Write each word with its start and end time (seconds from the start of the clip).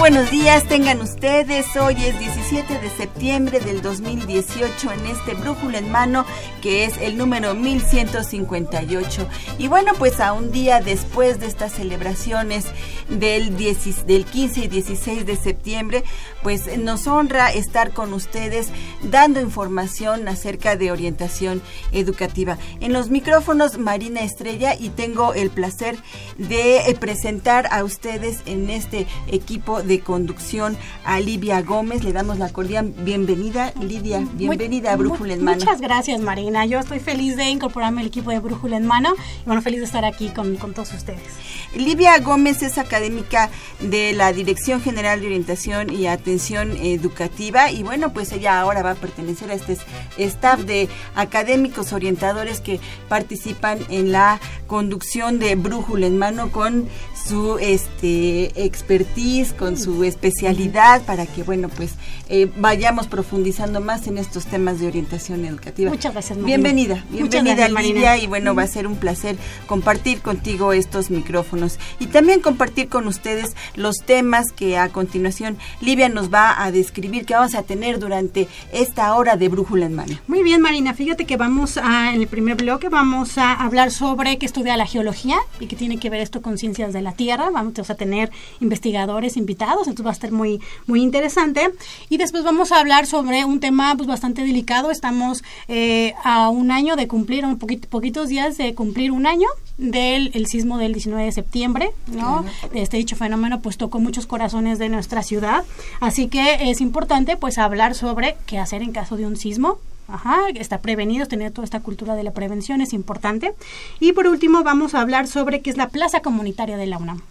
Buenos 0.00 0.30
días, 0.30 0.64
tengan 0.64 1.02
ustedes. 1.02 1.76
Hoy 1.76 1.94
es 2.02 2.18
17 2.18 2.78
de 2.78 2.88
septiembre 2.88 3.60
del 3.60 3.82
2018 3.82 4.92
en 4.92 5.04
este 5.04 5.34
brújula 5.34 5.76
en 5.76 5.92
mano 5.92 6.24
que 6.62 6.84
es 6.84 6.96
el 6.98 7.18
número 7.18 7.54
1158. 7.54 9.28
Y 9.58 9.68
bueno, 9.68 9.92
pues 9.98 10.20
a 10.20 10.32
un 10.32 10.52
día 10.52 10.80
después 10.80 11.38
de 11.38 11.46
estas 11.46 11.72
celebraciones 11.72 12.64
del, 13.10 13.56
del 13.56 14.24
15 14.24 14.60
y 14.60 14.68
16 14.68 15.26
de 15.26 15.36
septiembre, 15.36 16.04
pues 16.42 16.78
nos 16.78 17.06
honra 17.06 17.52
estar 17.52 17.92
con 17.92 18.14
ustedes 18.14 18.68
dando 19.02 19.38
información 19.40 20.28
acerca 20.28 20.76
de 20.76 20.92
orientación 20.92 21.60
educativa. 21.92 22.56
En 22.80 22.94
los 22.94 23.10
micrófonos 23.10 23.76
Marina 23.76 24.20
Estrella 24.20 24.74
y 24.78 24.88
tengo 24.88 25.34
el 25.34 25.50
placer 25.50 25.96
de 26.38 26.78
eh, 26.78 26.96
presentar 26.98 27.68
a 27.70 27.84
ustedes 27.84 28.38
en 28.46 28.70
este 28.70 29.06
equipo 29.28 29.82
de 29.82 29.89
conducción 29.98 30.76
a 31.04 31.18
Lidia 31.18 31.60
Gómez. 31.62 32.04
Le 32.04 32.12
damos 32.12 32.38
la 32.38 32.50
cordial 32.50 32.94
bienvenida. 32.98 33.72
Lidia, 33.80 34.24
bienvenida 34.34 34.92
a 34.92 34.96
Brújula 34.96 35.34
en 35.34 35.42
Mano. 35.42 35.58
Muchas 35.58 35.80
gracias 35.80 36.20
Marina. 36.20 36.64
Yo 36.66 36.78
estoy 36.78 37.00
feliz 37.00 37.36
de 37.36 37.50
incorporarme 37.50 38.02
al 38.02 38.06
equipo 38.06 38.30
de 38.30 38.38
Brújula 38.38 38.76
en 38.76 38.86
Mano 38.86 39.14
y 39.40 39.46
bueno, 39.46 39.60
feliz 39.62 39.80
de 39.80 39.86
estar 39.86 40.04
aquí 40.04 40.28
con, 40.28 40.56
con 40.56 40.72
todos 40.72 40.94
ustedes. 40.94 41.34
Lidia 41.74 42.18
Gómez 42.18 42.62
es 42.62 42.78
académica 42.78 43.50
de 43.78 44.12
la 44.12 44.32
Dirección 44.32 44.80
General 44.80 45.20
de 45.20 45.26
Orientación 45.26 45.92
y 45.92 46.06
Atención 46.06 46.76
Educativa 46.76 47.70
y 47.70 47.82
bueno, 47.82 48.12
pues 48.12 48.32
ella 48.32 48.60
ahora 48.60 48.82
va 48.82 48.92
a 48.92 48.94
pertenecer 48.94 49.50
a 49.50 49.54
este 49.54 49.78
staff 50.18 50.60
de 50.60 50.88
académicos 51.14 51.92
orientadores 51.92 52.60
que 52.60 52.80
participan 53.08 53.78
en 53.88 54.12
la 54.12 54.40
conducción 54.66 55.38
de 55.38 55.54
Brújula 55.54 56.06
en 56.06 56.18
Mano 56.18 56.50
con 56.50 56.88
su 57.14 57.58
este 57.58 58.64
expertise, 58.64 59.52
con 59.52 59.76
su 59.76 60.02
especialidad 60.04 61.02
para 61.02 61.26
que 61.26 61.42
bueno, 61.42 61.68
pues 61.68 61.92
eh, 62.28 62.50
vayamos 62.56 63.06
profundizando 63.06 63.80
más 63.80 64.06
en 64.06 64.18
estos 64.18 64.46
temas 64.46 64.80
de 64.80 64.88
orientación 64.88 65.44
educativa. 65.44 65.90
Muchas 65.90 66.12
gracias, 66.12 66.38
Marina. 66.38 66.56
Bienvenida, 66.56 67.04
bienvenida 67.10 67.68
Lidia 67.68 68.16
y 68.16 68.26
bueno, 68.26 68.54
va 68.54 68.62
a 68.62 68.66
ser 68.66 68.86
un 68.86 68.96
placer 68.96 69.36
compartir 69.66 70.20
contigo 70.20 70.72
estos 70.72 71.10
micrófonos 71.10 71.59
y 71.98 72.06
también 72.06 72.40
compartir 72.40 72.88
con 72.88 73.06
ustedes 73.06 73.54
los 73.74 73.98
temas 73.98 74.52
que 74.52 74.78
a 74.78 74.88
continuación 74.88 75.58
Livia 75.80 76.08
nos 76.08 76.32
va 76.32 76.62
a 76.62 76.72
describir 76.72 77.26
que 77.26 77.34
vamos 77.34 77.54
a 77.54 77.62
tener 77.62 77.98
durante 77.98 78.48
esta 78.72 79.14
hora 79.14 79.36
de 79.36 79.48
Brújula 79.48 79.86
en 79.86 79.94
Mano. 79.94 80.18
Muy 80.26 80.42
bien, 80.42 80.60
Marina, 80.60 80.94
fíjate 80.94 81.24
que 81.24 81.36
vamos 81.36 81.76
a, 81.76 82.14
en 82.14 82.20
el 82.20 82.28
primer 82.28 82.56
bloque 82.56 82.88
vamos 82.88 83.38
a 83.38 83.52
hablar 83.52 83.90
sobre 83.90 84.38
qué 84.38 84.46
estudia 84.46 84.76
la 84.76 84.86
geología 84.86 85.38
y 85.58 85.66
qué 85.66 85.76
tiene 85.76 85.98
que 85.98 86.10
ver 86.10 86.20
esto 86.20 86.42
con 86.42 86.58
ciencias 86.58 86.92
de 86.92 87.02
la 87.02 87.12
Tierra. 87.12 87.50
Vamos 87.50 87.90
a 87.90 87.94
tener 87.94 88.30
investigadores 88.60 89.36
invitados, 89.36 89.86
entonces 89.86 90.06
va 90.06 90.10
a 90.10 90.12
estar 90.12 90.32
muy, 90.32 90.60
muy 90.86 91.02
interesante. 91.02 91.70
Y 92.08 92.16
después 92.16 92.44
vamos 92.44 92.72
a 92.72 92.80
hablar 92.80 93.06
sobre 93.06 93.44
un 93.44 93.60
tema 93.60 93.94
pues, 93.96 94.08
bastante 94.08 94.42
delicado. 94.42 94.90
Estamos 94.90 95.42
eh, 95.68 96.14
a 96.24 96.48
un 96.48 96.70
año 96.70 96.96
de 96.96 97.08
cumplir, 97.08 97.44
un 97.44 97.58
poquito, 97.58 97.88
poquitos 97.88 98.28
días 98.28 98.56
de 98.56 98.74
cumplir 98.74 99.12
un 99.12 99.26
año 99.26 99.48
del 99.80 100.30
el 100.34 100.46
sismo 100.46 100.78
del 100.78 100.92
19 100.92 101.24
de 101.24 101.32
septiembre, 101.32 101.90
¿no? 102.06 102.44
Este 102.72 102.98
dicho 102.98 103.16
fenómeno 103.16 103.60
pues 103.60 103.76
tocó 103.76 103.98
muchos 103.98 104.26
corazones 104.26 104.78
de 104.78 104.88
nuestra 104.88 105.22
ciudad, 105.22 105.64
así 106.00 106.28
que 106.28 106.70
es 106.70 106.80
importante 106.80 107.36
pues 107.36 107.58
hablar 107.58 107.94
sobre 107.94 108.36
qué 108.46 108.58
hacer 108.58 108.82
en 108.82 108.92
caso 108.92 109.16
de 109.16 109.26
un 109.26 109.36
sismo, 109.36 109.78
Ajá, 110.12 110.40
está 110.56 110.78
prevenido, 110.78 111.26
tener 111.26 111.52
toda 111.52 111.64
esta 111.64 111.78
cultura 111.78 112.16
de 112.16 112.24
la 112.24 112.32
prevención 112.32 112.80
es 112.80 112.92
importante. 112.92 113.54
Y 114.00 114.12
por 114.12 114.26
último 114.26 114.64
vamos 114.64 114.94
a 114.94 115.00
hablar 115.02 115.28
sobre 115.28 115.60
qué 115.60 115.70
es 115.70 115.76
la 115.76 115.88
plaza 115.88 116.20
comunitaria 116.20 116.76
de 116.76 116.86
la 116.86 116.98
UNAM. 116.98 117.22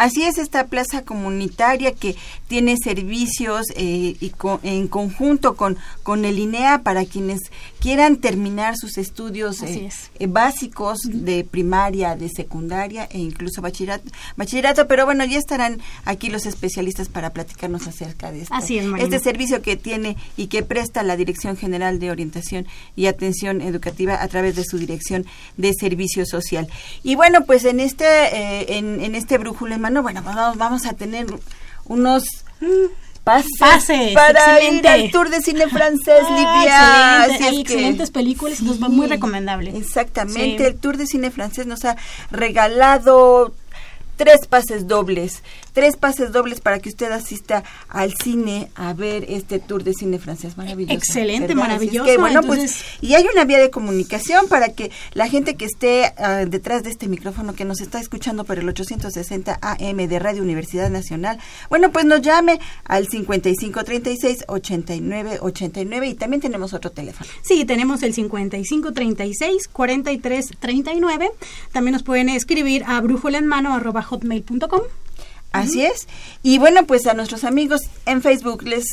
Así 0.00 0.22
es 0.22 0.38
esta 0.38 0.66
plaza 0.68 1.02
comunitaria 1.02 1.92
que 1.92 2.16
tiene 2.48 2.76
servicios 2.82 3.66
eh, 3.76 4.16
y 4.18 4.32
en 4.62 4.88
conjunto 4.88 5.56
con, 5.56 5.76
con 6.02 6.24
el 6.24 6.38
INEA 6.38 6.82
para 6.82 7.04
quienes 7.04 7.40
quieran 7.80 8.16
terminar 8.16 8.78
sus 8.78 8.96
estudios 8.96 9.62
eh, 9.62 9.90
eh, 10.18 10.26
básicos 10.26 11.00
de 11.04 11.44
primaria, 11.44 12.16
de 12.16 12.30
secundaria 12.30 13.08
e 13.10 13.18
incluso 13.18 13.60
bachillerato, 13.60 14.10
bachillerato. 14.36 14.88
Pero 14.88 15.04
bueno, 15.04 15.22
ya 15.26 15.36
estarán 15.36 15.82
aquí 16.06 16.30
los 16.30 16.46
especialistas 16.46 17.10
para 17.10 17.34
platicarnos 17.34 17.86
acerca 17.86 18.32
de 18.32 18.40
esto. 18.40 18.54
este 18.96 19.18
servicio 19.18 19.60
que 19.60 19.76
tiene 19.76 20.16
y 20.34 20.46
que 20.46 20.62
presta 20.62 21.02
la 21.02 21.16
Dirección 21.16 21.58
General 21.58 21.98
de 21.98 22.10
Orientación 22.10 22.66
y 22.96 23.04
Atención 23.04 23.60
Educativa 23.60 24.22
a 24.22 24.28
través 24.28 24.56
de 24.56 24.64
su 24.64 24.78
Dirección 24.78 25.26
de 25.58 25.74
Servicio 25.74 26.24
Social. 26.24 26.68
Y 27.02 27.16
bueno, 27.16 27.44
pues 27.44 27.66
en 27.66 27.80
este, 27.80 28.78
en, 28.78 29.02
en 29.02 29.14
este 29.14 29.36
brújula 29.36 29.76
bueno, 30.02 30.22
vamos, 30.22 30.56
vamos 30.56 30.86
a 30.86 30.92
tener 30.92 31.26
unos 31.86 32.24
pases, 33.24 34.14
para 34.14 34.62
ir 34.62 34.86
al 34.86 35.10
tour 35.10 35.30
de 35.30 35.40
cine 35.40 35.68
francés, 35.68 36.22
ah, 36.26 37.26
Livia. 37.28 37.48
Hay 37.48 37.60
excelentes 37.60 38.10
películas 38.10 38.60
y 38.60 38.64
nos 38.64 38.82
va 38.82 38.88
muy 38.88 39.06
recomendable. 39.06 39.76
Exactamente, 39.76 40.66
el 40.66 40.76
tour 40.76 40.96
de 40.96 41.06
cine 41.06 41.30
francés 41.30 41.66
nos 41.66 41.84
ha 41.84 41.96
regalado 42.30 43.52
tres 44.16 44.46
pases 44.46 44.86
dobles 44.86 45.42
tres 45.80 45.96
pases 45.96 46.30
dobles 46.30 46.60
para 46.60 46.78
que 46.78 46.90
usted 46.90 47.10
asista 47.10 47.64
al 47.88 48.12
cine 48.12 48.68
a 48.74 48.92
ver 48.92 49.24
este 49.30 49.58
tour 49.60 49.82
de 49.82 49.94
cine 49.94 50.18
francés 50.18 50.58
maravilloso. 50.58 50.94
Excelente, 50.94 51.54
maravilloso. 51.54 52.20
bueno, 52.20 52.42
pues, 52.42 52.84
y 53.00 53.14
hay 53.14 53.24
una 53.32 53.46
vía 53.46 53.58
de 53.58 53.70
comunicación 53.70 54.46
para 54.46 54.74
que 54.74 54.90
la 55.14 55.26
gente 55.26 55.54
que 55.54 55.64
esté 55.64 56.12
ah, 56.18 56.44
detrás 56.46 56.82
de 56.82 56.90
este 56.90 57.08
micrófono, 57.08 57.54
que 57.54 57.64
nos 57.64 57.80
está 57.80 57.98
escuchando 57.98 58.44
por 58.44 58.58
el 58.58 58.68
860 58.68 59.58
AM 59.62 59.96
de 60.06 60.18
Radio 60.18 60.42
Universidad 60.42 60.90
Nacional, 60.90 61.38
bueno, 61.70 61.90
pues 61.92 62.04
nos 62.04 62.20
llame 62.20 62.60
al 62.84 63.08
5536 63.08 64.44
8989 64.48 66.08
y 66.08 66.14
también 66.14 66.42
tenemos 66.42 66.74
otro 66.74 66.90
teléfono. 66.90 67.30
Sí, 67.40 67.64
tenemos 67.64 68.02
el 68.02 68.12
5536 68.12 69.66
4339. 69.68 71.30
También 71.72 71.94
nos 71.94 72.02
pueden 72.02 72.28
escribir 72.28 72.84
a 72.84 73.00
hotmail.com 73.00 74.82
Así 75.52 75.84
es. 75.84 76.06
Y 76.42 76.58
bueno, 76.58 76.86
pues 76.86 77.06
a 77.06 77.14
nuestros 77.14 77.44
amigos 77.44 77.82
en 78.06 78.22
Facebook 78.22 78.62
les 78.62 78.84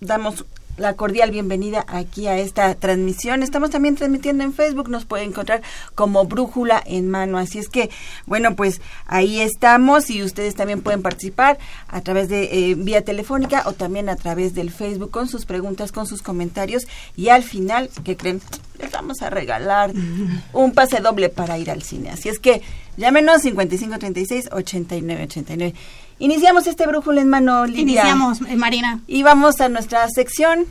damos 0.00 0.44
la 0.76 0.94
cordial 0.94 1.30
bienvenida 1.30 1.84
aquí 1.88 2.26
a 2.26 2.38
esta 2.38 2.74
transmisión. 2.74 3.42
Estamos 3.42 3.70
también 3.70 3.94
transmitiendo 3.94 4.42
en 4.42 4.52
Facebook, 4.52 4.88
nos 4.88 5.04
puede 5.04 5.24
encontrar 5.24 5.62
como 5.94 6.24
brújula 6.24 6.82
en 6.84 7.08
mano. 7.08 7.38
Así 7.38 7.58
es 7.58 7.68
que, 7.68 7.90
bueno, 8.26 8.56
pues 8.56 8.80
ahí 9.06 9.40
estamos 9.40 10.10
y 10.10 10.22
ustedes 10.22 10.54
también 10.54 10.82
pueden 10.82 11.02
participar 11.02 11.58
a 11.88 12.00
través 12.00 12.28
de 12.28 12.70
eh, 12.70 12.74
vía 12.74 13.02
telefónica 13.02 13.62
o 13.66 13.72
también 13.72 14.08
a 14.08 14.16
través 14.16 14.54
del 14.54 14.70
Facebook 14.70 15.10
con 15.10 15.28
sus 15.28 15.46
preguntas, 15.46 15.92
con 15.92 16.06
sus 16.06 16.22
comentarios. 16.22 16.86
Y 17.16 17.28
al 17.28 17.44
final, 17.44 17.88
¿qué 18.02 18.16
creen? 18.16 18.40
Les 18.78 18.90
vamos 18.90 19.22
a 19.22 19.30
regalar 19.30 19.92
un 20.52 20.72
pase 20.72 21.00
doble 21.00 21.28
para 21.28 21.58
ir 21.58 21.70
al 21.70 21.82
cine. 21.82 22.10
Así 22.10 22.28
es 22.28 22.40
que 22.40 22.62
llámenos 22.96 23.42
5536 23.42 24.48
8989. 24.50 25.74
Iniciamos 26.24 26.66
este 26.66 26.86
brújula 26.86 27.20
en 27.20 27.28
mano, 27.28 27.66
Lidia. 27.66 27.82
Iniciamos, 27.82 28.40
eh, 28.48 28.56
Marina. 28.56 29.00
Y 29.06 29.22
vamos 29.22 29.60
a 29.60 29.68
nuestra 29.68 30.08
sección. 30.08 30.64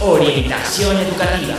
Orientación 0.00 0.96
educativa. 0.96 1.54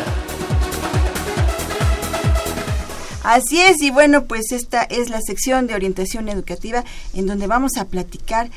Así 3.21 3.61
es, 3.61 3.79
y 3.83 3.91
bueno, 3.91 4.25
pues 4.25 4.51
esta 4.51 4.81
es 4.81 5.11
la 5.11 5.21
sección 5.21 5.67
de 5.67 5.75
orientación 5.75 6.27
educativa 6.27 6.83
en 7.13 7.27
donde 7.27 7.45
vamos 7.45 7.77
a 7.77 7.85
platicar 7.85 8.49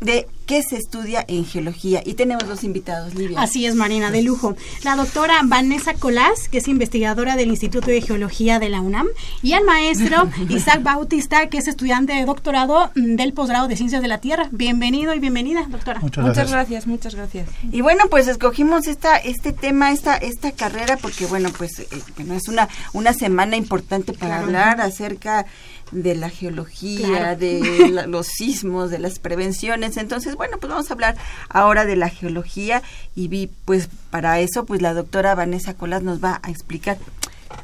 de 0.00 0.26
qué 0.46 0.62
se 0.62 0.76
estudia 0.76 1.24
en 1.26 1.44
geología. 1.46 2.02
Y 2.04 2.14
tenemos 2.14 2.46
dos 2.46 2.64
invitados, 2.64 3.14
Livia. 3.14 3.40
Así 3.40 3.64
es, 3.66 3.74
Marina, 3.74 4.10
de 4.10 4.22
lujo. 4.22 4.56
La 4.82 4.96
doctora 4.96 5.40
Vanessa 5.44 5.94
Colás, 5.94 6.48
que 6.50 6.58
es 6.58 6.68
investigadora 6.68 7.36
del 7.36 7.48
Instituto 7.48 7.86
de 7.86 8.02
Geología 8.02 8.58
de 8.58 8.68
la 8.68 8.80
UNAM, 8.80 9.06
y 9.42 9.52
el 9.52 9.64
maestro 9.64 10.28
Isaac 10.48 10.82
Bautista, 10.82 11.48
que 11.48 11.58
es 11.58 11.68
estudiante 11.68 12.12
de 12.12 12.24
doctorado 12.24 12.90
del 12.94 13.32
posgrado 13.32 13.68
de 13.68 13.76
Ciencias 13.76 14.02
de 14.02 14.08
la 14.08 14.18
Tierra. 14.18 14.48
Bienvenido 14.52 15.14
y 15.14 15.18
bienvenida, 15.18 15.66
doctora. 15.68 16.00
Muchas 16.00 16.50
gracias. 16.50 16.86
muchas 16.86 17.14
gracias, 17.14 17.48
Y 17.72 17.80
bueno, 17.80 18.04
pues 18.10 18.28
escogimos 18.28 18.86
esta 18.86 19.16
este 19.16 19.52
tema, 19.52 19.92
esta 19.92 20.16
esta 20.16 20.52
carrera 20.52 20.98
porque 20.98 21.26
bueno, 21.26 21.50
pues 21.56 21.78
eh, 21.78 21.88
bueno, 22.16 22.34
es 22.34 22.48
una 22.48 22.68
una 22.92 23.12
semana 23.12 23.56
importante 23.56 24.12
para 24.12 24.40
hablar 24.40 24.80
acerca 24.80 25.42
de 25.42 25.48
la 25.92 26.30
geología, 26.30 27.36
de 27.36 28.04
los 28.06 28.26
sismos, 28.26 28.90
de 28.90 28.98
las 28.98 29.18
prevenciones. 29.18 29.96
Entonces, 29.96 30.34
bueno, 30.36 30.58
pues 30.58 30.70
vamos 30.70 30.90
a 30.90 30.94
hablar 30.94 31.16
ahora 31.48 31.84
de 31.84 31.96
la 31.96 32.08
geología 32.08 32.82
y 33.14 33.28
vi, 33.28 33.50
pues 33.64 33.88
para 34.10 34.40
eso, 34.40 34.64
pues 34.64 34.82
la 34.82 34.94
doctora 34.94 35.34
Vanessa 35.34 35.74
Colas 35.74 36.02
nos 36.02 36.22
va 36.22 36.40
a 36.42 36.50
explicar 36.50 36.98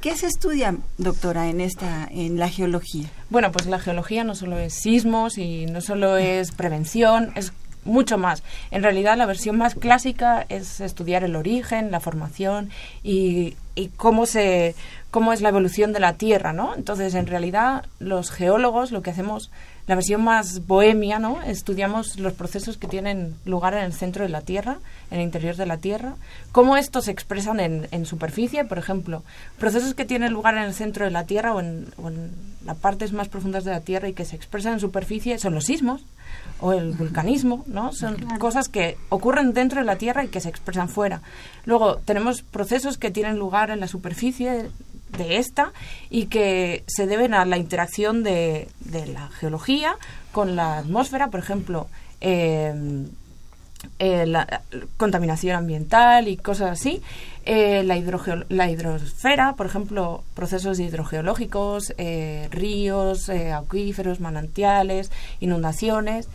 ¿Qué 0.00 0.16
se 0.16 0.26
estudia, 0.26 0.76
doctora, 0.96 1.48
en 1.48 1.60
esta, 1.60 2.08
en 2.10 2.38
la 2.38 2.48
geología? 2.48 3.10
Bueno, 3.28 3.52
pues 3.52 3.66
la 3.66 3.78
geología 3.78 4.24
no 4.24 4.34
solo 4.34 4.58
es 4.58 4.72
sismos 4.72 5.36
y 5.36 5.66
no 5.66 5.82
solo 5.82 6.16
es 6.16 6.52
prevención, 6.52 7.32
es 7.34 7.52
mucho 7.84 8.18
más. 8.18 8.42
En 8.70 8.82
realidad, 8.82 9.16
la 9.16 9.26
versión 9.26 9.56
más 9.56 9.74
clásica 9.74 10.46
es 10.48 10.80
estudiar 10.80 11.24
el 11.24 11.36
origen, 11.36 11.90
la 11.90 12.00
formación 12.00 12.70
y, 13.02 13.56
y 13.74 13.88
cómo 13.88 14.26
se 14.26 14.74
cómo 15.10 15.32
es 15.32 15.40
la 15.40 15.48
evolución 15.48 15.92
de 15.92 16.00
la 16.00 16.14
Tierra, 16.14 16.52
¿no? 16.52 16.74
Entonces, 16.74 17.14
en 17.14 17.26
realidad, 17.26 17.86
los 17.98 18.30
geólogos 18.30 18.92
lo 18.92 19.02
que 19.02 19.10
hacemos, 19.10 19.50
la 19.90 19.96
versión 19.96 20.22
más 20.22 20.68
bohemia, 20.68 21.18
¿no? 21.18 21.42
Estudiamos 21.42 22.16
los 22.20 22.32
procesos 22.34 22.76
que 22.76 22.86
tienen 22.86 23.34
lugar 23.44 23.74
en 23.74 23.82
el 23.82 23.92
centro 23.92 24.22
de 24.22 24.28
la 24.28 24.40
Tierra, 24.40 24.78
en 25.10 25.18
el 25.18 25.24
interior 25.24 25.56
de 25.56 25.66
la 25.66 25.78
Tierra, 25.78 26.14
cómo 26.52 26.76
estos 26.76 27.06
se 27.06 27.10
expresan 27.10 27.58
en, 27.58 27.88
en 27.90 28.06
superficie, 28.06 28.64
por 28.64 28.78
ejemplo, 28.78 29.24
procesos 29.58 29.94
que 29.94 30.04
tienen 30.04 30.32
lugar 30.32 30.54
en 30.56 30.62
el 30.62 30.74
centro 30.74 31.06
de 31.06 31.10
la 31.10 31.24
Tierra 31.24 31.54
o 31.54 31.58
en, 31.58 31.88
o 32.00 32.06
en 32.06 32.30
las 32.64 32.76
partes 32.76 33.12
más 33.12 33.28
profundas 33.28 33.64
de 33.64 33.72
la 33.72 33.80
Tierra 33.80 34.08
y 34.08 34.12
que 34.12 34.24
se 34.24 34.36
expresan 34.36 34.74
en 34.74 34.80
superficie 34.80 35.40
son 35.40 35.56
los 35.56 35.64
sismos 35.64 36.04
o 36.60 36.72
el 36.72 36.92
vulcanismo, 36.92 37.64
¿no? 37.66 37.92
Son 37.92 38.14
cosas 38.38 38.68
que 38.68 38.96
ocurren 39.08 39.54
dentro 39.54 39.80
de 39.80 39.86
la 39.86 39.96
Tierra 39.96 40.22
y 40.22 40.28
que 40.28 40.40
se 40.40 40.50
expresan 40.50 40.88
fuera. 40.88 41.20
Luego 41.64 41.96
tenemos 41.96 42.42
procesos 42.42 42.96
que 42.96 43.10
tienen 43.10 43.40
lugar 43.40 43.70
en 43.70 43.80
la 43.80 43.88
superficie 43.88 44.70
de 45.16 45.38
esta 45.38 45.72
y 46.08 46.26
que 46.26 46.84
se 46.86 47.06
deben 47.06 47.34
a 47.34 47.44
la 47.44 47.58
interacción 47.58 48.22
de, 48.22 48.68
de 48.80 49.06
la 49.06 49.28
geología 49.28 49.96
con 50.32 50.56
la 50.56 50.78
atmósfera, 50.78 51.28
por 51.28 51.40
ejemplo, 51.40 51.88
eh, 52.20 53.06
eh, 53.98 54.26
la 54.26 54.62
contaminación 54.98 55.56
ambiental 55.56 56.28
y 56.28 56.36
cosas 56.36 56.70
así, 56.72 57.02
eh, 57.46 57.82
la, 57.82 57.98
la 58.48 58.70
hidrosfera, 58.70 59.54
por 59.54 59.66
ejemplo, 59.66 60.22
procesos 60.34 60.78
hidrogeológicos, 60.78 61.94
ríos, 62.50 63.30
acuíferos, 63.30 64.20
manantiales, 64.20 65.10
inundaciones 65.40 66.28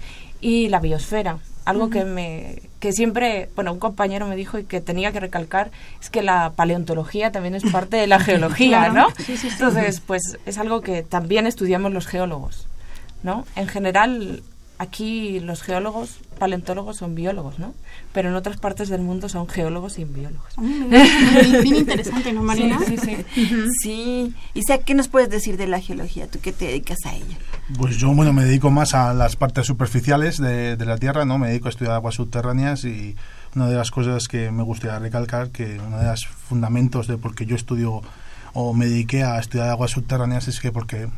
y 0.45 0.69
la 0.69 0.79
biosfera. 0.79 1.39
Algo 1.65 1.85
uh 1.85 1.87
-huh. 1.87 1.91
que 1.93 2.05
me 2.05 2.61
que 2.79 2.91
siempre, 2.93 3.49
bueno, 3.55 3.73
un 3.73 3.79
compañero 3.79 4.27
me 4.27 4.35
dijo 4.35 4.59
y 4.59 4.63
que 4.65 4.79
tenía 4.79 5.11
que 5.11 5.19
recalcar 5.19 5.71
es 5.99 6.11
que 6.11 6.21
la 6.21 6.51
paleontología 6.55 7.31
también 7.31 7.55
es 7.55 7.63
parte 7.71 7.97
de 7.97 8.05
la 8.05 8.19
geología, 8.27 8.77
Claro. 8.91 8.93
¿no? 8.93 9.07
Sí, 9.17 9.23
sí, 9.23 9.37
sí. 9.37 9.47
Entonces, 9.51 10.01
pues 10.05 10.21
es 10.45 10.57
algo 10.59 10.81
que 10.81 11.01
también 11.01 11.47
estudiamos 11.47 11.91
los 11.93 12.05
geólogos, 12.05 12.67
¿no? 13.23 13.45
En 13.55 13.67
general, 13.67 14.43
aquí 14.77 15.39
los 15.39 15.61
geólogos, 15.61 16.19
paleontólogos 16.37 16.97
son 16.97 17.15
biólogos, 17.15 17.59
¿no? 17.59 17.73
Pero 18.13 18.29
en 18.29 18.35
otras 18.35 18.57
partes 18.57 18.89
del 18.89 19.01
mundo 19.01 19.29
son 19.29 19.47
geólogos 19.47 19.99
y 19.99 20.05
biólogos. 20.05 20.57
Mm, 20.57 20.89
bien, 21.63 21.75
interesante, 21.75 22.33
¿no, 22.33 22.41
Marina? 22.43 22.79
Sí, 22.85 22.97
sí, 22.97 23.17
sí. 23.35 23.63
Sí. 23.81 24.33
Isaac, 24.53 24.83
¿qué 24.85 24.93
nos 24.93 25.07
puedes 25.07 25.29
decir 25.29 25.57
de 25.57 25.67
la 25.67 25.79
geología? 25.79 26.27
¿Tú 26.27 26.39
qué 26.41 26.51
te 26.51 26.65
dedicas 26.65 26.99
a 27.05 27.15
ella? 27.15 27.37
Pues 27.77 27.97
yo, 27.97 28.13
bueno, 28.13 28.33
me 28.33 28.43
dedico 28.43 28.69
más 28.69 28.93
a 28.93 29.13
las 29.13 29.35
partes 29.35 29.65
superficiales 29.65 30.37
de, 30.37 30.75
de 30.75 30.85
la 30.85 30.97
Tierra, 30.97 31.25
¿no? 31.25 31.37
Me 31.37 31.49
dedico 31.49 31.67
a 31.67 31.71
estudiar 31.71 31.95
aguas 31.95 32.15
subterráneas 32.15 32.83
y 32.85 33.15
una 33.55 33.67
de 33.67 33.75
las 33.75 33.91
cosas 33.91 34.27
que 34.27 34.51
me 34.51 34.63
gustaría 34.63 34.99
recalcar, 34.99 35.49
que 35.49 35.79
uno 35.79 35.97
de 35.97 36.05
los 36.05 36.27
fundamentos 36.27 37.07
de 37.07 37.17
por 37.17 37.35
qué 37.35 37.45
yo 37.45 37.55
estudio 37.55 38.01
o 38.53 38.73
me 38.73 38.85
dediqué 38.85 39.23
a 39.23 39.39
estudiar 39.39 39.69
aguas 39.69 39.91
subterráneas 39.91 40.47
es 40.47 40.59
que 40.59 40.71
porque 40.71 41.09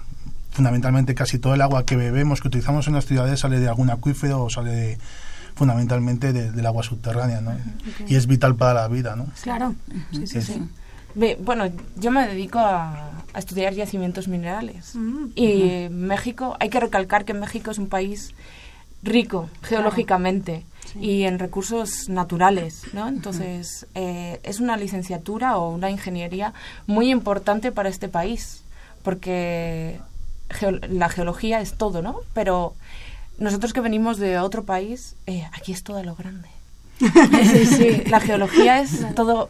fundamentalmente 0.57 1.13
casi 1.13 1.37
todo 1.37 1.53
el 1.53 1.61
agua 1.61 1.85
que 1.85 1.95
bebemos, 1.95 2.41
que 2.41 2.47
utilizamos 2.47 2.87
en 2.87 2.95
las 2.95 3.05
ciudades, 3.05 3.39
sale 3.41 3.59
de 3.59 3.67
algún 3.69 3.91
acuífero 3.91 4.43
o 4.43 4.49
sale 4.49 4.71
de, 4.71 4.97
fundamentalmente 5.53 6.33
de- 6.33 6.51
del 6.51 6.65
agua 6.65 6.81
subterránea, 6.81 7.41
¿no? 7.41 7.51
Y 8.07 8.15
es 8.15 8.25
vital 8.25 8.55
para 8.55 8.73
la 8.73 8.87
vida, 8.87 9.15
¿no? 9.15 9.27
Claro. 9.43 9.75
Sí, 10.11 10.25
sí, 10.25 10.37
Es- 10.39 10.45
sí. 10.45 10.61
Bueno, 11.43 11.65
yo 11.95 12.09
me 12.11 12.27
dedico 12.27 12.57
a, 12.59 13.11
a 13.33 13.39
estudiar 13.39 13.73
yacimientos 13.73 14.27
minerales. 14.27 14.95
Mm, 14.95 15.25
Y 15.35 15.87
México, 15.91 16.57
hay 16.59 16.69
que 16.69 16.79
recalcar 16.79 17.23
que 17.23 17.33
México 17.35 17.69
es 17.69 17.77
un 17.77 17.87
país 17.87 18.33
rico 19.03 19.49
geológicamente 19.61 20.63
y 20.99 21.23
en 21.23 21.37
recursos 21.37 22.09
naturales, 22.09 22.81
¿no? 22.93 23.07
Entonces, 23.07 23.85
eh, 23.93 24.39
es 24.41 24.59
una 24.59 24.75
licenciatura 24.75 25.57
o 25.57 25.69
una 25.71 25.89
ingeniería 25.91 26.53
muy 26.87 27.11
importante 27.11 27.71
para 27.71 27.89
este 27.89 28.07
país, 28.09 28.63
porque 29.03 29.99
geo- 30.49 30.79
la 30.89 31.09
geología 31.09 31.61
es 31.61 31.73
todo, 31.73 32.01
¿no? 32.01 32.21
Pero 32.33 32.73
nosotros 33.39 33.73
que 33.73 33.81
venimos 33.81 34.17
de 34.17 34.39
otro 34.39 34.63
país, 34.63 35.15
eh, 35.27 35.47
aquí 35.53 35.71
es 35.71 35.83
todo 35.83 36.03
lo 36.03 36.15
grande. 36.15 36.49
sí, 36.99 37.65
sí, 37.65 38.03
la 38.09 38.19
geología 38.19 38.81
es 38.81 39.13
todo 39.15 39.49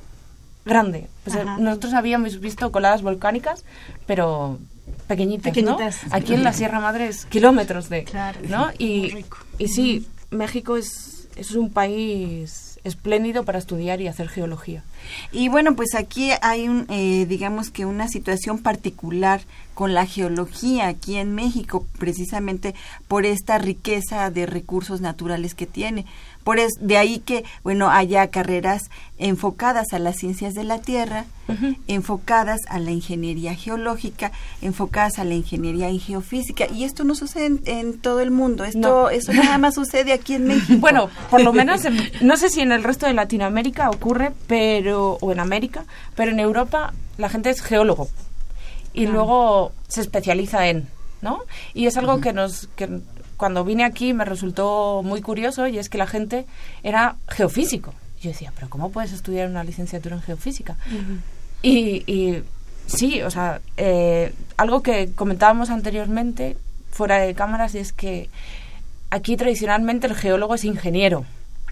grande. 0.66 1.08
Pues, 1.24 1.38
nosotros 1.60 1.94
habíamos 1.94 2.40
visto 2.42 2.72
coladas 2.72 3.02
volcánicas, 3.02 3.64
pero 4.06 4.60
pequeñitas, 5.08 5.54
Pequeñitas. 5.54 6.04
¿no? 6.08 6.16
Aquí 6.16 6.34
en 6.34 6.44
la 6.44 6.52
Sierra 6.52 6.80
Madre 6.82 7.08
es 7.08 7.26
kilómetros 7.26 7.88
de, 7.90 8.04
Claro. 8.04 8.40
¿no? 8.50 8.70
Y, 8.78 9.24
y 9.58 9.70
sí, 9.70 10.06
México 10.30 10.76
es, 10.76 11.30
es 11.38 11.52
un 11.52 11.70
país 11.72 12.67
espléndido 12.88 13.44
para 13.44 13.60
estudiar 13.60 14.02
y 14.02 14.08
hacer 14.08 14.30
geología. 14.30 14.84
Y 15.32 15.50
bueno, 15.50 15.76
pues 15.76 15.96
aquí 15.96 16.32
hay 16.42 16.68
un, 16.68 16.86
eh, 16.90 17.26
digamos 17.28 17.70
que 17.70 17.86
una 17.86 18.08
situación 18.08 18.60
particular 18.60 19.42
con 19.74 19.94
la 19.94 20.08
geología 20.08 20.88
aquí 20.88 21.18
en 21.18 21.36
México, 21.36 21.86
precisamente 22.00 22.74
por 23.08 23.26
esta 23.26 23.60
riqueza 23.60 24.32
de 24.32 24.48
recursos 24.48 25.02
naturales 25.02 25.54
que 25.54 25.68
tiene. 25.68 26.06
Por 26.48 26.60
es, 26.60 26.76
de 26.80 26.96
ahí 26.98 27.20
que, 27.20 27.44
bueno, 27.62 27.90
haya 27.92 28.30
carreras 28.30 28.90
enfocadas 29.18 29.88
a 29.92 30.00
las 30.00 30.16
ciencias 30.16 30.54
de 30.54 30.64
la 30.64 30.80
Tierra, 30.80 31.26
enfocadas 31.88 32.62
a 32.70 32.80
la 32.80 32.92
ingeniería 32.92 33.54
geológica, 33.54 34.32
enfocadas 34.62 35.20
a 35.20 35.26
la 35.26 35.34
ingeniería 35.34 35.90
en 35.90 36.00
geofísica. 36.00 36.66
Y 36.74 36.86
esto 36.86 37.04
no 37.04 37.16
sucede 37.16 37.48
en, 37.48 37.62
en 37.66 37.98
todo 38.00 38.22
el 38.22 38.32
mundo, 38.32 38.64
esto, 38.64 38.80
No. 38.80 39.10
esto 39.10 39.34
nada 39.34 39.58
más 39.58 39.76
sucede 39.76 40.14
aquí 40.14 40.36
en 40.36 40.48
México. 40.48 40.80
Bueno, 40.80 41.10
por 41.30 41.42
lo 41.42 41.52
menos, 41.52 41.84
en- 41.84 41.98
no 42.22 42.38
sé 42.38 42.50
si 42.50 42.62
en 42.62 42.72
el 42.72 42.82
resto 42.86 43.06
de 43.08 43.14
Latinoamérica 43.14 43.90
ocurre, 43.90 44.32
pero 44.48 45.18
o 45.20 45.32
en 45.34 45.42
América, 45.42 45.84
pero 46.16 46.32
en 46.32 46.40
Europa 46.40 46.94
la 47.18 47.28
gente 47.28 47.50
es 47.50 47.62
geólogo 47.62 48.08
y 48.94 49.06
luego 49.08 49.74
se 49.90 50.00
especializa 50.00 50.68
en, 50.68 50.88
¿no? 51.22 51.42
Y 51.74 51.88
es 51.88 51.98
algo 51.98 52.22
que 52.22 52.32
nos 52.32 52.68
que 52.78 52.88
cuando 53.38 53.64
vine 53.64 53.84
aquí 53.86 54.14
me 54.14 54.26
resultó 54.26 55.02
muy 55.04 55.22
curioso 55.22 55.68
y 55.68 55.78
es 55.78 55.90
que 55.90 55.98
la 55.98 56.08
gente 56.08 56.46
era 56.84 57.16
geofísico. 57.30 57.94
Y 58.20 58.24
yo 58.24 58.32
decía, 58.32 58.52
pero 58.56 58.70
¿cómo 58.70 58.92
puedes 58.92 59.14
estudiar 59.14 59.50
una 59.50 59.64
licenciatura 59.64 60.16
en 60.16 60.22
geofísica? 60.22 60.76
Y, 61.62 62.04
y 62.12 62.44
sí, 62.88 63.22
o 63.22 63.30
sea, 63.30 63.62
eh, 63.78 64.34
algo 64.58 64.82
que 64.82 65.12
comentábamos 65.14 65.70
anteriormente 65.70 66.58
fuera 66.92 67.20
de 67.20 67.36
cámaras 67.36 67.76
es 67.76 67.94
que 67.94 68.30
aquí 69.12 69.38
tradicionalmente 69.38 70.08
el 70.08 70.16
geólogo 70.16 70.56
es 70.56 70.66
ingeniero, 70.66 71.26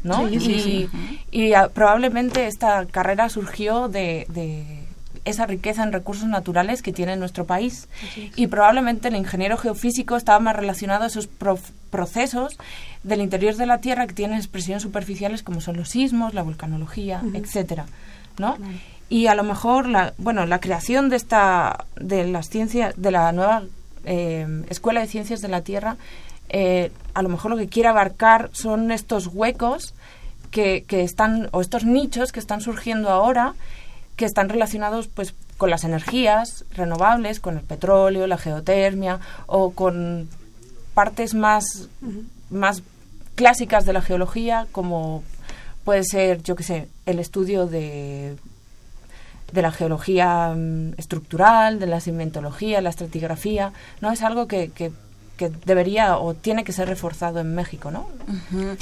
¿no? 0.04 0.30
Sí, 0.30 0.40
sí, 0.40 0.52
y 0.52 0.62
sí. 0.62 0.90
y, 1.32 1.52
probablemente 1.74 2.48
esta 2.48 2.86
carrera 2.86 3.30
surgió 3.30 3.88
de, 3.88 4.28
de 4.30 4.85
esa 5.26 5.46
riqueza 5.46 5.84
en 5.84 5.92
recursos 5.92 6.28
naturales 6.28 6.82
que 6.82 6.94
tiene 6.94 7.18
nuestro 7.18 7.46
país. 7.46 7.88
Y 8.36 8.48
probablemente 8.48 9.10
el 9.10 9.16
ingeniero 9.16 9.58
geofísico 9.58 10.16
estaba 10.16 10.40
más 10.40 10.56
relacionado 10.56 11.04
a 11.04 11.08
esos 11.08 11.28
procesos 11.90 12.58
del 13.04 13.22
interior 13.22 13.56
de 13.56 13.66
la 13.66 13.80
Tierra 13.80 14.08
que 14.08 14.14
tienen 14.14 14.38
expresiones 14.38 14.84
superficiales 14.84 15.44
como 15.44 15.62
son 15.62 15.78
los 15.78 15.90
sismos, 15.90 16.34
la 16.34 16.44
volcanología, 16.44 17.22
etcétera, 17.34 17.86
¿no? 18.38 18.58
Y 19.10 19.28
a 19.28 19.36
lo 19.36 19.44
mejor 19.44 19.88
la, 19.88 20.14
bueno, 20.18 20.46
la 20.46 20.60
creación 20.60 21.10
de 21.10 21.16
esta 21.16 21.86
de 21.96 22.28
las 22.28 22.50
ciencias 22.50 22.94
de 22.98 23.12
la 23.12 23.32
nueva 23.32 23.64
eh, 24.06 24.64
escuela 24.70 25.02
de 25.02 25.08
ciencias 25.08 25.42
de 25.42 25.48
la 25.48 25.62
Tierra 25.62 25.98
eh, 26.50 26.92
a 27.14 27.22
lo 27.22 27.30
mejor 27.30 27.52
lo 27.52 27.58
que 27.58 27.68
quiere 27.68 27.90
abarcar 27.90 28.50
son 28.54 28.92
estos 28.92 29.28
huecos 29.28 29.94
que, 30.52 30.84
que 30.88 31.02
están 31.02 31.50
o 31.52 31.62
estos 31.62 31.86
nichos 31.86 32.32
que 32.32 32.40
están 32.40 32.62
surgiendo 32.62 33.10
ahora 33.10 33.56
que 34.16 34.26
están 34.26 34.50
relacionados 34.50 35.08
pues 35.08 35.34
con 35.58 35.70
las 35.70 35.84
energías 35.84 36.66
renovables, 36.72 37.40
con 37.40 37.58
el 37.58 37.64
petróleo, 37.64 38.28
la 38.28 38.38
geotermia 38.38 39.20
o 39.48 39.72
con 39.72 40.30
partes 40.94 41.34
más, 41.34 41.90
más 42.50 42.84
clásicas 43.36 43.86
de 43.86 43.94
la 43.94 44.02
geología 44.02 44.68
como 44.72 45.24
puede 45.84 46.04
ser, 46.04 46.42
yo 46.42 46.56
qué 46.56 46.64
sé, 46.64 46.88
el 47.06 47.20
estudio 47.20 47.68
de 47.68 48.38
de 49.52 49.62
la 49.62 49.72
geología 49.72 50.54
mm, 50.56 50.94
estructural, 50.98 51.80
de 51.80 51.88
la 51.88 52.02
cimentología, 52.02 52.82
la 52.82 52.90
estratigrafía, 52.90 53.74
¿no? 54.02 54.12
Es 54.12 54.22
algo 54.22 54.48
que, 54.48 54.70
que, 54.70 54.92
que 55.38 55.52
debería 55.66 56.18
o 56.18 56.34
tiene 56.34 56.64
que 56.64 56.72
ser 56.72 56.88
reforzado 56.88 57.40
en 57.40 57.54
México, 57.56 57.92
¿no? 57.92 58.08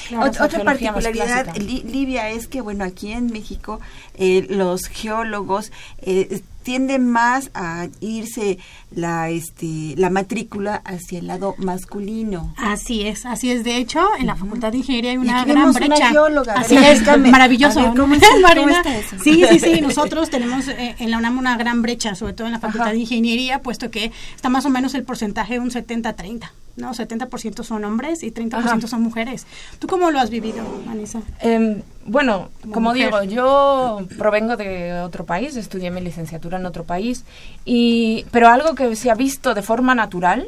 Claro, 0.07 0.29
otra 0.29 0.63
particularidad, 0.63 1.55
Livia, 1.55 2.29
es 2.29 2.48
que, 2.48 2.62
bueno, 2.62 2.83
aquí 2.83 3.12
en 3.12 3.27
México 3.27 3.79
eh, 4.15 4.45
los 4.50 4.88
geólogos 4.88 5.72
eh, 6.00 6.41
tienden 6.63 7.10
más 7.10 7.51
a 7.53 7.88
irse 8.00 8.58
la 8.91 9.29
este 9.29 9.96
la 9.98 10.10
matrícula 10.10 10.82
hacia 10.86 11.20
el 11.20 11.27
lado 11.27 11.55
masculino. 11.58 12.53
Así 12.58 13.05
es, 13.05 13.25
así 13.25 13.51
es. 13.51 13.63
De 13.63 13.77
hecho, 13.77 14.05
en 14.20 14.27
la 14.27 14.36
Facultad 14.36 14.72
de 14.72 14.79
Ingeniería 14.79 15.12
hay 15.12 15.17
una 15.17 15.46
gran 15.46 15.74
brecha. 15.74 15.96
Una 15.96 16.10
geóloga, 16.10 16.53
así 16.53 16.75
es, 16.77 17.05
maravilloso. 17.17 17.93
¿cómo, 17.96 18.15
Sí, 19.24 19.46
sí, 19.50 19.60
sí. 19.60 19.82
Nosotros 19.82 20.29
tenemos 20.29 20.67
eh, 20.67 20.96
en 21.00 21.12
la 21.12 21.17
UNAM 21.17 21.38
una 21.38 21.58
gran 21.58 21.82
brecha, 21.82 22.15
sobre 22.15 22.34
todo 22.34 22.48
en 22.48 22.53
la 22.53 22.60
Facultad 22.60 22.91
de 22.91 22.98
Ingeniería, 22.98 23.62
puesto 23.62 23.91
que 23.91 24.12
está 24.36 24.50
más 24.50 24.65
o 24.65 24.70
menos 24.70 24.93
el 24.96 25.03
porcentaje 25.03 25.53
de 25.53 25.60
un 25.60 25.72
70-30. 25.72 26.50
¿No? 26.75 26.94
70% 26.94 27.63
son 27.63 27.84
hombres 27.86 28.24
y 28.24 28.32
30% 28.32 28.88
son 28.88 29.01
mujeres. 29.01 29.46
¿Tú 29.80 29.88
cómo 29.88 30.12
lo 30.12 30.20
has 30.20 30.30
vivido, 30.30 30.63
Anisa? 30.89 31.22
Em, 31.39 31.82
bueno, 32.06 32.50
como, 32.72 32.94
digo, 32.94 33.24
yo 33.24 34.01
provengo 34.18 34.58
de 34.58 35.01
otro 35.01 35.25
país, 35.25 35.56
estudié 35.56 35.92
mi 35.92 36.01
licenciatura 36.01 36.58
en 36.58 36.65
otro 36.65 36.84
país, 36.84 37.24
y, 37.65 38.25
pero 38.32 38.50
algo 38.50 38.75
que 38.75 38.96
se 38.96 39.12
ha 39.12 39.15
visto 39.15 39.53
de 39.53 39.62
forma 39.62 39.96
natural 39.96 40.48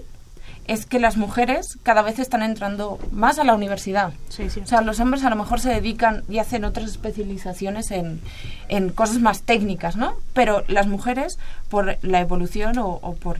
es 0.67 0.85
que 0.85 0.99
las 0.99 1.15
mujeres 1.15 1.77
cada 1.83 2.01
vez 2.01 2.17
están 2.17 2.41
entrando 2.41 2.97
más 3.11 3.37
a 3.37 3.43
la 3.43 3.53
universidad. 3.53 4.13
o 4.29 4.65
sea, 4.65 4.81
los 4.81 4.99
hombres 4.99 5.23
a 5.23 5.29
lo 5.29 5.35
mejor 5.35 5.59
se 5.59 5.69
dedican 5.69 6.23
y 6.27 6.39
hacen 6.39 6.65
otras 6.65 6.89
especializaciones 6.89 7.91
en, 7.91 8.19
en 8.67 8.89
cosas 8.89 9.19
más 9.19 9.43
técnicas, 9.43 9.95
¿no? 9.95 10.15
Pero 10.33 10.63
las 10.67 10.87
mujeres, 10.87 11.37
por 11.69 11.97
la 12.01 12.19
evolución 12.19 12.79
o, 12.79 12.87
o 12.87 13.13
por 13.13 13.37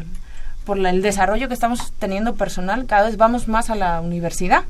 por 0.66 0.78
el 0.80 1.02
desarrollo 1.02 1.48
que 1.48 1.54
estamos 1.54 1.94
teniendo 2.00 2.36
personal, 2.36 2.86
cada 2.86 3.06
vez 3.06 3.18
vamos 3.18 3.48
más 3.48 3.70
a 3.70 3.76
la 3.76 4.02
universidad. 4.02 4.64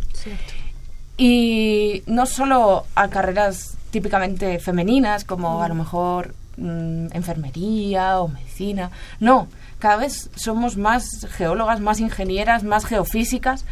Y 1.17 2.03
no 2.05 2.25
solo 2.25 2.85
a 2.95 3.07
carreras 3.07 3.77
típicamente 3.91 4.59
femeninas, 4.59 5.23
como 5.23 5.63
a 5.63 5.69
lo 5.69 5.75
mejor 5.75 6.35
mm, 6.57 7.07
enfermería 7.13 8.19
o 8.19 8.27
medicina. 8.27 8.91
No, 9.21 9.47
cada 9.79 9.95
vez 9.95 10.29
somos 10.35 10.75
más 10.75 11.05
geólogas, 11.31 11.79
más 11.79 12.01
ingenieras, 12.01 12.63
más 12.63 12.85
geofísicas, 12.85 13.63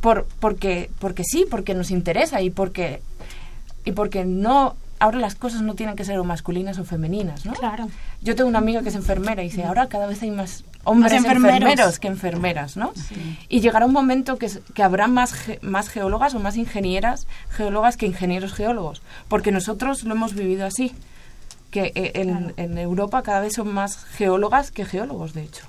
por, 0.00 0.26
porque, 0.40 0.90
porque 0.98 1.24
sí, 1.24 1.44
porque 1.50 1.74
nos 1.74 1.90
interesa 1.90 2.40
y 2.40 2.48
porque, 2.48 3.02
y 3.84 3.92
porque 3.92 4.24
no 4.24 4.74
ahora 5.00 5.18
las 5.18 5.34
cosas 5.34 5.62
no 5.62 5.74
tienen 5.74 5.96
que 5.96 6.04
ser 6.04 6.18
o 6.18 6.24
masculinas 6.24 6.78
o 6.78 6.84
femeninas, 6.84 7.44
¿no? 7.44 7.52
Claro. 7.52 7.88
Yo 8.22 8.34
tengo 8.34 8.48
una 8.48 8.58
amiga 8.58 8.82
que 8.82 8.88
es 8.88 8.94
enfermera 8.94 9.42
y 9.42 9.48
dice, 9.48 9.64
ahora 9.64 9.88
cada 9.88 10.06
vez 10.06 10.22
hay 10.22 10.30
más 10.30 10.64
hombres 10.88 11.12
enfermeros. 11.12 11.98
que 11.98 12.08
enfermeras, 12.08 12.76
¿no? 12.76 12.92
Y 13.48 13.60
llegará 13.60 13.86
un 13.86 13.92
momento 13.92 14.38
que, 14.38 14.50
que 14.74 14.82
habrá 14.82 15.06
más, 15.06 15.34
más 15.62 15.88
geólogas 15.88 16.34
o 16.34 16.40
más 16.40 16.56
ingenieras 16.56 17.26
geólogas 17.50 17.96
que 17.96 18.06
ingenieros 18.06 18.52
geólogos, 18.52 19.02
porque 19.28 19.52
nosotros 19.52 20.04
lo 20.04 20.14
hemos 20.14 20.34
vivido 20.34 20.66
así, 20.66 20.92
que 21.70 21.92
eh, 21.94 22.12
en, 22.14 22.54
en 22.56 22.78
Europa 22.78 23.22
cada 23.22 23.40
vez 23.40 23.54
son 23.54 23.72
más 23.72 24.04
geólogas 24.04 24.70
que 24.70 24.84
geólogos, 24.84 25.34
de 25.34 25.42
hecho. 25.42 25.64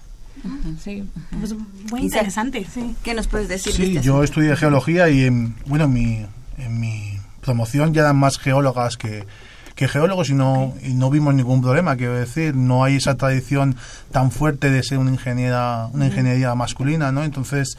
Sí. 0.81 1.03
Pues 1.37 1.53
muy 1.91 2.01
interesante, 2.01 2.65
sí. 2.65 2.95
¿Qué 3.03 3.13
nos 3.13 3.27
puedes 3.27 3.49
decir? 3.49 3.73
Sí, 3.73 3.97
este 3.97 4.01
yo 4.01 4.23
estudié 4.23 4.55
geología 4.55 5.09
y, 5.09 5.25
en, 5.25 5.55
bueno, 5.65 5.87
mi, 5.87 6.25
en 6.57 6.79
mi 6.79 7.17
promoción 7.41 7.93
ya 7.93 8.01
eran 8.01 8.15
más 8.15 8.37
geólogas 8.37 8.95
que, 8.95 9.25
que 9.79 9.87
geólogos 9.87 10.29
y 10.29 10.33
no, 10.33 10.73
y 10.83 10.93
no 10.93 11.09
vimos 11.09 11.33
ningún 11.33 11.61
problema, 11.61 11.95
quiero 11.95 12.13
decir, 12.13 12.53
no 12.53 12.83
hay 12.83 12.97
esa 12.97 13.15
tradición 13.15 13.77
tan 14.11 14.29
fuerte 14.29 14.69
de 14.71 14.83
ser 14.83 14.97
una 14.97 15.09
ingeniera, 15.09 15.87
una 15.93 16.07
ingeniería 16.07 16.53
masculina, 16.53 17.13
¿no? 17.13 17.23
Entonces, 17.23 17.77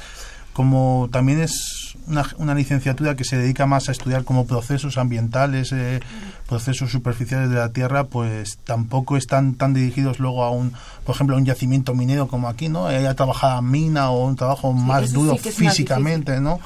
como 0.54 1.10
también 1.12 1.42
es 1.42 1.94
una, 2.06 2.26
una, 2.38 2.54
licenciatura 2.54 3.16
que 3.16 3.24
se 3.24 3.36
dedica 3.36 3.66
más 3.66 3.90
a 3.90 3.92
estudiar 3.92 4.24
como 4.24 4.46
procesos 4.46 4.96
ambientales, 4.96 5.72
eh, 5.72 6.00
procesos 6.48 6.90
superficiales 6.90 7.50
de 7.50 7.56
la 7.56 7.68
Tierra, 7.68 8.04
pues 8.04 8.56
tampoco 8.64 9.18
están 9.18 9.52
tan 9.52 9.74
dirigidos 9.74 10.20
luego 10.20 10.42
a 10.44 10.50
un, 10.50 10.72
por 11.04 11.14
ejemplo, 11.14 11.36
a 11.36 11.38
un 11.38 11.44
yacimiento 11.44 11.94
minero 11.94 12.28
como 12.28 12.48
aquí, 12.48 12.70
¿no? 12.70 12.90
Ella 12.90 13.14
trabajado 13.14 13.58
en 13.58 13.70
mina 13.70 14.10
o 14.10 14.24
un 14.24 14.36
trabajo 14.36 14.72
más 14.72 15.12
duro 15.12 15.36
físicamente, 15.36 16.40
¿no? 16.40 16.60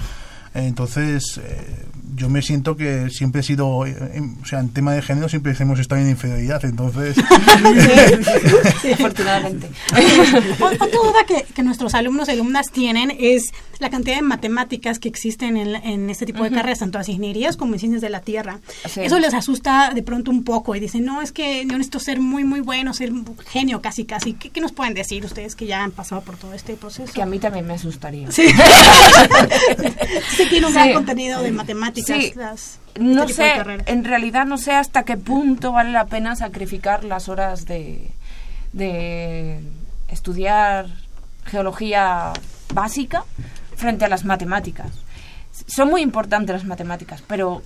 Entonces, 0.55 1.41
eh, 1.43 1.87
yo 2.14 2.28
me 2.28 2.42
siento 2.42 2.76
que 2.76 3.11
siempre 3.11 3.40
he 3.40 3.44
sido, 3.44 3.87
eh, 3.87 3.94
o 4.42 4.47
sea, 4.47 4.61
en 4.61 4.68
tema 4.71 4.92
de 4.94 5.02
género 5.02 5.28
siempre 5.28 5.54
hemos 5.59 5.78
estado 5.80 6.00
en 6.00 6.11
inferioridad, 6.11 6.64
entonces... 6.64 7.16
sí, 8.83 8.92
afortunadamente. 8.92 9.68
Otra 10.61 10.87
duda 10.87 11.25
que, 11.26 11.44
que, 11.54 11.62
nuestros 11.62 11.94
alumnos 11.94 12.28
y 12.28 12.33
alumnas 12.33 12.71
tienen 12.71 13.16
es 13.18 13.52
la 13.78 13.90
cantidad 13.90 14.16
de 14.16 14.23
matemáticas 14.23 14.99
que 14.99 15.09
existen 15.09 15.56
en, 15.56 15.75
en 15.75 16.11
este 16.11 16.26
tipo 16.26 16.44
de 16.44 16.50
carreras, 16.50 16.78
tanto 16.80 16.99
las 16.99 17.09
ingenierías 17.09 17.56
como 17.56 17.75
en 17.75 17.80
ciencias 17.80 18.02
de 18.02 18.11
la 18.11 18.21
Tierra. 18.21 18.61
Eso 18.97 19.18
les 19.18 19.35
asusta 19.35 19.90
de 19.94 20.02
pronto 20.02 20.30
un 20.30 20.44
poco 20.44 20.75
y 20.75 20.80
dicen, 20.80 21.04
no, 21.04 21.23
es 21.23 21.33
que 21.33 21.62
yo 21.66 21.73
necesito 21.73 21.99
ser 21.99 22.21
muy, 22.21 22.44
muy 22.44 22.61
bueno, 22.61 22.94
ser 22.94 23.12
un 23.12 23.37
genio 23.47 23.83
casi, 23.83 24.04
casi. 24.04 24.35
¿Qué, 24.35 24.61
nos 24.61 24.73
pueden 24.73 24.94
decir 24.94 25.25
ustedes 25.25 25.56
que 25.56 25.66
ya 25.66 25.83
han 25.83 25.90
pasado 25.90 26.23
por 26.23 26.37
todo 26.37 26.54
este 26.54 26.75
proceso? 26.75 27.12
Que 27.12 27.23
a 27.23 27.26
mí 27.26 27.38
también 27.38 27.66
me 27.66 27.75
asustaría. 27.75 28.30
Sí. 28.30 28.47
sí 30.37 30.44
tiene 30.49 30.66
un 30.66 30.75
gran 30.75 30.92
contenido 30.92 31.42
de 31.42 31.50
matemáticas 31.50 32.03
sí. 32.04 32.32
no 32.99 33.28
sé, 33.28 33.52
en 33.87 34.04
realidad 34.04 34.46
no 34.46 34.58
sé 34.58 34.73
hasta 34.73 35.04
qué 35.04 35.16
punto 35.16 35.73
vale 35.73 35.90
la 35.90 36.06
pena 36.06 36.37
sacrificar 36.37 37.04
las 37.04 37.28
horas 37.28 37.66
de, 37.66 38.11
de 38.73 39.61
estudiar 40.08 40.87
geología 41.46 42.32
básica 42.73 43.25
frente 43.76 44.04
a 44.04 44.08
las 44.08 44.25
matemáticas. 44.25 44.92
Son 45.66 45.88
muy 45.88 46.02
importantes 46.02 46.54
las 46.54 46.64
matemáticas, 46.64 47.23
pero 47.26 47.62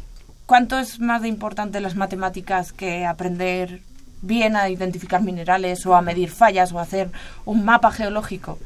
¿cuánto 0.47 0.79
es 0.79 1.01
más 1.01 1.23
de 1.23 1.29
importante 1.29 1.81
las 1.81 1.97
matemáticas 1.97 2.73
que 2.73 3.07
aprender 3.07 3.81
bien 4.21 4.57
a 4.57 4.69
identificar 4.69 5.23
minerales 5.23 5.87
o 5.87 5.95
a 5.95 6.03
medir 6.03 6.31
fallas 6.31 6.73
o 6.73 6.79
a 6.79 6.83
hacer 6.83 7.11
un 7.45 7.65
mapa 7.65 7.91
geológico? 7.91 8.59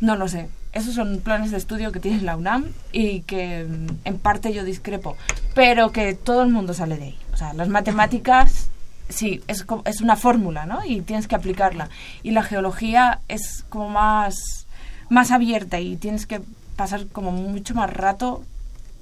No 0.00 0.16
lo 0.16 0.28
sé 0.28 0.48
esos 0.72 0.94
son 0.94 1.20
planes 1.20 1.50
de 1.50 1.58
estudio 1.58 1.92
que 1.92 2.00
tiene 2.00 2.22
la 2.22 2.36
UNAM 2.36 2.64
y 2.92 3.20
que 3.20 3.64
mm, 3.64 3.86
en 4.06 4.18
parte 4.18 4.52
yo 4.52 4.64
discrepo, 4.64 5.16
pero 5.54 5.92
que 5.92 6.14
todo 6.14 6.42
el 6.42 6.50
mundo 6.50 6.72
sale 6.74 6.96
de 6.96 7.04
ahí. 7.04 7.18
O 7.32 7.36
sea, 7.36 7.52
las 7.52 7.68
matemáticas, 7.68 8.68
sí, 9.08 9.42
es, 9.48 9.66
es 9.84 10.00
una 10.00 10.16
fórmula, 10.16 10.64
¿no? 10.66 10.84
Y 10.84 11.02
tienes 11.02 11.28
que 11.28 11.34
aplicarla. 11.34 11.90
Y 12.22 12.30
la 12.30 12.42
geología 12.42 13.20
es 13.28 13.64
como 13.68 13.90
más, 13.90 14.66
más 15.10 15.30
abierta 15.30 15.78
y 15.78 15.96
tienes 15.96 16.26
que 16.26 16.40
pasar 16.76 17.06
como 17.08 17.32
mucho 17.32 17.74
más 17.74 17.90
rato 17.90 18.42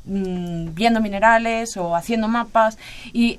mmm, 0.07 0.75
viendo 0.75 1.01
minerales 1.01 1.77
o 1.77 1.95
haciendo 1.95 2.27
mapas 2.27 2.79
y 3.13 3.39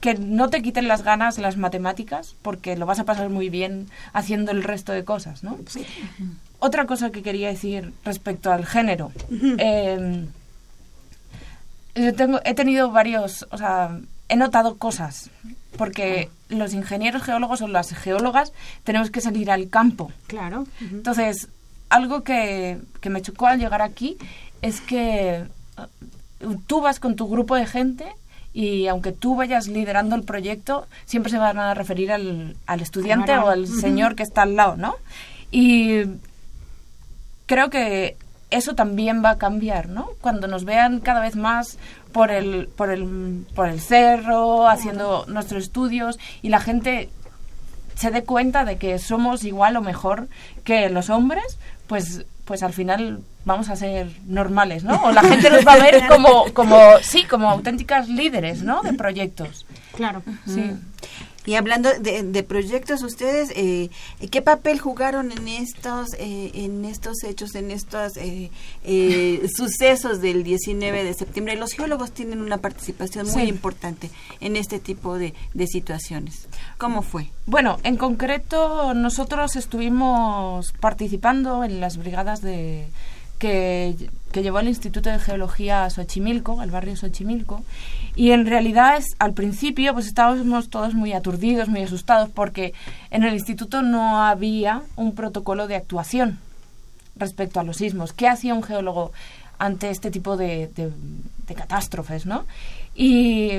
que 0.00 0.14
no 0.14 0.50
te 0.50 0.62
quiten 0.62 0.88
las 0.88 1.02
ganas 1.02 1.38
las 1.38 1.56
matemáticas 1.56 2.36
porque 2.42 2.76
lo 2.76 2.86
vas 2.86 2.98
a 2.98 3.04
pasar 3.04 3.30
muy 3.30 3.48
bien 3.48 3.88
haciendo 4.12 4.50
el 4.50 4.62
resto 4.62 4.92
de 4.92 5.04
cosas, 5.04 5.42
¿no? 5.42 5.58
Sí 5.66 5.86
otra 6.64 6.86
cosa 6.86 7.10
que 7.10 7.22
quería 7.22 7.48
decir 7.48 7.92
respecto 8.04 8.50
al 8.50 8.64
género. 8.64 9.12
Eh, 9.58 10.26
yo 11.94 12.14
tengo, 12.14 12.40
he 12.44 12.54
tenido 12.54 12.90
varios, 12.90 13.46
o 13.50 13.58
sea, 13.58 13.98
he 14.28 14.36
notado 14.36 14.76
cosas, 14.78 15.30
porque 15.76 16.30
los 16.48 16.72
ingenieros 16.72 17.22
geólogos 17.22 17.60
o 17.60 17.68
las 17.68 17.92
geólogas 17.92 18.52
tenemos 18.82 19.10
que 19.10 19.20
salir 19.20 19.50
al 19.50 19.68
campo. 19.68 20.10
Claro. 20.26 20.66
Entonces, 20.80 21.48
algo 21.90 22.22
que, 22.22 22.78
que 23.00 23.10
me 23.10 23.22
chocó 23.22 23.46
al 23.46 23.58
llegar 23.58 23.82
aquí 23.82 24.16
es 24.62 24.80
que 24.80 25.44
uh, 26.40 26.54
tú 26.66 26.80
vas 26.80 26.98
con 26.98 27.14
tu 27.14 27.28
grupo 27.28 27.54
de 27.56 27.66
gente 27.66 28.06
y 28.54 28.86
aunque 28.86 29.12
tú 29.12 29.36
vayas 29.36 29.68
liderando 29.68 30.16
el 30.16 30.22
proyecto, 30.22 30.86
siempre 31.04 31.30
se 31.30 31.38
van 31.38 31.58
a 31.58 31.74
referir 31.74 32.10
al, 32.10 32.56
al 32.66 32.80
estudiante 32.80 33.36
o 33.36 33.48
al 33.48 33.66
señor 33.66 34.14
que 34.14 34.22
está 34.22 34.42
al 34.42 34.56
lado, 34.56 34.76
¿no? 34.76 34.94
Y 35.50 36.04
creo 37.46 37.70
que 37.70 38.16
eso 38.50 38.74
también 38.74 39.24
va 39.24 39.30
a 39.30 39.38
cambiar, 39.38 39.88
¿no? 39.88 40.10
Cuando 40.20 40.46
nos 40.46 40.64
vean 40.64 41.00
cada 41.00 41.20
vez 41.20 41.36
más 41.36 41.78
por 42.12 42.30
el, 42.30 42.68
por 42.68 42.90
el, 42.90 43.46
por 43.54 43.68
el 43.68 43.80
cerro, 43.80 44.68
haciendo 44.68 45.24
nuestros 45.26 45.64
estudios 45.64 46.18
y 46.42 46.50
la 46.50 46.60
gente 46.60 47.10
se 47.96 48.10
dé 48.10 48.24
cuenta 48.24 48.64
de 48.64 48.76
que 48.76 48.98
somos 48.98 49.44
igual 49.44 49.76
o 49.76 49.80
mejor 49.80 50.28
que 50.64 50.88
los 50.88 51.10
hombres, 51.10 51.58
pues, 51.86 52.26
pues 52.44 52.62
al 52.62 52.72
final 52.72 53.20
vamos 53.44 53.68
a 53.68 53.76
ser 53.76 54.08
normales, 54.26 54.84
¿no? 54.84 55.02
O 55.04 55.12
la 55.12 55.22
gente 55.22 55.50
nos 55.50 55.66
va 55.66 55.74
a 55.74 55.78
ver 55.78 56.06
como, 56.08 56.52
como 56.52 56.78
sí, 57.02 57.24
como 57.24 57.50
auténticas 57.50 58.08
líderes, 58.08 58.62
¿no? 58.62 58.82
De 58.82 58.92
proyectos. 58.92 59.66
Claro. 59.96 60.22
Sí. 60.46 60.72
Y 61.46 61.56
hablando 61.56 61.90
de, 61.98 62.42
proyectos, 62.42 63.02
ustedes, 63.02 63.50
eh, 63.54 63.90
¿qué 64.30 64.40
papel 64.40 64.78
jugaron 64.80 65.30
en 65.30 65.46
estos, 65.48 66.14
eh, 66.14 66.50
en 66.54 66.84
estos 66.84 67.22
hechos, 67.22 67.54
en 67.54 67.70
estos 67.70 68.16
eh, 68.16 68.50
sucesos 69.54 70.22
del 70.22 70.42
19 70.42 71.04
de 71.04 71.12
septiembre? 71.14 71.56
Los 71.56 71.72
geólogos 71.72 72.12
tienen 72.12 72.40
una 72.40 72.58
participación 72.58 73.28
muy 73.30 73.42
importante 73.42 74.10
en 74.40 74.56
este 74.56 74.78
tipo 74.78 75.18
de, 75.18 75.34
de 75.52 75.66
situaciones. 75.66 76.48
¿Cómo 76.78 77.02
fue? 77.02 77.28
Bueno, 77.46 77.78
en 77.82 77.96
concreto 77.96 78.94
nosotros 78.94 79.56
estuvimos 79.56 80.72
participando 80.80 81.62
en 81.62 81.78
las 81.80 81.98
brigadas 81.98 82.40
de 82.40 82.86
que, 83.44 84.40
llevó 84.40 84.58
el 84.58 84.68
Instituto 84.68 85.10
de 85.10 85.18
Geología 85.18 85.84
a 85.84 85.90
Xochimilco, 85.90 86.60
al 86.62 86.70
barrio 86.70 86.96
Xochimilco, 86.96 87.62
y 88.16 88.30
en 88.30 88.46
realidad 88.46 88.96
es, 88.96 89.14
al 89.18 89.34
principio 89.34 89.92
pues 89.92 90.06
estábamos 90.06 90.70
todos 90.70 90.94
muy 90.94 91.12
aturdidos, 91.12 91.68
muy 91.68 91.82
asustados, 91.82 92.30
porque 92.30 92.72
en 93.10 93.22
el 93.22 93.34
instituto 93.34 93.82
no 93.82 94.22
había 94.22 94.82
un 94.96 95.14
protocolo 95.14 95.66
de 95.66 95.76
actuación 95.76 96.38
respecto 97.16 97.60
a 97.60 97.64
los 97.64 97.76
sismos. 97.76 98.14
¿Qué 98.14 98.26
hacía 98.26 98.54
un 98.54 98.62
geólogo 98.62 99.12
ante 99.58 99.90
este 99.90 100.10
tipo 100.10 100.38
de, 100.38 100.70
catástrofes, 101.54 102.24
no? 102.24 102.46
Y 102.94 103.50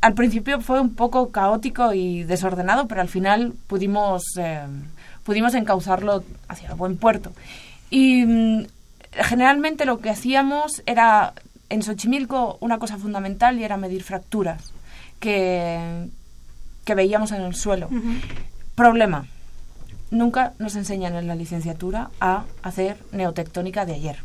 al 0.00 0.14
principio 0.14 0.60
fue 0.62 0.80
un 0.80 0.94
poco 0.94 1.30
caótico 1.30 1.92
y 1.92 2.24
desordenado, 2.24 2.88
pero 2.88 3.02
al 3.02 3.08
final 3.08 3.52
pudimos, 3.66 4.22
eh, 4.38 4.66
pudimos 5.22 5.54
encauzarlo 5.54 6.24
hacia 6.48 6.72
buen 6.74 6.96
puerto. 6.96 7.30
Y 7.90 8.24
mm, 8.24 8.66
generalmente 9.12 9.84
lo 9.84 9.98
que 9.98 10.10
hacíamos 10.10 10.82
era 10.86 11.34
en 11.68 11.82
Xochimilco 11.82 12.58
una 12.60 12.78
cosa 12.78 12.98
fundamental 12.98 13.58
y 13.58 13.64
era 13.64 13.76
medir 13.76 14.02
fracturas 14.02 14.72
que, 15.20 16.08
que 16.84 16.94
veíamos 16.94 17.32
en 17.32 17.42
el 17.42 17.54
suelo. 17.54 17.88
Problema. 18.74 19.26
Nunca 20.10 20.54
nos 20.58 20.74
enseñan 20.74 21.16
en 21.16 21.26
la 21.26 21.34
licenciatura 21.34 22.08
a 22.18 22.44
hacer 22.62 22.96
neotectónica 23.12 23.84
de 23.84 23.94
ayer. 23.94 24.16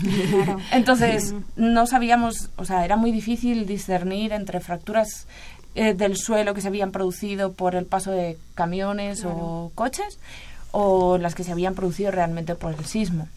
Entonces, 0.72 1.34
no 1.56 1.86
sabíamos, 1.86 2.50
o 2.56 2.66
sea, 2.66 2.84
era 2.84 2.96
muy 2.96 3.12
difícil 3.12 3.66
discernir 3.66 4.32
entre 4.32 4.60
fracturas 4.60 5.26
eh, 5.74 5.94
del 5.94 6.16
suelo 6.16 6.52
que 6.52 6.60
se 6.60 6.68
habían 6.68 6.92
producido 6.92 7.52
por 7.52 7.74
el 7.74 7.86
paso 7.86 8.10
de 8.10 8.36
camiones 8.54 9.24
o 9.24 9.72
coches 9.74 10.18
o 10.70 11.16
las 11.16 11.34
que 11.34 11.44
se 11.44 11.52
habían 11.52 11.74
producido 11.74 12.10
realmente 12.10 12.54
por 12.54 12.74
el 12.74 12.84
sismo. 12.84 13.28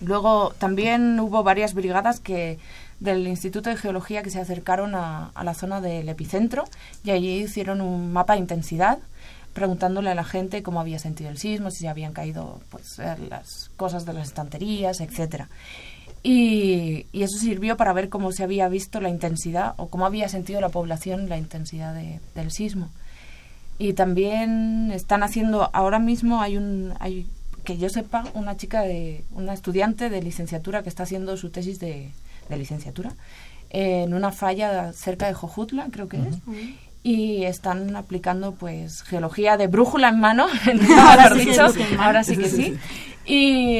Luego 0.00 0.54
también 0.58 1.20
hubo 1.20 1.42
varias 1.42 1.74
brigadas 1.74 2.20
que 2.20 2.58
del 3.00 3.26
Instituto 3.26 3.70
de 3.70 3.76
Geología 3.76 4.22
que 4.22 4.30
se 4.30 4.40
acercaron 4.40 4.94
a, 4.94 5.32
la 5.42 5.54
zona 5.54 5.80
del 5.80 6.08
epicentro 6.08 6.64
y 7.02 7.10
allí 7.10 7.42
hicieron 7.42 7.80
un 7.80 8.12
mapa 8.12 8.34
de 8.34 8.40
intensidad 8.40 8.98
preguntándole 9.54 10.10
a 10.10 10.14
la 10.14 10.24
gente 10.24 10.62
cómo 10.62 10.80
había 10.80 10.98
sentido 10.98 11.28
el 11.28 11.38
sismo, 11.38 11.70
si 11.70 11.78
se 11.78 11.88
habían 11.88 12.12
caído 12.12 12.60
pues 12.70 12.98
las 13.28 13.70
cosas 13.76 14.06
de 14.06 14.12
las 14.12 14.28
estanterías, 14.28 15.00
etcétera. 15.00 15.48
Y, 16.22 17.06
eso 17.12 17.38
sirvió 17.38 17.76
para 17.76 17.92
ver 17.92 18.10
cómo 18.10 18.30
se 18.32 18.44
había 18.44 18.68
visto 18.68 19.00
la 19.00 19.08
intensidad 19.08 19.74
o 19.76 19.88
cómo 19.88 20.06
había 20.06 20.28
sentido 20.28 20.60
la 20.60 20.68
población 20.68 21.28
la 21.28 21.38
intensidad 21.38 21.94
del 22.34 22.52
sismo. 22.52 22.90
Y 23.78 23.94
también 23.94 24.92
están 24.92 25.22
haciendo, 25.22 25.70
ahora 25.72 25.98
mismo 25.98 26.42
hay 26.42 26.58
un, 26.58 26.92
hay 27.00 27.26
que 27.64 27.78
yo 27.78 27.88
sepa, 27.88 28.24
una 28.34 28.56
chica 28.56 28.82
de, 28.82 29.24
una 29.32 29.52
estudiante 29.52 30.10
de 30.10 30.22
licenciatura 30.22 30.82
que 30.82 30.88
está 30.88 31.04
haciendo 31.04 31.36
su 31.36 31.50
tesis 31.50 31.78
de, 31.78 32.10
licenciatura 32.50 33.12
en 33.70 34.12
una 34.12 34.32
falla 34.32 34.92
cerca 34.92 35.28
de 35.28 35.34
Jojutla, 35.34 35.86
creo 35.92 36.08
que 36.08 36.16
es. 36.16 36.36
Y 37.04 37.44
están 37.44 37.94
aplicando 37.94 38.52
pues 38.52 39.02
geología 39.02 39.56
de 39.56 39.68
brújula 39.68 40.08
en 40.08 40.20
mano, 40.20 40.48
ahora, 40.98 41.34
sí, 41.34 41.44
dicho, 41.44 41.66
ahora 41.98 42.24
sí 42.24 42.36
que 42.36 42.48
sí. 42.48 42.76
Y, 43.24 43.78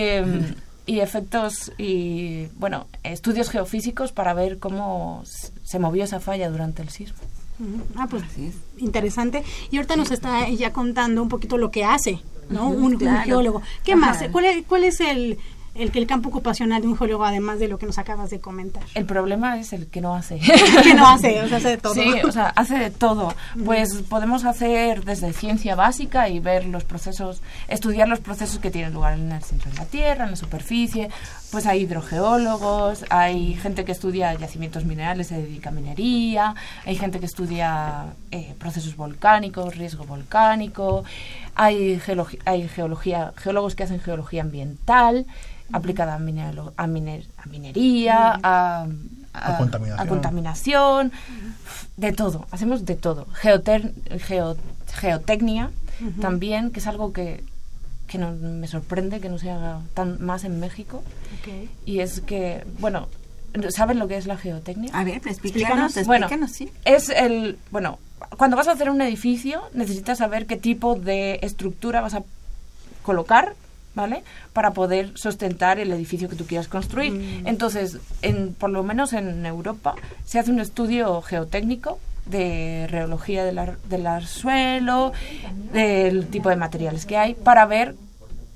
y 0.87 1.01
efectos 1.01 1.73
y 1.77 2.47
bueno, 2.57 2.87
estudios 3.03 3.51
geofísicos 3.51 4.12
para 4.12 4.33
ver 4.33 4.59
cómo 4.59 5.23
se 5.25 5.79
movió 5.81 6.05
esa 6.05 6.21
falla 6.21 6.49
durante 6.49 6.83
el 6.83 6.88
sismo. 6.90 7.19
Ah, 7.97 8.07
pues 8.09 8.23
interesante. 8.79 9.43
Y 9.71 9.77
ahorita 9.77 9.97
nos 9.97 10.11
está 10.11 10.49
ya 10.49 10.73
contando 10.73 11.23
un 11.23 11.29
poquito 11.29 11.59
lo 11.59 11.71
que 11.71 11.85
hace 11.85 12.21
¿no? 12.51 12.69
un, 12.69 12.99
geólogo. 12.99 13.63
¿Qué 13.85 13.97
más? 13.97 14.23
¿Cuál 14.31 14.45
es, 14.45 14.67
¿Cuál 14.67 14.85
es 14.85 15.01
el, 15.01 15.39
el, 15.75 15.91
el 15.95 16.07
campo 16.07 16.29
ocupacional 16.29 16.83
de 16.83 16.89
un 16.89 16.97
geólogo, 16.97 17.25
además 17.25 17.59
de 17.59 17.69
lo 17.69 17.79
que 17.79 17.87
nos 17.87 17.99
acabas 17.99 18.31
de 18.31 18.41
comentar? 18.41 18.83
El 18.95 19.05
problema 19.07 19.59
es 19.59 19.73
el 19.73 19.87
que 19.87 20.01
no 20.01 20.15
hace. 20.15 20.41
que 20.83 20.95
no 20.95 21.07
hace, 21.07 21.41
o 21.43 21.49
sea, 21.49 21.59
hace 21.59 21.69
de 21.69 21.77
todo. 21.77 21.95
Sí, 21.95 22.13
o 22.25 22.33
sea, 22.33 22.49
hace 22.49 22.79
de 22.79 22.91
todo. 22.91 23.35
Pues 23.65 24.03
podemos 24.09 24.45
hacer 24.45 25.05
desde 25.05 25.33
ciencia 25.33 25.75
básica 25.75 26.29
y 26.29 26.41
ver 26.41 26.67
los 26.67 26.85
procesos, 26.85 27.41
estudiar 27.69 28.09
los 28.09 28.21
procesos 28.21 28.59
que 28.59 28.71
tienen 28.71 28.93
lugar 28.93 29.15
en 29.15 29.31
el 29.31 29.43
centro 29.43 29.71
de 29.71 29.77
la 29.77 29.85
Tierra, 29.87 30.25
en 30.25 30.31
la 30.31 30.37
superficie. 30.37 31.09
Pues 31.51 31.67
hay 31.67 31.81
hidrogeólogos, 31.81 33.05
hay 33.11 33.55
gente 33.55 33.85
que 33.85 33.91
estudia 33.93 34.33
yacimientos 34.35 34.85
minerales, 34.85 35.29
se 35.29 35.37
dedica 35.37 35.71
a 35.71 35.73
minería, 35.73 36.55
hay 36.85 36.97
gente 36.97 37.19
que 37.19 37.27
estudia 37.27 38.15
eh, 38.31 38.55
procesos 38.59 38.97
volcánicos, 38.97 39.77
riesgo 39.77 40.05
volcánico, 40.05 41.05
hay, 41.55 41.99
geología, 42.01 42.41
hay 42.45 42.69
geología, 42.69 43.33
geólogos 43.37 43.75
que 43.75 43.85
hacen 43.85 44.01
geología 44.01 44.43
ambiental 44.43 45.27
aplicada 45.73 46.15
a, 46.15 46.17
a, 46.17 46.87
minería, 47.47 48.41
a, 48.43 48.87
contaminación. 50.09 51.13
de 51.97 52.13
todo, 52.13 52.47
hacemos 52.51 52.85
de 52.85 52.97
todo. 52.97 53.27
Geoter, 53.35 53.93
geotecnia 54.95 55.71
también, 56.21 56.71
que 56.71 56.81
es 56.81 56.87
algo 56.87 57.13
que, 57.13 57.45
que 58.07 58.19
no, 58.19 58.33
me 58.33 58.67
sorprende 58.67 59.21
que 59.21 59.29
no 59.29 59.39
se 59.39 59.51
haga 59.51 59.81
tan 59.95 60.23
más 60.25 60.45
en 60.45 60.59
México. 60.61 61.03
Y 61.85 62.01
es 62.01 62.21
que, 62.21 62.65
bueno, 62.79 63.09
¿saben 63.71 63.99
lo 63.99 64.09
que 64.09 64.17
es 64.17 64.27
la 64.27 64.37
geotecnia? 64.37 64.91
A 64.93 65.05
ver, 65.05 65.17
explícanos, 65.27 65.97
explícanos, 65.97 66.53
sí. 66.53 66.71
Es 66.85 67.09
el, 67.09 67.59
bueno, 67.71 67.99
cuando 68.37 68.57
vas 68.57 68.69
a 68.69 68.73
hacer 68.73 68.91
un 68.91 69.01
edificio 69.01 69.63
necesitas 69.73 70.19
saber 70.19 70.47
qué 70.47 70.57
tipo 70.57 70.95
de 70.95 71.39
estructura 71.43 72.01
vas 72.01 72.15
a 72.15 72.23
colocar 73.03 73.55
¿vale? 73.95 74.23
Para 74.53 74.73
poder 74.73 75.13
sustentar 75.17 75.79
el 75.79 75.93
edificio 75.93 76.29
que 76.29 76.37
tú 76.37 76.47
quieras 76.47 76.69
construir. 76.69 77.13
Mm. 77.13 77.47
Entonces, 77.47 77.99
en, 78.23 78.55
por 78.55 78.71
lo 78.71 78.83
menos 78.83 79.13
en 79.13 79.45
Europa, 79.45 79.95
se 80.25 80.39
hace 80.39 80.51
un 80.51 80.61
estudio 80.61 81.21
geotécnico 81.23 81.99
de 82.27 82.87
reología 82.89 83.45
del, 83.45 83.59
suelo, 84.27 85.13
del 85.73 86.29
tipo 86.29 86.49
de 86.49 86.57
materiales 86.57 87.07
que 87.07 87.17
hay, 87.17 87.35
para 87.35 87.67
ver 87.67 87.95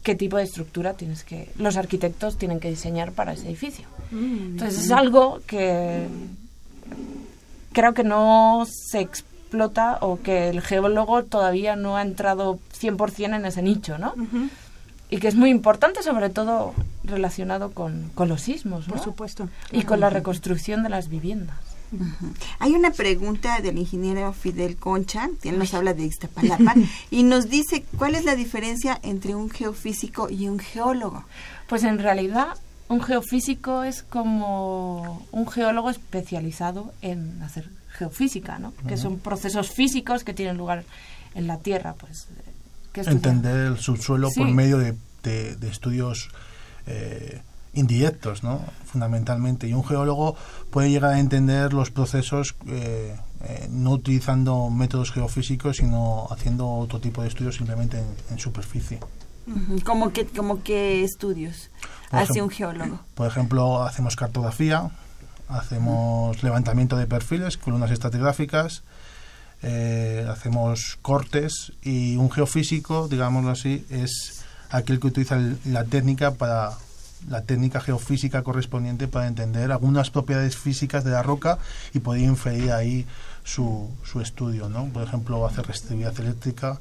qué 0.04 0.14
tipo 0.14 0.36
de 0.36 0.44
estructura 0.44 0.94
tienes 0.94 1.24
que 1.24 1.50
los 1.58 1.76
arquitectos 1.76 2.38
tienen 2.38 2.60
que 2.60 2.70
diseñar 2.70 3.10
para 3.10 3.32
ese 3.32 3.48
edificio. 3.48 3.86
Mm. 4.12 4.52
Entonces, 4.52 4.84
es 4.84 4.90
algo 4.92 5.40
que 5.46 6.06
creo 7.72 7.94
que 7.94 8.04
no 8.04 8.64
se 8.70 9.00
explota 9.00 9.98
o 10.02 10.20
que 10.20 10.50
el 10.50 10.60
geólogo 10.60 11.24
todavía 11.24 11.74
no 11.74 11.96
ha 11.96 12.02
entrado 12.02 12.60
100% 12.80 13.34
en 13.34 13.46
ese 13.46 13.62
nicho, 13.62 13.98
¿no? 13.98 14.14
y 15.10 15.18
que 15.18 15.28
es 15.28 15.34
muy 15.34 15.50
importante, 15.50 16.02
sobre 16.02 16.30
todo 16.30 16.74
relacionado 17.04 17.70
con, 17.70 18.10
los 18.16 18.40
sismos, 18.40 18.86
Por 18.86 18.98
supuesto. 18.98 19.48
Y 19.70 19.82
con 19.82 20.00
la 20.00 20.10
reconstrucción 20.10 20.82
de 20.82 20.88
las 20.88 21.08
viviendas. 21.08 21.56
Hay 22.58 22.72
una 22.72 22.90
pregunta 22.90 23.60
del 23.60 23.78
ingeniero 23.78 24.32
Fidel 24.32 24.76
Concha, 24.76 25.30
que 25.42 25.52
nos 25.52 25.74
habla 25.74 25.94
de 25.94 26.04
Iztapalapa, 26.04 26.74
y 27.10 27.22
nos 27.22 27.48
dice 27.48 27.84
cuál 27.98 28.14
es 28.14 28.24
la 28.24 28.36
diferencia 28.36 28.98
entre 29.02 29.34
un 29.34 29.50
geofísico 29.50 30.28
y 30.30 30.48
un 30.48 30.58
geólogo. 30.58 31.24
Pues 31.68 31.84
en 31.84 31.98
realidad 31.98 32.48
un 32.88 33.02
geofísico 33.02 33.82
es 33.82 34.02
como 34.02 35.26
un 35.32 35.48
geólogo 35.48 35.90
especializado 35.90 36.92
en 37.02 37.42
hacer 37.42 37.68
geofísica, 37.88 38.58
¿no? 38.58 38.72
Que 38.88 38.96
son 38.96 39.18
procesos 39.18 39.70
físicos 39.70 40.24
que 40.24 40.34
tienen 40.34 40.56
lugar 40.56 40.84
en 41.34 41.46
la 41.46 41.58
Tierra, 41.58 41.94
pues 41.94 42.28
entender 42.94 43.66
el 43.66 43.78
subsuelo 43.78 44.28
por 44.30 44.48
medio 44.48 44.78
de, 44.78 44.94
de, 45.22 45.68
estudios 45.68 46.28
eh, 46.86 47.40
indirectos, 47.74 48.42
¿no? 48.42 48.60
fundamentalmente. 48.84 49.66
Y 49.66 49.74
un 49.74 49.84
geólogo 49.84 50.36
puede 50.70 50.90
llegar 50.90 51.14
a 51.14 51.18
entender 51.18 51.72
los 51.72 51.90
procesos 51.90 52.54
eh, 52.68 53.16
eh, 53.42 53.66
no 53.70 53.90
utilizando 53.90 54.70
métodos 54.70 55.10
geofísicos, 55.10 55.78
sino 55.78 56.28
haciendo 56.30 56.68
otro 56.68 57.00
tipo 57.00 57.22
de 57.22 57.28
estudios 57.28 57.56
simplemente 57.56 58.02
en, 58.30 58.38
superficie. 58.38 59.00
¿Cómo 59.84 60.12
que, 60.12 60.26
como 60.26 60.62
qué 60.62 61.02
estudios 61.04 61.70
hace 62.10 62.40
un 62.40 62.48
geólogo? 62.48 63.00
Por 63.14 63.26
ejemplo, 63.26 63.82
hacemos 63.82 64.16
cartografía, 64.16 64.90
hacemos 65.48 66.42
levantamiento 66.42 66.96
de 66.96 67.06
perfiles, 67.06 67.58
columnas 67.58 67.90
estratigráficas, 67.90 68.84
eh, 69.62 70.26
hacemos 70.30 70.98
cortes 71.02 71.72
y 71.82 72.16
un 72.16 72.30
geofísico, 72.30 73.08
digámoslo 73.08 73.50
así, 73.50 73.84
es 73.90 74.44
aquel 74.70 75.00
que 75.00 75.08
utiliza 75.08 75.38
la 75.64 75.84
técnica 75.84 76.32
para 76.32 76.72
la 77.28 77.42
técnica 77.42 77.80
geofísica 77.80 78.42
correspondiente 78.42 79.08
para 79.08 79.26
entender 79.26 79.72
algunas 79.72 80.10
propiedades 80.10 80.56
físicas 80.56 81.04
de 81.04 81.10
la 81.10 81.22
roca 81.22 81.58
y 81.92 82.00
poder 82.00 82.22
inferir 82.22 82.72
ahí 82.72 83.06
su, 83.44 83.90
su 84.04 84.20
estudio, 84.20 84.68
¿no? 84.68 84.86
Por 84.86 85.02
ejemplo, 85.02 85.46
hacer 85.46 85.66
resistividad 85.66 86.18
eléctrica, 86.18 86.80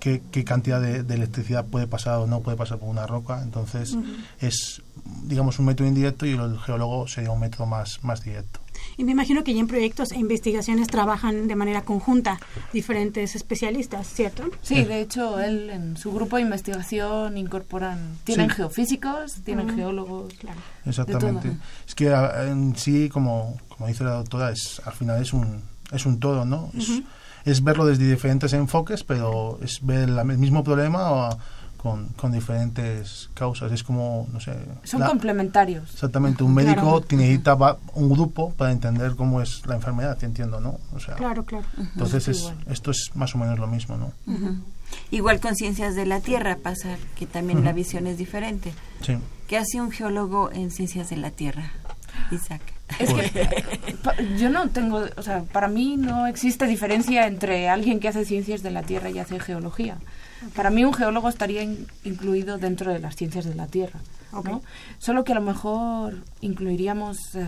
qué, 0.00 0.22
qué, 0.30 0.44
cantidad 0.44 0.80
de, 0.80 0.98
electricidad 1.14 1.66
puede 1.66 1.86
pasar 1.86 2.18
o 2.18 2.26
no 2.26 2.40
puede 2.40 2.56
pasar 2.56 2.78
por 2.78 2.88
una 2.88 3.06
roca. 3.06 3.42
Entonces, 3.42 3.96
es, 4.40 4.82
digamos, 5.24 5.58
un 5.58 5.66
método 5.66 5.86
indirecto 5.86 6.26
y 6.26 6.32
el 6.32 6.58
geólogo 6.58 7.06
sería 7.08 7.30
un 7.30 7.40
método 7.40 7.66
más, 7.66 8.02
más 8.02 8.22
directo. 8.22 8.60
Y 8.96 9.04
me 9.04 9.12
imagino 9.12 9.44
que 9.44 9.54
ya 9.54 9.60
en 9.60 9.66
proyectos 9.66 10.12
e 10.12 10.18
investigaciones 10.18 10.88
trabajan 10.88 11.48
de 11.48 11.56
manera 11.56 11.82
conjunta 11.82 12.38
diferentes 12.72 13.34
especialistas, 13.34 14.06
¿cierto? 14.06 14.44
Sí, 14.62 14.84
de 14.84 15.00
hecho, 15.00 15.40
él 15.40 15.70
en 15.70 15.96
su 15.96 16.12
grupo 16.12 16.36
de 16.36 16.42
investigación 16.42 17.36
incorporan, 17.36 18.18
tienen 18.24 18.50
geofísicos, 18.50 19.34
tienen 19.44 19.74
geólogos. 19.74 20.34
Claro, 20.34 20.60
Exactamente. 20.84 21.56
Es 21.86 21.94
que 21.94 22.08
en 22.08 22.76
sí, 22.76 23.08
como, 23.08 23.58
como 23.68 23.86
dice 23.86 24.04
la 24.04 24.12
doctora, 24.12 24.50
es, 24.50 24.80
al 24.84 24.92
final 24.92 25.22
es 25.22 25.32
un, 25.32 25.62
es 25.92 26.06
un 26.06 26.20
todo, 26.20 26.44
¿no? 26.44 26.70
Es, 26.76 27.02
verlo 27.62 27.86
desde 27.86 28.08
diferentes 28.08 28.52
enfoques, 28.52 29.04
pero 29.04 29.58
es 29.62 29.84
ver 29.84 30.08
el 30.08 30.38
mismo 30.38 30.62
problema 30.64 31.10
o 31.10 31.38
con, 31.76 32.08
con, 32.08 32.32
diferentes 32.32 33.30
causas. 33.32 33.72
Es 33.72 33.82
como, 33.82 34.28
no 34.32 34.40
sé... 34.40 34.54
Son 34.84 35.02
complementarios. 35.02 35.90
Exactamente. 35.94 36.44
Un 36.44 36.54
médico 36.54 37.02
necesita 37.10 37.56
un 37.94 38.10
grupo 38.10 38.52
para 38.52 38.70
entender 38.70 39.16
cómo 39.16 39.40
es 39.40 39.66
la 39.66 39.76
enfermedad, 39.76 40.22
entiendo, 40.22 40.60
¿no? 40.60 40.78
O 40.94 41.00
sea, 41.00 41.14
claro, 41.14 41.44
claro. 41.44 41.64
Entonces, 41.78 42.28
es, 42.28 42.52
esto 42.68 42.90
es 42.90 43.10
más 43.14 43.34
o 43.34 43.38
menos 43.38 43.58
lo 43.58 43.66
mismo, 43.66 43.96
¿no? 43.96 44.12
Igual 45.10 45.40
con 45.40 45.54
ciencias 45.54 45.94
de 45.94 46.04
la 46.04 46.20
Tierra 46.20 46.58
pasa 46.62 46.96
que 47.16 47.26
también 47.26 47.64
la 47.64 47.72
visión 47.72 48.06
es 48.06 48.18
diferente. 48.18 48.74
Sí. 49.00 49.16
¿Qué 49.48 49.56
hace 49.56 49.80
un 49.80 49.90
geólogo 49.90 50.50
en 50.52 50.70
ciencias 50.70 51.10
de 51.10 51.16
la 51.16 51.30
Tierra, 51.30 51.72
Isaac? 52.30 52.60
Es 52.98 53.12
que 53.12 54.36
yo 54.38 54.50
no 54.50 54.68
tengo, 54.70 55.04
o 55.16 55.22
sea, 55.22 55.42
para 55.42 55.68
mí 55.68 55.96
no 55.96 56.26
existe 56.26 56.66
diferencia 56.66 57.26
entre 57.26 57.68
alguien 57.68 58.00
que 58.00 58.08
hace 58.08 58.24
ciencias 58.24 58.62
de 58.62 58.70
la 58.70 58.82
Tierra 58.82 59.10
y 59.10 59.18
hace 59.18 59.38
geología. 59.40 59.98
Para 60.54 60.70
mí 60.70 60.84
un 60.84 60.94
geólogo 60.94 61.28
estaría 61.28 61.62
incluido 61.62 62.58
dentro 62.58 62.92
de 62.92 62.98
las 62.98 63.16
ciencias 63.16 63.44
de 63.44 63.54
la 63.54 63.66
Tierra, 63.66 64.00
¿no? 64.32 64.62
Solo 64.98 65.24
que 65.24 65.32
a 65.32 65.34
lo 65.34 65.42
mejor 65.42 66.16
incluiríamos 66.40 67.34
eh, 67.34 67.46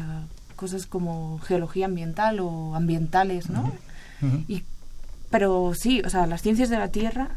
cosas 0.57 0.87
como 0.87 1.39
geología 1.41 1.87
ambiental 1.87 2.41
o 2.41 2.75
ambientales, 2.75 3.49
¿no? 3.51 3.73
y, 4.47 4.63
pero 5.31 5.73
sí, 5.75 6.03
o 6.05 6.11
sea, 6.11 6.27
las 6.27 6.43
ciencias 6.43 6.69
de 6.69 6.79
la 6.79 6.89
Tierra 6.89 7.31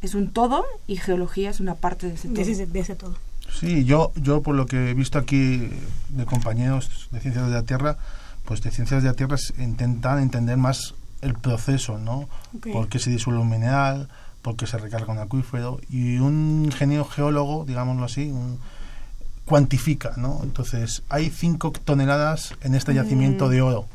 es 0.00 0.14
un 0.14 0.32
todo 0.32 0.64
y 0.86 0.96
geología 0.96 1.50
es 1.50 1.60
una 1.60 1.76
parte 1.76 2.08
de 2.08 2.14
ese 2.14 2.28
todo. 2.28 2.44
de 2.66 2.80
ese 2.80 2.96
todo. 2.96 3.16
Sí, 3.58 3.84
yo, 3.84 4.12
yo 4.16 4.42
por 4.42 4.54
lo 4.54 4.66
que 4.66 4.90
he 4.90 4.94
visto 4.94 5.18
aquí 5.18 5.68
de 6.08 6.24
compañeros 6.24 7.08
de 7.10 7.20
Ciencias 7.20 7.46
de 7.46 7.52
la 7.52 7.62
Tierra, 7.62 7.96
pues 8.44 8.60
de 8.62 8.70
Ciencias 8.70 9.02
de 9.02 9.08
la 9.08 9.14
Tierra 9.14 9.36
intentan 9.58 10.18
entender 10.18 10.56
más 10.56 10.94
el 11.20 11.34
proceso, 11.34 11.98
¿no? 11.98 12.28
¿Por 12.72 12.88
qué 12.88 12.98
se 12.98 13.10
disuelve 13.10 13.40
un 13.40 13.50
mineral? 13.50 14.08
¿Por 14.42 14.56
qué 14.56 14.66
se 14.66 14.78
recarga 14.78 15.12
un 15.12 15.18
acuífero? 15.18 15.80
Y 15.88 16.18
un 16.18 16.62
ingeniero 16.64 17.04
geólogo, 17.04 17.64
digámoslo 17.64 18.04
así, 18.04 18.32
cuantifica, 19.44 20.14
¿no? 20.16 20.40
Entonces, 20.42 21.02
hay 21.08 21.30
5 21.30 21.72
toneladas 21.84 22.54
en 22.62 22.74
este 22.74 22.94
yacimiento 22.94 23.48
de 23.48 23.62
oro. 23.62 23.86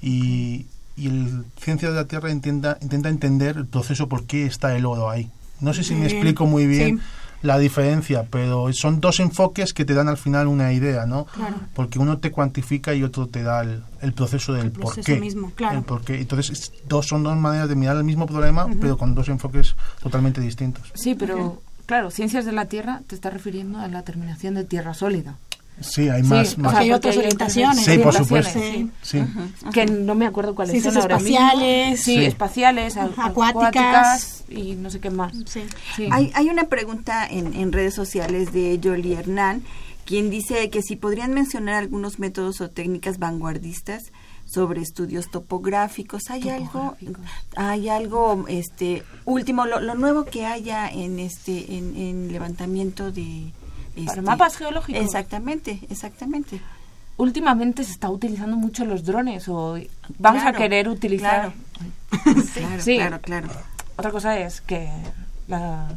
Y, 0.00 0.66
y 0.96 1.06
el 1.06 1.44
Ciencias 1.60 1.92
de 1.92 1.98
la 1.98 2.06
Tierra 2.06 2.30
intenta, 2.30 2.78
intenta 2.80 3.08
entender 3.08 3.56
el 3.56 3.66
proceso 3.66 4.08
por 4.08 4.24
qué 4.24 4.46
está 4.46 4.74
el 4.76 4.84
oro 4.84 5.08
ahí. 5.08 5.30
No 5.60 5.72
sé 5.72 5.84
si 5.84 5.94
me 5.94 6.06
explico 6.06 6.46
muy 6.46 6.66
bien 6.66 7.00
la 7.42 7.58
diferencia, 7.58 8.26
pero 8.30 8.72
son 8.72 9.00
dos 9.00 9.20
enfoques 9.20 9.72
que 9.72 9.84
te 9.84 9.94
dan 9.94 10.08
al 10.08 10.16
final 10.16 10.46
una 10.46 10.72
idea, 10.72 11.06
¿no? 11.06 11.26
Porque 11.74 11.98
uno 11.98 12.18
te 12.18 12.30
cuantifica 12.30 12.94
y 12.94 13.02
otro 13.02 13.26
te 13.26 13.42
da 13.42 13.62
el, 13.62 14.12
proceso 14.12 14.52
del 14.52 14.70
por 14.70 14.98
qué. 15.00 15.18
Mismo, 15.18 15.52
claro. 15.54 15.84
El 16.08 16.14
Entonces, 16.14 16.72
dos 16.88 17.06
son 17.06 17.22
dos 17.22 17.36
maneras 17.36 17.68
de 17.68 17.74
mirar 17.74 17.96
el 17.96 18.04
mismo 18.04 18.26
problema, 18.26 18.66
pero 18.80 18.96
con 18.96 19.14
dos 19.14 19.28
enfoques 19.28 19.74
totalmente 20.02 20.40
distintos. 20.40 20.90
Sí, 20.94 21.14
pero 21.14 21.62
claro, 21.86 22.10
ciencias 22.10 22.44
de 22.44 22.52
la 22.52 22.66
Tierra 22.66 23.02
te 23.06 23.14
está 23.14 23.30
refiriendo 23.30 23.78
a 23.78 23.88
la 23.88 24.02
terminación 24.02 24.54
de 24.54 24.64
tierra 24.64 24.94
sólida. 24.94 25.36
Sí, 25.80 26.08
hay 26.08 26.22
más. 26.22 26.56
hay 26.64 26.92
otras 26.92 27.16
orientaciones. 27.16 27.84
Sí, 27.84 27.98
por 27.98 28.14
supuesto. 28.14 28.60
Sí. 29.02 29.22
Que 29.72 29.86
no 29.86 30.14
me 30.14 30.26
acuerdo 30.26 30.54
cuáles 30.54 30.82
son 30.82 30.96
ahora 30.96 31.16
espaciales. 31.16 32.00
Sí, 32.00 32.24
espaciales, 32.24 32.96
acuáticas. 32.96 34.44
y 34.48 34.74
no 34.74 34.90
sé 34.90 35.00
qué 35.00 35.10
más. 35.10 35.32
Hay, 36.10 36.30
hay 36.34 36.48
una 36.48 36.64
pregunta 36.64 37.26
en, 37.26 37.54
en 37.54 37.72
redes 37.72 37.94
sociales 37.94 38.52
de 38.52 38.78
Jolie 38.82 39.18
Hernán, 39.18 39.62
quien 40.04 40.30
dice 40.30 40.70
que 40.70 40.82
si 40.82 40.96
podrían 40.96 41.32
mencionar 41.32 41.74
algunos 41.74 42.18
métodos 42.18 42.60
o 42.60 42.70
técnicas 42.70 43.18
vanguardistas 43.18 44.12
sobre 44.44 44.82
estudios 44.82 45.30
topográficos. 45.30 46.28
¿Hay 46.28 46.48
algo, 46.50 46.96
hay 47.56 47.88
algo, 47.88 48.44
este, 48.48 49.02
último, 49.24 49.66
lo, 49.66 49.80
lo, 49.80 49.94
nuevo 49.94 50.24
que 50.24 50.44
haya 50.44 50.88
en 50.88 51.18
este, 51.18 51.76
en, 51.76 51.96
en 51.96 52.32
levantamiento 52.32 53.12
de 53.12 53.52
para 53.94 54.06
este, 54.06 54.22
mapas 54.22 54.56
geológicos. 54.56 55.02
Exactamente, 55.02 55.80
exactamente. 55.90 56.60
Últimamente 57.16 57.84
se 57.84 57.92
está 57.92 58.10
utilizando 58.10 58.56
mucho 58.56 58.84
los 58.84 59.04
drones 59.04 59.48
o 59.48 59.78
vamos 60.18 60.44
a 60.44 60.52
querer 60.52 60.88
utilizar. 60.88 61.52
Claro. 62.52 62.82
sí. 62.82 62.96
claro, 62.98 63.20
claro. 63.22 63.48
Otra 63.96 64.10
cosa 64.10 64.38
es 64.38 64.60
que 64.60 64.88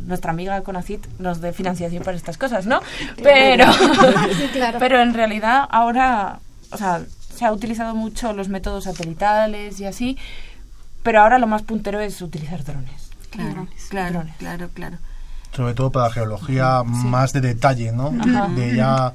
nuestra 0.05 0.31
amiga 0.31 0.61
Conacit 0.61 1.05
nos 1.19 1.41
dé 1.41 1.51
financiación 1.51 2.03
para 2.03 2.15
estas 2.15 2.37
cosas, 2.37 2.65
¿no? 2.65 2.79
Pero, 3.21 3.65
pero 4.79 5.01
en 5.01 5.13
realidad 5.13 5.67
ahora, 5.69 6.39
o 6.71 6.77
sea, 6.77 7.03
se 7.35 7.45
ha 7.45 7.51
utilizado 7.51 7.95
mucho 7.95 8.31
los 8.31 8.47
métodos 8.47 8.85
satelitales 8.85 9.79
y 9.81 9.85
así, 9.85 10.17
pero 11.03 11.21
ahora 11.21 11.37
lo 11.37 11.47
más 11.47 11.63
puntero 11.63 11.99
es 11.99 12.21
utilizar 12.21 12.63
drones. 12.63 13.11
Claro, 13.29 13.67
claro, 13.89 14.23
claro, 14.39 14.69
claro 14.73 14.97
sobre 15.55 15.73
todo 15.73 15.91
para 15.91 16.11
geología 16.11 16.83
más 16.83 17.33
de 17.33 17.41
detalle, 17.41 17.91
¿no? 17.91 18.11
De 18.55 18.75
ya 18.75 19.13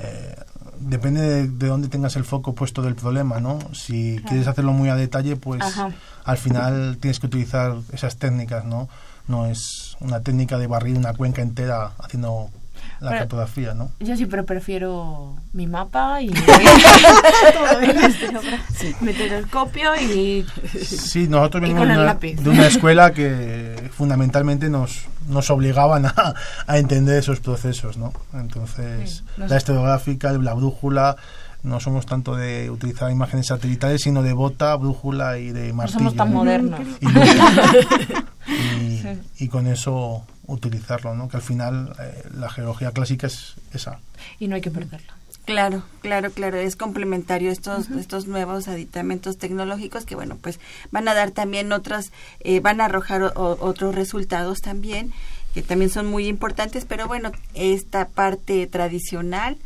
eh, 0.00 0.36
depende 0.80 1.48
de, 1.48 1.66
dónde 1.66 1.88
tengas 1.88 2.16
el 2.16 2.24
foco 2.24 2.54
puesto 2.54 2.82
del 2.82 2.94
problema, 2.94 3.40
¿no? 3.40 3.58
Si 3.72 4.20
quieres 4.26 4.46
hacerlo 4.48 4.72
muy 4.72 4.88
a 4.88 4.96
detalle, 4.96 5.36
pues 5.36 5.62
al 6.24 6.36
final 6.38 6.98
tienes 7.00 7.20
que 7.20 7.26
utilizar 7.26 7.76
esas 7.92 8.16
técnicas, 8.16 8.64
¿no? 8.64 8.88
No 9.26 9.46
es 9.46 9.96
una 10.00 10.20
técnica 10.20 10.58
de 10.58 10.66
barrir 10.66 10.96
una 10.96 11.12
cuenca 11.14 11.42
entera 11.42 11.92
haciendo 11.98 12.50
la 13.00 13.10
cartografía, 13.10 13.74
¿no? 13.74 13.90
Yo 14.00 14.16
siempre 14.16 14.42
prefiero 14.42 15.36
mi 15.52 15.66
mapa 15.66 16.22
y 16.22 16.28
mi 19.00 19.12
telescopio 19.12 19.94
y 19.96 20.46
sí, 20.80 21.28
nosotros 21.28 21.62
venimos 21.62 21.86
de 22.20 22.50
una 22.50 22.66
escuela 22.66 23.12
que 23.12 23.90
fundamentalmente 23.92 24.68
nos, 24.68 25.06
nos 25.28 25.50
obligaban 25.50 26.06
a, 26.06 26.34
a 26.66 26.78
entender 26.78 27.18
esos 27.18 27.40
procesos, 27.40 27.96
¿no? 27.96 28.12
Entonces, 28.32 29.24
la 29.36 29.56
estrográfica, 29.56 30.32
la 30.32 30.54
brújula, 30.54 31.16
no 31.62 31.80
somos 31.80 32.06
tanto 32.06 32.36
de 32.36 32.70
utilizar 32.70 33.10
imágenes 33.10 33.46
satelitales, 33.46 34.02
sino 34.02 34.22
de 34.22 34.32
bota, 34.32 34.74
brújula 34.76 35.38
y 35.38 35.50
de 35.50 35.72
martillo. 35.72 36.00
No 36.00 36.10
somos 36.10 36.16
tan 36.16 36.32
modernos. 36.32 36.80
Y, 39.38 39.48
con 39.48 39.66
eso 39.66 40.24
utilizarlo, 40.48 41.14
¿no? 41.14 41.28
Que 41.28 41.36
al 41.36 41.42
final 41.42 41.94
eh, 42.00 42.24
la 42.34 42.50
geología 42.50 42.90
clásica 42.90 43.28
es 43.28 43.54
esa. 43.72 44.00
Y 44.40 44.48
no 44.48 44.56
hay 44.56 44.60
que 44.60 44.70
perderla. 44.70 45.14
Claro, 45.44 45.82
claro, 46.02 46.30
claro, 46.30 46.58
es 46.58 46.76
complementario 46.76 47.50
estos 47.50 47.88
estos 47.90 48.26
nuevos 48.26 48.68
aditamentos 48.68 49.38
tecnológicos 49.38 50.04
que 50.04 50.14
bueno, 50.14 50.36
pues 50.36 50.60
van 50.90 51.08
a 51.08 51.14
dar 51.14 51.30
también 51.30 51.72
otras 51.72 52.12
eh, 52.40 52.60
van 52.60 52.82
a 52.82 52.84
arrojar 52.84 53.32
otros 53.34 53.94
resultados 53.94 54.60
también 54.60 55.14
que 55.54 55.62
también 55.62 55.90
son 55.90 56.06
muy 56.06 56.26
importantes, 56.26 56.84
pero 56.84 57.08
bueno, 57.08 57.32
esta 57.54 58.08
parte 58.08 58.66
tradicional, 58.66 59.56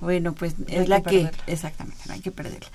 bueno, 0.00 0.34
pues 0.34 0.54
es 0.66 0.88
la 0.88 1.02
que 1.02 1.30
exactamente, 1.46 2.00
no 2.06 2.14
hay 2.14 2.20
que 2.20 2.32
perderla. 2.32 2.68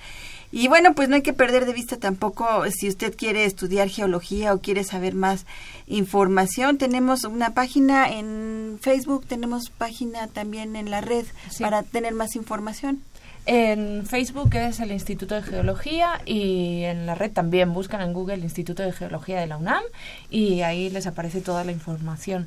Y 0.56 0.68
bueno, 0.68 0.94
pues 0.94 1.08
no 1.08 1.16
hay 1.16 1.22
que 1.22 1.32
perder 1.32 1.66
de 1.66 1.72
vista 1.72 1.96
tampoco 1.96 2.46
si 2.70 2.86
usted 2.86 3.16
quiere 3.16 3.44
estudiar 3.44 3.88
geología 3.88 4.54
o 4.54 4.60
quiere 4.60 4.84
saber 4.84 5.16
más 5.16 5.46
información. 5.88 6.78
Tenemos 6.78 7.24
una 7.24 7.54
página 7.54 8.08
en 8.08 8.78
Facebook, 8.80 9.26
tenemos 9.26 9.70
página 9.70 10.28
también 10.28 10.76
en 10.76 10.92
la 10.92 11.00
red 11.00 11.26
para 11.58 11.82
tener 11.82 12.14
más 12.14 12.36
información. 12.36 13.02
En 13.46 14.06
Facebook 14.06 14.54
es 14.54 14.78
el 14.78 14.92
Instituto 14.92 15.34
de 15.34 15.42
Geología 15.42 16.20
y 16.24 16.84
en 16.84 17.04
la 17.04 17.16
red 17.16 17.32
también 17.32 17.72
buscan 17.72 18.00
en 18.00 18.12
Google 18.12 18.34
el 18.34 18.44
Instituto 18.44 18.84
de 18.84 18.92
Geología 18.92 19.40
de 19.40 19.48
la 19.48 19.56
UNAM 19.56 19.82
y 20.30 20.60
ahí 20.60 20.88
les 20.88 21.08
aparece 21.08 21.40
toda 21.40 21.64
la 21.64 21.72
información 21.72 22.46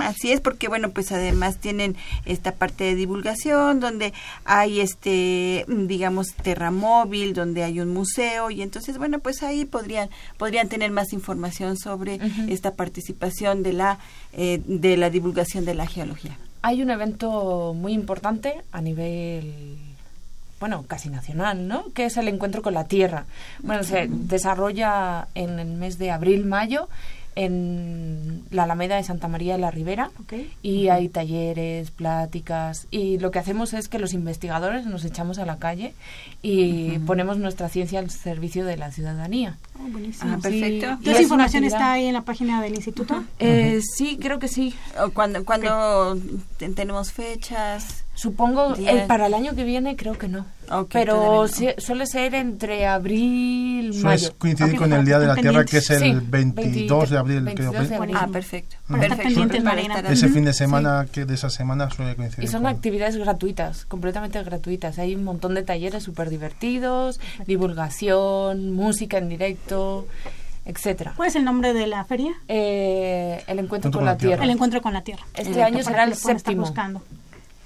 así 0.00 0.32
es, 0.32 0.40
porque 0.40 0.68
bueno, 0.68 0.90
pues 0.90 1.12
además 1.12 1.58
tienen 1.58 1.96
esta 2.24 2.52
parte 2.52 2.84
de 2.84 2.94
divulgación 2.94 3.80
donde 3.80 4.12
hay 4.44 4.80
este, 4.80 5.64
digamos, 5.68 6.34
terramóvil, 6.34 7.34
donde 7.34 7.64
hay 7.64 7.80
un 7.80 7.92
museo 7.92 8.50
y 8.50 8.62
entonces 8.62 8.98
bueno, 8.98 9.18
pues 9.18 9.42
ahí 9.42 9.64
podrían 9.64 10.08
podrían 10.36 10.68
tener 10.68 10.90
más 10.90 11.12
información 11.12 11.76
sobre 11.76 12.20
esta 12.48 12.74
participación 12.74 13.62
de 13.62 13.72
la 13.72 13.98
eh, 14.32 14.60
de 14.66 14.96
la 14.96 15.10
divulgación 15.10 15.64
de 15.64 15.74
la 15.74 15.86
geología. 15.86 16.36
Hay 16.62 16.82
un 16.82 16.90
evento 16.90 17.74
muy 17.74 17.92
importante 17.92 18.62
a 18.72 18.80
nivel 18.80 19.78
bueno, 20.60 20.84
casi 20.88 21.08
nacional, 21.08 21.68
¿no? 21.68 21.84
Que 21.94 22.06
es 22.06 22.16
el 22.16 22.28
encuentro 22.28 22.62
con 22.62 22.74
la 22.74 22.84
tierra. 22.84 23.26
Bueno, 23.62 23.84
se 23.84 24.08
desarrolla 24.08 25.28
en 25.34 25.58
el 25.58 25.68
mes 25.68 25.98
de 25.98 26.10
abril-mayo 26.10 26.88
en 27.44 28.42
la 28.50 28.64
Alameda 28.64 28.96
de 28.96 29.04
Santa 29.04 29.28
María 29.28 29.52
de 29.54 29.60
la 29.60 29.70
Ribera 29.70 30.10
y 30.62 30.88
hay 30.88 31.08
talleres, 31.08 31.90
pláticas 31.92 32.86
y 32.90 33.18
lo 33.18 33.30
que 33.30 33.38
hacemos 33.38 33.72
es 33.74 33.88
que 33.88 33.98
los 33.98 34.12
investigadores 34.12 34.86
nos 34.86 35.04
echamos 35.04 35.38
a 35.38 35.46
la 35.46 35.56
calle 35.58 35.94
y 36.42 36.98
ponemos 37.00 37.38
nuestra 37.38 37.68
ciencia 37.68 38.00
al 38.00 38.10
servicio 38.10 38.64
de 38.64 38.76
la 38.76 38.90
ciudadanía. 38.90 39.56
Oh, 39.78 39.88
buenísimo. 39.88 40.32
Ah, 40.34 40.38
perfecto. 40.42 40.98
¿Toda 41.00 41.12
esa 41.12 41.22
información 41.22 41.64
está 41.64 41.92
ahí 41.92 42.06
en 42.06 42.14
la 42.14 42.22
página 42.22 42.60
del 42.60 42.74
instituto? 42.74 43.22
Eh, 43.38 43.80
sí, 43.96 44.18
creo 44.20 44.38
que 44.38 44.48
sí. 44.48 44.74
Cuando 45.14 45.44
cuando 45.44 46.18
te- 46.56 46.68
tenemos 46.70 47.12
fechas. 47.12 48.04
Supongo 48.18 48.74
el, 48.74 49.06
para 49.06 49.26
el 49.28 49.34
año 49.34 49.54
que 49.54 49.62
viene 49.62 49.94
creo 49.94 50.18
que 50.18 50.26
no. 50.26 50.44
Ok, 50.72 50.88
Pero 50.92 51.46
sí- 51.46 51.68
suele 51.78 52.04
ser 52.04 52.34
entre 52.34 52.84
abril 52.84 53.94
mayo. 54.02 54.34
coincidir 54.38 54.74
con 54.76 54.92
el 54.92 55.04
Día 55.04 55.20
de 55.20 55.28
la 55.28 55.36
Tierra, 55.36 55.64
que 55.64 55.78
es 55.78 55.88
el 55.90 56.00
Sí, 56.00 56.26
22 56.28 57.10
de 57.10 57.16
abril. 57.18 57.40
22 57.42 57.74
creo. 57.76 57.88
de 57.88 57.94
abril. 57.94 58.16
Ah, 58.18 58.26
perfecto. 58.32 58.74
Estar 58.90 58.98
Perfecto. 59.00 59.28
estar 59.54 60.12
Ese 60.12 60.28
fin 60.30 60.44
de 60.44 60.52
semana, 60.52 61.06
que 61.12 61.24
de 61.26 61.34
esa 61.34 61.48
semana 61.48 61.88
suele 61.90 62.16
coincidir. 62.16 62.44
Y 62.44 62.48
son 62.48 62.62
con- 62.62 62.72
actividades 62.72 63.16
gratuitas, 63.16 63.84
completamente 63.86 64.42
gratuitas. 64.42 64.98
Hay 64.98 65.14
un 65.14 65.22
montón 65.22 65.54
de 65.54 65.62
talleres 65.62 66.02
súper 66.02 66.28
divertidos, 66.28 67.20
divulgación, 67.46 68.72
música 68.74 69.18
en 69.18 69.28
directo, 69.28 70.06
etcétera. 70.64 71.12
¿Cuál 71.16 71.28
es 71.28 71.36
el 71.36 71.44
nombre 71.44 71.72
de 71.72 71.86
la 71.86 72.04
feria? 72.04 72.32
Eh, 72.48 73.42
el 73.46 73.60
encuentro 73.60 73.90
con 73.92 74.04
la 74.04 74.16
tierra. 74.16 74.42
El 74.42 74.50
encuentro 74.50 74.82
con 74.82 74.92
la 74.92 75.02
tierra. 75.02 75.24
Este 75.34 75.62
año 75.62 75.82
será 75.84 76.04
el 76.04 76.14
séptimo. 76.16 76.62
buscando. 76.62 77.00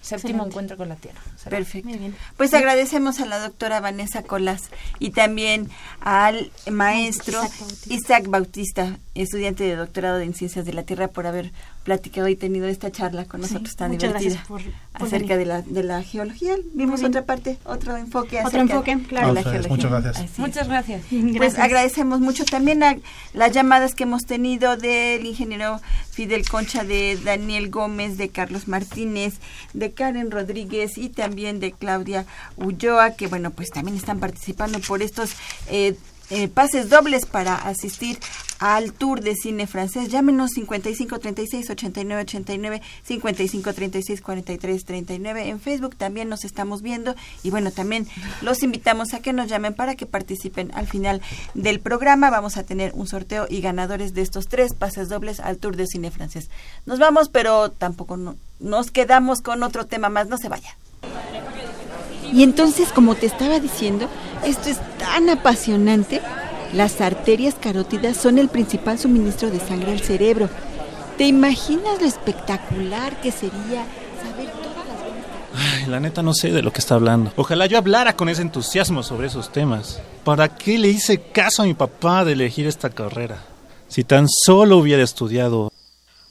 Séptimo 0.02 0.44
encuentro 0.44 0.76
con 0.76 0.88
la 0.88 0.96
tierra. 0.96 1.20
será. 1.36 1.56
Perfecto. 1.56 1.88
Muy 1.88 1.96
bien. 1.96 2.16
Pues 2.36 2.52
agradecemos 2.52 3.20
a 3.20 3.26
la 3.26 3.38
doctora 3.38 3.80
Vanessa 3.80 4.22
Colas 4.22 4.70
y 4.98 5.10
también 5.10 5.70
al 6.00 6.50
maestro 6.70 7.40
Isaac 7.42 7.58
Bautista. 7.60 7.94
Isaac 7.94 8.26
Bautista, 8.28 8.98
estudiante 9.14 9.64
de 9.64 9.76
doctorado 9.76 10.20
en 10.20 10.34
Ciencias 10.34 10.66
de 10.66 10.72
la 10.72 10.82
Tierra, 10.82 11.08
por 11.08 11.26
haber 11.26 11.52
platicado 11.84 12.28
y 12.28 12.36
tenido 12.36 12.66
esta 12.68 12.92
charla 12.92 13.24
con 13.24 13.42
Sí, 13.42 13.52
nosotros 13.54 13.74
tan 13.76 13.90
divertida 13.92 14.20
gracias 14.20 14.46
por- 14.46 14.62
por 14.62 15.02
acerca 15.06 15.36
venir. 15.36 15.38
de 15.38 15.44
la, 15.46 15.62
de 15.62 15.82
la 15.82 16.02
geología. 16.02 16.54
Vimos 16.74 17.02
otra 17.02 17.24
parte, 17.24 17.58
otro 17.64 17.96
enfoque 17.96 18.36
Otro 18.38 18.48
acerca 18.60 18.74
enfoque, 18.74 18.98
claro. 19.08 19.28
de 19.28 19.32
la 19.34 19.40
ustedes, 19.40 19.66
geología. 19.66 19.88
muchas 19.90 20.02
gracias. 20.04 20.38
Muchas 20.38 20.68
gracias. 20.68 21.02
Pues 21.10 21.34
Gracias. 21.34 21.58
agradecemos 21.64 22.20
mucho 22.20 22.44
también 22.44 22.82
a 22.82 22.96
las 23.34 23.52
llamadas 23.52 23.94
que 23.94 24.04
hemos 24.04 24.26
tenido 24.26 24.76
del 24.76 25.24
ingeniero 25.26 25.80
Fidel 26.10 26.48
Concha, 26.48 26.84
de 26.84 27.18
Daniel 27.24 27.70
Gómez, 27.70 28.16
de 28.16 28.28
Carlos 28.28 28.68
Martínez, 28.68 29.34
de 29.72 29.92
Karen 29.92 30.30
Rodríguez 30.30 30.96
y 30.98 31.08
también 31.08 31.58
de 31.58 31.72
Claudia 31.72 32.26
Ulloa, 32.56 33.12
que 33.12 33.26
bueno, 33.26 33.50
pues 33.50 33.70
también 33.70 33.96
están 33.96 34.20
participando 34.20 34.78
por 34.80 35.02
estos 35.02 35.32
eh, 35.68 35.96
eh, 36.30 36.48
pases 36.48 36.88
dobles 36.88 37.26
para 37.26 37.54
asistir 37.56 38.18
al 38.64 38.92
Tour 38.92 39.22
de 39.22 39.34
Cine 39.34 39.66
Francés. 39.66 40.08
Llámenos 40.08 40.52
55 40.52 41.18
36 41.18 41.68
89 41.70 42.22
89, 42.22 42.80
55 43.02 43.72
36 43.72 44.20
43 44.22 44.84
39. 44.84 45.48
En 45.48 45.58
Facebook 45.60 45.96
también 45.96 46.28
nos 46.28 46.44
estamos 46.44 46.80
viendo 46.80 47.16
y 47.42 47.50
bueno, 47.50 47.72
también 47.72 48.06
los 48.40 48.62
invitamos 48.62 49.14
a 49.14 49.20
que 49.20 49.32
nos 49.32 49.48
llamen 49.48 49.74
para 49.74 49.96
que 49.96 50.06
participen 50.06 50.70
al 50.74 50.86
final 50.86 51.20
del 51.54 51.80
programa. 51.80 52.30
Vamos 52.30 52.56
a 52.56 52.62
tener 52.62 52.92
un 52.94 53.08
sorteo 53.08 53.46
y 53.50 53.60
ganadores 53.62 54.14
de 54.14 54.22
estos 54.22 54.46
tres 54.46 54.74
pases 54.74 55.08
dobles 55.08 55.40
al 55.40 55.58
Tour 55.58 55.74
de 55.74 55.88
Cine 55.88 56.12
Francés. 56.12 56.48
Nos 56.86 57.00
vamos, 57.00 57.28
pero 57.30 57.72
tampoco 57.72 58.16
no- 58.16 58.36
nos 58.60 58.92
quedamos 58.92 59.42
con 59.42 59.64
otro 59.64 59.86
tema 59.86 60.08
más. 60.08 60.28
No 60.28 60.38
se 60.38 60.48
vaya. 60.48 60.76
Y 62.32 62.44
entonces, 62.44 62.92
como 62.92 63.16
te 63.16 63.26
estaba 63.26 63.58
diciendo, 63.58 64.08
esto 64.46 64.68
es 64.70 64.78
tan 64.98 65.28
apasionante. 65.28 66.20
Las 66.72 67.02
arterias 67.02 67.54
carótidas 67.60 68.16
son 68.16 68.38
el 68.38 68.48
principal 68.48 68.98
suministro 68.98 69.50
de 69.50 69.60
sangre 69.60 69.92
al 69.92 70.00
cerebro. 70.00 70.48
¿Te 71.18 71.24
imaginas 71.24 72.00
lo 72.00 72.06
espectacular 72.06 73.20
que 73.20 73.30
sería 73.30 73.86
saber 74.22 74.50
todas 74.50 74.86
las 74.86 75.82
Ay, 75.82 75.86
la 75.86 76.00
neta 76.00 76.22
no 76.22 76.32
sé 76.32 76.50
de 76.50 76.62
lo 76.62 76.72
que 76.72 76.80
está 76.80 76.94
hablando. 76.94 77.32
Ojalá 77.36 77.66
yo 77.66 77.76
hablara 77.76 78.16
con 78.16 78.30
ese 78.30 78.40
entusiasmo 78.40 79.02
sobre 79.02 79.26
esos 79.26 79.52
temas. 79.52 80.00
¿Para 80.24 80.56
qué 80.56 80.78
le 80.78 80.88
hice 80.88 81.20
caso 81.20 81.62
a 81.62 81.66
mi 81.66 81.74
papá 81.74 82.24
de 82.24 82.32
elegir 82.32 82.66
esta 82.66 82.88
carrera? 82.88 83.44
Si 83.88 84.04
tan 84.04 84.26
solo 84.28 84.78
hubiera 84.78 85.02
estudiado... 85.02 85.70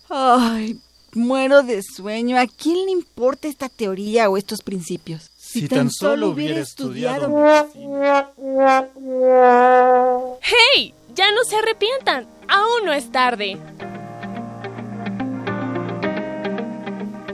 Ay, 0.10 0.80
muero 1.14 1.62
de 1.62 1.84
sueño. 1.84 2.40
¿A 2.40 2.48
quién 2.48 2.86
le 2.86 2.92
importa 2.92 3.48
esta 3.48 3.70
teoría 3.70 4.30
o 4.30 4.38
estos 4.38 4.62
principios? 4.62 5.31
Si 5.52 5.68
tan 5.68 5.92
solo 5.92 6.30
hubiera 6.30 6.62
estudiado... 6.62 7.28
¡Hey! 10.42 10.94
Ya 11.14 11.30
no 11.32 11.44
se 11.44 11.58
arrepientan. 11.58 12.26
Aún 12.48 12.86
no 12.86 12.94
es 12.94 13.12
tarde. 13.12 13.58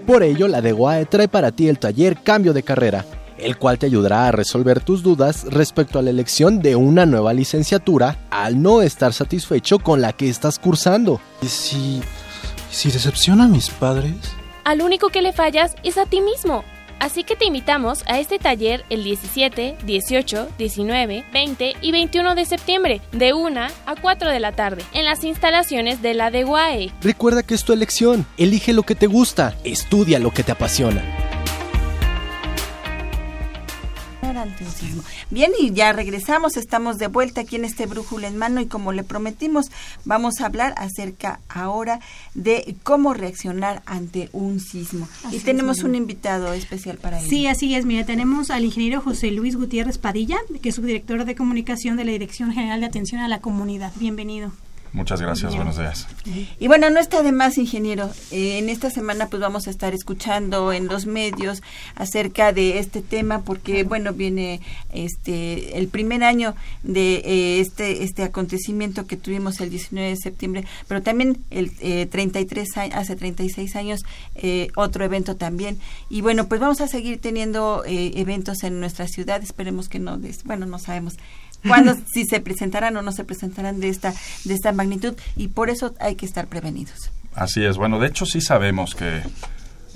Por 0.07 0.23
ello, 0.23 0.47
la 0.47 0.61
DEGUAE 0.61 1.05
trae 1.05 1.27
para 1.27 1.51
ti 1.51 1.67
el 1.67 1.77
taller 1.77 2.17
Cambio 2.23 2.53
de 2.53 2.63
Carrera, 2.63 3.05
el 3.37 3.59
cual 3.59 3.77
te 3.77 3.85
ayudará 3.85 4.27
a 4.27 4.31
resolver 4.31 4.79
tus 4.79 5.03
dudas 5.03 5.43
respecto 5.51 5.99
a 5.99 6.01
la 6.01 6.09
elección 6.09 6.59
de 6.59 6.75
una 6.75 7.05
nueva 7.05 7.35
licenciatura 7.35 8.17
al 8.31 8.59
no 8.59 8.81
estar 8.81 9.13
satisfecho 9.13 9.77
con 9.77 10.01
la 10.01 10.13
que 10.13 10.27
estás 10.27 10.57
cursando. 10.57 11.21
¿Y 11.43 11.47
si... 11.49 11.97
y 11.97 12.01
si 12.71 12.89
decepciona 12.89 13.43
a 13.43 13.47
mis 13.47 13.69
padres? 13.69 14.15
Al 14.63 14.81
único 14.81 15.09
que 15.09 15.21
le 15.21 15.33
fallas 15.33 15.75
es 15.83 15.99
a 15.99 16.07
ti 16.07 16.19
mismo. 16.21 16.63
Así 16.99 17.23
que 17.23 17.35
te 17.35 17.45
invitamos 17.45 18.03
a 18.07 18.19
este 18.19 18.39
taller 18.39 18.85
el 18.89 19.03
17, 19.03 19.77
18, 19.83 20.49
19, 20.57 21.25
20 21.31 21.73
y 21.81 21.91
21 21.91 22.35
de 22.35 22.45
septiembre, 22.45 23.01
de 23.11 23.33
1 23.33 23.61
a 23.85 23.95
4 23.95 24.31
de 24.31 24.39
la 24.39 24.51
tarde, 24.53 24.83
en 24.93 25.05
las 25.05 25.23
instalaciones 25.23 26.01
de 26.01 26.13
la 26.13 26.31
DEGUAE. 26.31 26.91
Recuerda 27.01 27.43
que 27.43 27.53
es 27.53 27.63
tu 27.63 27.73
elección, 27.73 28.25
elige 28.37 28.73
lo 28.73 28.83
que 28.83 28.95
te 28.95 29.07
gusta, 29.07 29.55
estudia 29.63 30.19
lo 30.19 30.31
que 30.31 30.43
te 30.43 30.51
apasiona. 30.51 31.26
Ante 34.37 34.63
un 34.63 34.71
sismo. 34.71 35.03
Bien, 35.29 35.51
y 35.59 35.71
ya 35.71 35.93
regresamos, 35.93 36.57
estamos 36.57 36.97
de 36.97 37.07
vuelta 37.07 37.41
aquí 37.41 37.55
en 37.55 37.65
este 37.65 37.85
brújula 37.85 38.27
en 38.27 38.37
mano 38.37 38.61
y 38.61 38.67
como 38.67 38.91
le 38.91 39.03
prometimos, 39.03 39.71
vamos 40.05 40.39
a 40.39 40.45
hablar 40.45 40.73
acerca 40.77 41.39
ahora 41.49 41.99
de 42.33 42.75
cómo 42.83 43.13
reaccionar 43.13 43.81
ante 43.85 44.29
un 44.33 44.59
sismo. 44.59 45.07
Así 45.23 45.37
y 45.37 45.39
tenemos 45.39 45.83
un 45.83 45.95
invitado 45.95 46.53
especial 46.53 46.97
para 46.97 47.19
ello. 47.19 47.29
Sí, 47.29 47.47
así 47.47 47.75
es. 47.75 47.85
Mire, 47.85 48.03
tenemos 48.03 48.49
al 48.51 48.65
ingeniero 48.65 49.01
José 49.01 49.31
Luis 49.31 49.55
Gutiérrez 49.55 49.97
Padilla, 49.97 50.37
que 50.61 50.69
es 50.69 50.75
subdirector 50.75 51.25
de 51.25 51.35
comunicación 51.35 51.97
de 51.97 52.05
la 52.05 52.11
Dirección 52.11 52.51
General 52.51 52.79
de 52.79 52.85
Atención 52.85 53.21
a 53.21 53.27
la 53.27 53.39
Comunidad. 53.39 53.91
Bienvenido. 53.95 54.51
Muchas 54.97 55.21
gracias, 55.21 55.55
buenos 55.55 55.77
días. 55.77 56.07
Y 56.59 56.67
bueno, 56.67 56.89
no 56.89 56.99
está 56.99 57.21
de 57.21 57.31
más, 57.31 57.59
ingeniero. 57.59 58.09
Eh, 58.31 58.57
en 58.57 58.67
esta 58.67 58.89
semana 58.89 59.27
pues 59.29 59.39
vamos 59.39 59.67
a 59.67 59.69
estar 59.69 59.93
escuchando 59.93 60.73
en 60.73 60.87
los 60.87 61.05
medios 61.05 61.61
acerca 61.95 62.51
de 62.51 62.79
este 62.79 63.01
tema 63.03 63.43
porque 63.43 63.83
bueno, 63.83 64.11
viene 64.13 64.59
este 64.91 65.77
el 65.77 65.87
primer 65.87 66.23
año 66.23 66.55
de 66.81 67.17
eh, 67.23 67.59
este 67.59 68.03
este 68.03 68.23
acontecimiento 68.23 69.05
que 69.05 69.17
tuvimos 69.17 69.59
el 69.61 69.69
19 69.69 70.09
de 70.09 70.15
septiembre, 70.17 70.65
pero 70.87 71.03
también 71.03 71.37
el 71.51 71.71
eh, 71.79 72.07
33 72.07 72.77
años, 72.77 72.95
hace 72.95 73.15
36 73.15 73.75
años 73.75 74.01
eh, 74.35 74.69
otro 74.75 75.05
evento 75.05 75.35
también. 75.35 75.77
Y 76.09 76.21
bueno, 76.21 76.47
pues 76.47 76.59
vamos 76.59 76.81
a 76.81 76.87
seguir 76.87 77.21
teniendo 77.21 77.83
eh, 77.85 78.13
eventos 78.15 78.63
en 78.63 78.79
nuestra 78.79 79.07
ciudad, 79.07 79.43
esperemos 79.43 79.89
que 79.89 79.99
no 79.99 80.17
des- 80.17 80.43
bueno, 80.43 80.65
no 80.65 80.79
sabemos 80.79 81.13
cuándo 81.65 81.95
si 82.13 82.25
se 82.25 82.39
presentarán 82.39 82.97
o 82.97 83.01
no 83.01 83.11
se 83.11 83.23
presentarán 83.23 83.79
de 83.79 83.89
esta 83.89 84.13
de 84.45 84.53
esta 84.53 84.71
magnitud 84.71 85.15
y 85.35 85.49
por 85.49 85.69
eso 85.69 85.93
hay 85.99 86.15
que 86.15 86.25
estar 86.25 86.47
prevenidos. 86.47 87.11
Así 87.35 87.63
es. 87.63 87.77
Bueno, 87.77 87.99
de 87.99 88.07
hecho 88.07 88.25
sí 88.25 88.41
sabemos 88.41 88.95
que 88.95 89.21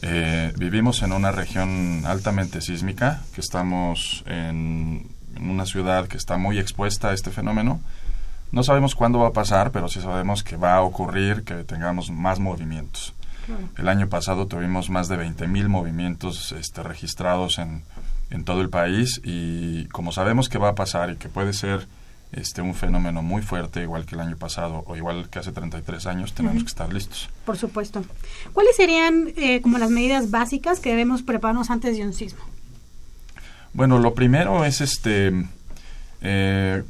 eh, 0.03 0.53
vivimos 0.57 1.01
en 1.01 1.11
una 1.11 1.31
región 1.31 2.03
altamente 2.05 2.61
sísmica, 2.61 3.21
que 3.33 3.41
estamos 3.41 4.23
en, 4.27 5.07
en 5.35 5.49
una 5.49 5.65
ciudad 5.65 6.07
que 6.07 6.17
está 6.17 6.37
muy 6.37 6.59
expuesta 6.59 7.09
a 7.09 7.13
este 7.13 7.31
fenómeno. 7.31 7.81
No 8.51 8.63
sabemos 8.63 8.95
cuándo 8.95 9.19
va 9.19 9.29
a 9.29 9.33
pasar, 9.33 9.71
pero 9.71 9.87
sí 9.87 10.01
sabemos 10.01 10.43
que 10.43 10.57
va 10.57 10.75
a 10.75 10.81
ocurrir 10.81 11.43
que 11.43 11.63
tengamos 11.63 12.11
más 12.11 12.39
movimientos. 12.39 13.13
El 13.77 13.89
año 13.89 14.07
pasado 14.07 14.45
tuvimos 14.47 14.89
más 14.89 15.07
de 15.07 15.17
20.000 15.17 15.67
movimientos 15.67 16.51
este, 16.51 16.83
registrados 16.83 17.57
en, 17.57 17.83
en 18.31 18.45
todo 18.45 18.61
el 18.61 18.69
país 18.69 19.21
y 19.23 19.85
como 19.87 20.11
sabemos 20.11 20.49
que 20.49 20.57
va 20.57 20.69
a 20.69 20.75
pasar 20.75 21.11
y 21.11 21.17
que 21.17 21.29
puede 21.29 21.53
ser 21.53 21.87
este, 22.31 22.61
un 22.61 22.73
fenómeno 22.73 23.21
muy 23.21 23.41
fuerte, 23.41 23.81
igual 23.81 24.05
que 24.05 24.15
el 24.15 24.21
año 24.21 24.37
pasado 24.37 24.83
o 24.87 24.95
igual 24.95 25.29
que 25.29 25.39
hace 25.39 25.51
33 25.51 26.05
años, 26.07 26.33
tenemos 26.33 26.63
que 26.63 26.69
estar 26.69 26.91
listos. 26.91 27.29
Por 27.45 27.57
supuesto. 27.57 28.03
¿Cuáles 28.53 28.75
serían 28.75 29.33
eh, 29.35 29.61
como 29.61 29.77
las 29.77 29.89
medidas 29.89 30.31
básicas 30.31 30.79
que 30.79 30.91
debemos 30.91 31.23
prepararnos 31.23 31.69
antes 31.69 31.97
de 31.97 32.05
un 32.05 32.13
sismo? 32.13 32.39
Bueno, 33.73 33.99
lo 33.99 34.13
primero 34.13 34.63
es 34.63 34.79
este 34.79 35.33
eh, 36.21 36.83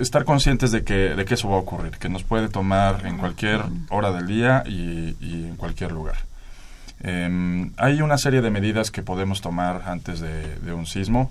estar 0.00 0.24
conscientes 0.24 0.72
de 0.72 0.82
que, 0.82 1.14
de 1.14 1.24
que 1.24 1.34
eso 1.34 1.48
va 1.48 1.56
a 1.56 1.60
ocurrir, 1.60 1.92
que 1.92 2.08
nos 2.08 2.24
puede 2.24 2.48
tomar 2.48 3.06
en 3.06 3.18
cualquier 3.18 3.62
hora 3.88 4.12
del 4.12 4.26
día 4.26 4.64
y, 4.66 5.16
y 5.20 5.46
en 5.48 5.56
cualquier 5.56 5.92
lugar. 5.92 6.31
Em, 7.02 7.72
hay 7.78 8.00
una 8.00 8.16
serie 8.16 8.40
de 8.42 8.50
medidas 8.50 8.90
que 8.90 9.02
podemos 9.02 9.40
tomar 9.40 9.82
antes 9.86 10.20
de, 10.20 10.56
de 10.60 10.72
un 10.72 10.86
sismo. 10.86 11.30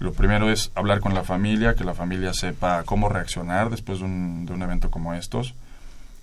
Lo 0.00 0.12
primero 0.12 0.50
es 0.50 0.70
hablar 0.74 1.00
con 1.00 1.14
la 1.14 1.24
familia, 1.24 1.74
que 1.74 1.82
la 1.84 1.94
familia 1.94 2.32
sepa 2.34 2.82
cómo 2.84 3.08
reaccionar 3.08 3.70
después 3.70 3.98
de 4.00 4.04
un, 4.04 4.46
de 4.46 4.52
un 4.52 4.62
evento 4.62 4.90
como 4.90 5.14
estos, 5.14 5.54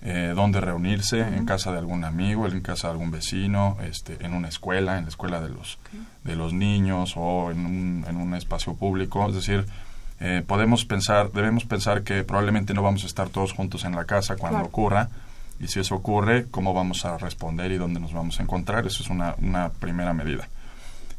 eh, 0.02 0.32
dónde 0.34 0.60
reunirse, 0.60 1.20
en 1.20 1.44
casa 1.46 1.72
de 1.72 1.78
algún 1.78 2.04
amigo, 2.04 2.46
en 2.46 2.60
casa 2.60 2.86
de 2.88 2.92
algún 2.92 3.10
vecino, 3.10 3.76
este, 3.82 4.24
en 4.24 4.32
una 4.34 4.48
escuela, 4.48 4.96
en 4.98 5.04
la 5.04 5.08
escuela 5.10 5.40
de 5.40 5.48
los, 5.50 5.78
de 6.24 6.36
los 6.36 6.52
niños 6.52 7.14
o 7.16 7.50
en 7.50 7.66
un, 7.66 8.04
en 8.08 8.16
un 8.16 8.34
espacio 8.34 8.74
público. 8.74 9.28
Es 9.28 9.34
decir, 9.34 9.66
eh, 10.20 10.42
podemos 10.46 10.84
pensar, 10.86 11.32
debemos 11.32 11.64
pensar 11.64 12.02
que 12.02 12.22
probablemente 12.24 12.72
no 12.72 12.82
vamos 12.82 13.02
a 13.02 13.06
estar 13.06 13.28
todos 13.30 13.52
juntos 13.52 13.84
en 13.84 13.96
la 13.96 14.04
casa 14.04 14.36
cuando 14.36 14.58
Claro. 14.58 14.68
ocurra. 14.68 15.08
Y 15.60 15.68
si 15.68 15.80
eso 15.80 15.94
ocurre, 15.94 16.46
cómo 16.50 16.74
vamos 16.74 17.04
a 17.04 17.16
responder 17.18 17.72
y 17.72 17.78
dónde 17.78 18.00
nos 18.00 18.12
vamos 18.12 18.38
a 18.40 18.42
encontrar. 18.42 18.86
Eso 18.86 19.02
es 19.02 19.10
una, 19.10 19.34
una 19.38 19.70
primera 19.70 20.12
medida. 20.12 20.48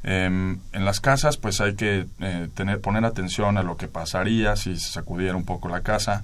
Em, 0.03 0.59
en 0.73 0.85
las 0.85 1.01
casas, 1.01 1.37
pues 1.37 1.59
hay 1.59 1.75
que 1.75 2.05
eh, 2.19 2.49
tener, 2.53 2.79
poner 2.81 3.03
atención 3.03 3.57
a 3.57 3.63
lo 3.63 3.77
que 3.77 3.87
pasaría 3.87 4.55
si 4.55 4.77
se 4.77 4.91
sacudiera 4.91 5.35
un 5.35 5.43
poco 5.43 5.69
la 5.69 5.81
casa, 5.81 6.23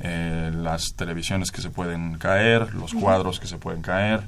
eh, 0.00 0.50
las 0.54 0.94
televisiones 0.94 1.50
que 1.50 1.60
se 1.60 1.70
pueden 1.70 2.18
caer, 2.18 2.74
los 2.74 2.94
cuadros 2.94 3.40
que 3.40 3.46
se 3.46 3.58
pueden 3.58 3.82
caer, 3.82 4.22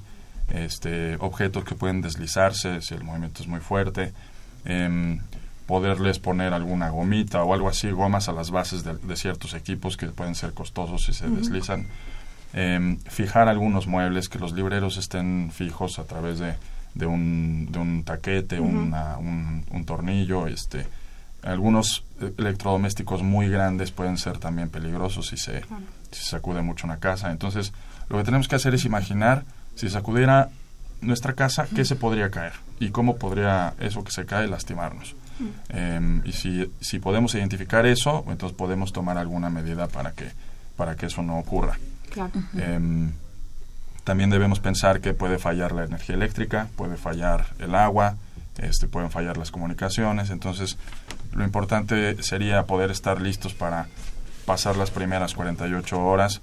este, 0.52 1.16
objetos 1.20 1.64
que 1.64 1.74
pueden 1.74 2.02
deslizarse 2.02 2.82
si 2.82 2.94
el 2.94 3.04
movimiento 3.04 3.42
es 3.42 3.48
muy 3.48 3.60
fuerte, 3.60 4.12
em, 4.64 5.20
poderles 5.66 6.18
poner 6.18 6.52
alguna 6.52 6.90
gomita 6.90 7.44
o 7.44 7.54
algo 7.54 7.68
así, 7.68 7.90
gomas 7.90 8.28
a 8.28 8.32
las 8.32 8.50
bases 8.50 8.84
de, 8.84 8.96
de 8.98 9.16
ciertos 9.16 9.54
equipos 9.54 9.96
que 9.96 10.08
pueden 10.08 10.34
ser 10.34 10.52
costosos 10.52 11.04
si 11.04 11.14
se 11.14 11.28
deslizan. 11.28 11.86
Em, 12.54 12.98
fijar 12.98 13.48
algunos 13.48 13.86
muebles, 13.86 14.28
que 14.28 14.38
los 14.38 14.52
libreros 14.52 14.96
estén 14.98 15.50
fijos 15.52 15.98
a 15.98 16.04
través 16.04 16.38
de, 16.38 16.54
de, 16.94 17.06
un, 17.06 17.68
de 17.70 17.78
un 17.78 18.04
taquete, 18.04 18.60
una- 18.60 19.16
un, 19.18 19.64
un 19.70 19.84
tornillo. 19.86 20.46
Este, 20.46 20.86
algunos 21.42 22.04
eh, 22.20 22.32
electrodomésticos 22.38 23.22
muy 23.22 23.48
grandes 23.48 23.90
pueden 23.90 24.18
ser 24.18 24.38
también 24.38 24.68
peligrosos 24.68 25.28
si 25.28 25.36
se, 25.38 25.60
si 26.10 26.20
se 26.22 26.30
sacude 26.30 26.60
mucho 26.62 26.86
una 26.86 26.98
casa. 26.98 27.30
Entonces, 27.30 27.72
lo 28.10 28.18
que 28.18 28.24
tenemos 28.24 28.48
que 28.48 28.56
hacer 28.56 28.74
es 28.74 28.84
imaginar 28.84 29.44
si 29.74 29.88
sacudiera 29.88 30.50
nuestra 31.00 31.32
casa, 31.32 31.66
qué 31.74 31.84
se 31.84 31.96
podría 31.96 32.30
caer 32.30 32.52
y 32.78 32.90
cómo 32.90 33.16
podría 33.16 33.74
eso 33.80 34.04
que 34.04 34.12
se 34.12 34.26
cae 34.26 34.46
lastimarnos. 34.46 35.16
Em, 35.70 36.20
y 36.24 36.32
si, 36.32 36.70
si 36.80 36.98
podemos 36.98 37.34
identificar 37.34 37.86
eso, 37.86 38.24
entonces 38.28 38.56
podemos 38.56 38.92
tomar 38.92 39.16
alguna 39.18 39.48
medida 39.50 39.88
para 39.88 40.12
que, 40.12 40.26
para 40.76 40.94
que 40.96 41.06
eso 41.06 41.22
no 41.22 41.38
ocurra. 41.38 41.76
Claro. 42.12 42.32
Em, 42.56 43.12
también 44.04 44.30
debemos 44.30 44.60
pensar 44.60 45.00
que 45.00 45.14
puede 45.14 45.38
fallar 45.38 45.72
la 45.72 45.84
energía 45.84 46.14
eléctrica, 46.16 46.68
puede 46.76 46.96
fallar 46.96 47.46
el 47.58 47.74
agua, 47.74 48.16
este, 48.58 48.88
pueden 48.88 49.10
fallar 49.10 49.36
las 49.36 49.50
comunicaciones. 49.50 50.30
Entonces, 50.30 50.76
lo 51.32 51.44
importante 51.44 52.20
sería 52.22 52.64
poder 52.66 52.90
estar 52.90 53.20
listos 53.20 53.54
para 53.54 53.86
pasar 54.44 54.76
las 54.76 54.90
primeras 54.90 55.34
48 55.34 56.00
horas 56.00 56.40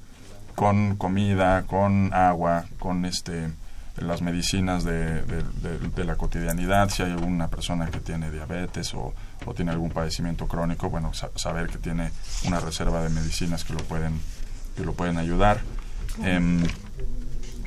con 0.55 0.95
comida, 0.95 1.63
con 1.63 2.13
agua, 2.13 2.65
con 2.79 3.05
este 3.05 3.49
las 3.97 4.21
medicinas 4.21 4.85
de, 4.85 5.21
de- 5.23 5.43
de- 5.43 5.89
de 5.93 6.03
la 6.05 6.15
cotidianidad, 6.15 6.89
si 6.89 7.03
hay 7.03 7.11
alguna 7.11 7.49
persona 7.49 7.87
que 7.87 7.99
tiene 7.99 8.31
diabetes 8.31 8.93
o, 8.93 9.13
o 9.45 9.53
tiene 9.53 9.71
algún 9.71 9.91
padecimiento 9.91 10.47
crónico, 10.47 10.89
bueno, 10.89 11.13
sa- 11.13 11.31
saber 11.35 11.67
que 11.67 11.79
tiene 11.79 12.09
una 12.47 12.61
reserva 12.61 13.03
de 13.03 13.09
medicinas 13.09 13.65
que 13.65 13.73
lo 13.73 13.79
pueden, 13.83 14.13
que 14.79 14.85
lo 14.85 14.93
pueden 14.93 15.17
ayudar. 15.17 15.59
Em, 16.23 16.63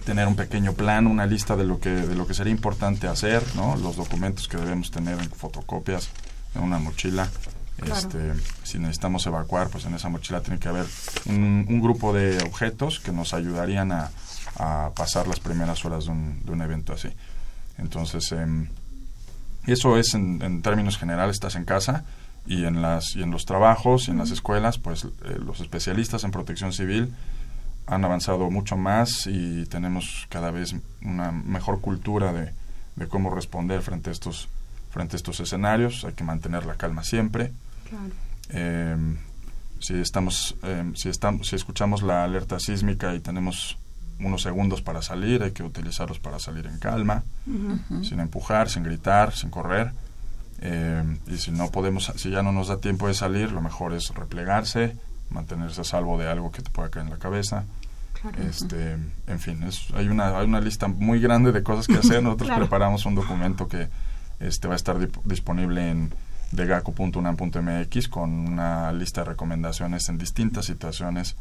tener 0.05 0.27
un 0.27 0.35
pequeño 0.35 0.73
plan, 0.73 1.07
una 1.07 1.27
lista 1.27 1.55
de 1.57 1.65
lo 1.65 1.79
que 1.79 1.91
de 1.91 2.15
lo 2.17 2.27
que 2.27 2.35
sería 2.35 2.53
importante 2.53 3.07
hacer, 3.07 3.45
¿no? 3.55 3.77
Los 3.77 3.97
documentos 3.97 4.49
que 4.49 4.57
debemos 4.57 4.91
tener 4.91 5.19
en 5.19 5.31
fotocopias, 5.31 6.09
en 6.55 6.63
una 6.63 6.79
mochila. 6.79 7.29
Claro. 7.77 7.95
Este, 7.95 8.33
si 8.65 8.79
necesitamos 8.79 9.27
evacuar, 9.27 9.69
pues 9.69 9.85
en 9.85 9.95
esa 9.95 10.09
mochila 10.09 10.41
tiene 10.41 10.59
que 10.59 10.69
haber 10.69 10.87
un, 11.27 11.67
un 11.69 11.81
grupo 11.81 12.13
de 12.13 12.39
objetos 12.43 13.01
que 13.01 13.13
nos 13.13 13.35
ayudarían 13.35 13.93
a, 13.93 14.11
a 14.57 14.91
pasar 14.95 15.27
las 15.27 15.41
primeras 15.41 15.85
horas 15.85 16.05
de 16.05 16.11
un, 16.11 16.45
de 16.45 16.53
un 16.53 16.63
evento 16.63 16.93
así. 16.93 17.09
Entonces, 17.79 18.31
em, 18.33 18.69
eso 19.67 19.97
es 19.99 20.15
en, 20.15 20.43
en 20.43 20.63
términos 20.63 20.99
generales, 20.99 21.37
estás 21.37 21.57
en 21.57 21.65
casa 21.65 22.05
y 22.47 22.65
en, 22.65 22.83
las, 22.83 23.15
y 23.15 23.23
en 23.23 23.31
los 23.31 23.45
trabajos 23.45 24.09
y 24.09 24.11
en 24.11 24.19
las 24.19 24.31
escuelas, 24.31 24.79
pues 24.79 25.05
eh, 25.05 25.39
los 25.45 25.61
especialistas 25.61 26.25
en 26.25 26.31
protección 26.31 26.73
civil 26.73 27.13
han 27.87 28.05
avanzado 28.05 28.51
mucho 28.51 28.77
más 28.77 29.27
y 29.27 29.67
tenemos 29.67 30.27
cada 30.29 30.51
vez 30.51 30.75
una 31.03 31.33
mejor 31.33 31.81
cultura 31.81 32.33
de, 32.33 32.53
de 32.97 33.09
cómo 33.09 33.31
responder 33.31 33.83
frente 33.83 34.11
a 34.11 34.13
estos 34.13 34.49
frente 34.91 35.17
a 35.17 35.19
estos 35.19 35.41
escenarios. 35.41 36.05
Hay 36.05 36.13
que 36.13 36.25
mantener 36.25 36.67
la 36.67 36.75
calma 36.75 37.03
siempre. 37.03 37.53
Claro. 37.89 38.13
Eh, 38.51 38.97
si 39.83 39.95
estamos 39.95 40.55
eh, 40.63 40.93
si 40.95 41.09
estamos 41.09 41.49
si 41.49 41.57
escuchamos 41.57 42.03
la 42.03 42.25
alerta 42.25 42.61
sísmica 42.61 43.15
y 43.15 43.21
tenemos 43.21 43.77
unos 44.21 44.43
segundos 44.43 44.81
para 44.81 45.03
salir 45.03 45.43
hay 45.43 45.51
que 45.51 45.65
utilizarlos 45.65 46.21
para 46.21 46.39
salir 46.39 46.67
en 46.67 46.79
calma 46.79 47.25
sin 48.03 48.21
empujar 48.21 48.71
sin 48.71 48.85
gritar 48.85 49.35
sin 49.35 49.51
correr 49.51 49.91
Eh, 50.65 51.03
y 51.27 51.39
si 51.39 51.51
no 51.51 51.71
podemos 51.73 52.13
si 52.17 52.31
ya 52.31 52.43
no 52.45 52.53
nos 52.53 52.69
da 52.69 52.77
tiempo 52.79 53.09
de 53.09 53.15
salir 53.15 53.51
lo 53.51 53.61
mejor 53.61 53.93
es 53.95 54.11
replegarse 54.15 54.97
mantenerse 55.29 55.81
a 55.81 55.85
salvo 55.85 56.17
de 56.19 56.29
algo 56.29 56.53
que 56.53 56.63
te 56.63 56.71
pueda 56.71 56.89
caer 56.89 57.07
en 57.07 57.11
la 57.11 57.19
cabeza 57.19 57.65
Claro. 58.21 58.41
este 58.45 58.97
en 59.27 59.41
fin 59.41 59.61
es, 59.65 59.89
hay 59.97 60.07
una 60.07 60.39
hay 60.39 60.47
una 60.47 60.61
lista 60.61 60.87
muy 60.87 61.19
grande 61.21 61.51
de 61.51 61.65
cosas 61.65 61.89
que 61.89 61.97
hacer 61.99 62.23
nosotros 62.23 62.47
Claro. 62.49 62.61
preparamos 62.63 63.05
un 63.07 63.17
documento 63.17 63.67
que 63.67 63.89
este 64.39 64.69
va 64.69 64.75
a 64.75 64.77
estar 64.77 64.97
dip- 64.99 65.21
disponible 65.25 65.91
en 65.91 66.13
degaco.unam.mx 66.53 68.09
con 68.09 68.31
una 68.31 68.93
lista 68.93 69.23
de 69.23 69.31
recomendaciones 69.31 70.09
en 70.09 70.19
distintas 70.19 70.67
situaciones 70.67 71.37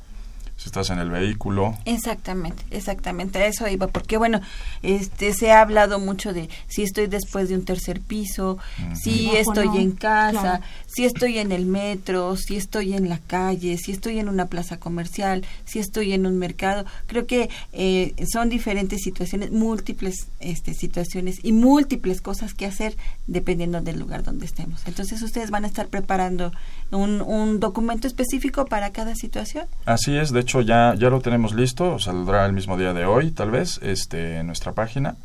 si 0.57 0.67
estás 0.67 0.89
en 0.89 0.99
el 0.99 1.09
vehículo. 1.09 1.77
Exactamente, 1.85 2.63
exactamente, 2.71 3.39
a 3.39 3.45
eso 3.47 3.67
iba, 3.67 3.87
porque 3.87 4.17
bueno, 4.17 4.41
este 4.83 5.33
se 5.33 5.51
ha 5.51 5.61
hablado 5.61 5.99
mucho 5.99 6.33
de 6.33 6.49
si 6.67 6.83
estoy 6.83 7.07
después 7.07 7.49
de 7.49 7.55
un 7.55 7.65
tercer 7.65 7.99
piso, 7.99 8.57
si 8.93 9.35
estoy 9.35 9.67
no, 9.67 9.77
en 9.77 9.91
casa, 9.91 10.41
claro. 10.41 10.63
Si 10.93 11.06
estoy 11.06 11.39
en 11.39 11.51
el 11.51 11.65
metro, 11.65 12.36
si 12.36 12.58
estoy 12.58 12.93
en 12.93 13.08
la 13.08 13.19
calle, 13.19 13.77
si 13.77 13.91
estoy 13.91 14.19
en 14.19 14.27
una 14.27 14.47
plaza 14.47 14.77
comercial, 14.77 15.45
si 15.65 15.80
estoy 15.80 16.13
en 16.13 16.25
un 16.25 16.38
mercado. 16.38 16.86
Creo 17.08 17.25
que 17.25 17.49
eh, 17.71 18.13
son 18.32 18.49
diferentes 18.49 19.01
situaciones, 19.01 19.51
múltiples 19.51 20.27
este, 20.39 20.73
situaciones 20.73 21.39
y 21.43 21.54
múltiples 21.54 22.21
cosas 22.21 22.54
que 22.54 22.65
hacer 22.65 22.97
dependiendo 23.27 23.82
del 23.82 23.99
lugar 23.99 24.23
donde 24.23 24.45
estemos. 24.45 24.82
Entonces 24.86 25.21
ustedes 25.21 25.49
van 25.49 25.63
a 25.63 25.67
estar 25.67 25.88
preparando 25.88 26.51
un, 26.91 27.21
un 27.21 27.60
documento 27.60 28.08
específico 28.08 28.65
para 28.65 28.91
cada 28.91 29.15
situación. 29.15 29.65
Así 29.86 30.15
es, 30.15 30.32
de 30.32 30.41
hecho 30.41 30.62
ya, 30.62 30.95
ya 30.97 31.10
lo 31.10 31.21
tenemos 31.21 31.54
listo, 31.54 31.99
saldrá 31.99 32.45
el 32.45 32.54
mismo 32.54 32.77
día 32.77 32.93
de 32.93 33.06
hoy, 33.06 33.32
tal 33.32 33.51
vez, 33.51 33.80
este, 33.82 34.39
en 34.39 34.47
nuestra 34.47 34.73
página. 34.73 35.15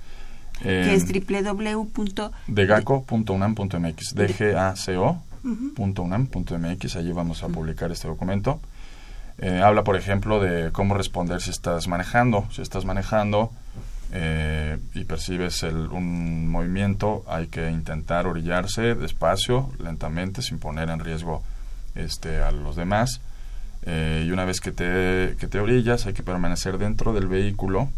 que 0.62 0.94
es 0.94 1.05
www. 1.05 2.31
degaco.unam.mx, 2.46 4.14
Dgaco.unam.mx, 5.46 6.96
allí 6.96 7.12
vamos 7.12 7.42
a 7.42 7.48
publicar 7.48 7.90
este 7.92 8.09
documento. 8.09 8.61
Eh, 9.38 9.61
habla, 9.62 9.85
por 9.85 9.96
ejemplo, 9.96 10.40
de 10.40 10.72
cómo 10.72 10.94
responder 10.94 11.40
si 11.40 11.50
estás 11.50 11.88
manejando. 11.88 12.46
Si 12.50 12.62
estás 12.62 12.85
manejando 12.85 13.50
eh, 14.12 14.78
y 14.94 15.04
percibes 15.04 15.62
el- 15.62 15.88
un 15.88 16.48
movimiento, 16.48 17.24
hay 17.28 17.48
que 17.48 17.70
intentar 17.70 18.26
orillarse 18.26 18.94
despacio, 18.94 19.70
lentamente, 19.78 20.42
sin 20.42 20.59
poner 20.59 20.90
en 20.90 21.00
riesgo 21.00 21.42
este, 21.94 22.40
a 22.42 22.50
los 22.50 22.76
demás. 22.76 23.20
Eh, 23.82 24.24
y 24.26 24.30
una 24.32 24.44
vez 24.44 24.61
que 24.61 24.72
te, 24.72 25.37
que 25.38 25.46
te 25.48 25.61
orillas, 25.61 26.06
hay 26.06 26.12
que 26.14 26.22
permanecer 26.22 26.78
dentro 26.78 27.12
del 27.12 27.26
vehículo. 27.28 27.88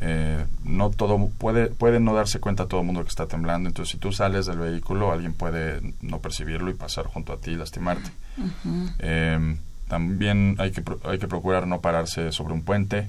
Eh, 0.00 0.44
no 0.64 0.90
todo 0.90 1.28
puede 1.38 1.68
puede 1.68 2.00
no 2.00 2.14
darse 2.14 2.40
cuenta 2.40 2.66
todo 2.66 2.80
el 2.80 2.86
mundo 2.86 3.02
que 3.02 3.08
está 3.08 3.26
temblando. 3.26 3.68
Entonces 3.68 3.92
si 3.92 3.98
tú 3.98 4.12
sales 4.12 4.46
del 4.46 4.58
vehículo 4.58 5.12
alguien 5.12 5.32
puede 5.34 5.80
no 6.02 6.18
percibirlo 6.18 6.70
y 6.70 6.74
pasar 6.74 7.06
junto 7.06 7.32
a 7.32 7.36
ti 7.38 7.52
y 7.52 7.56
lastimarte. 7.56 8.10
Eh, 8.98 9.56
también 9.88 10.56
hay 10.58 10.72
que 10.72 10.82
hay 11.04 11.18
que 11.18 11.28
procurar 11.28 11.66
no 11.66 11.80
pararse 11.80 12.32
sobre 12.32 12.54
un 12.54 12.62
puente 12.62 13.08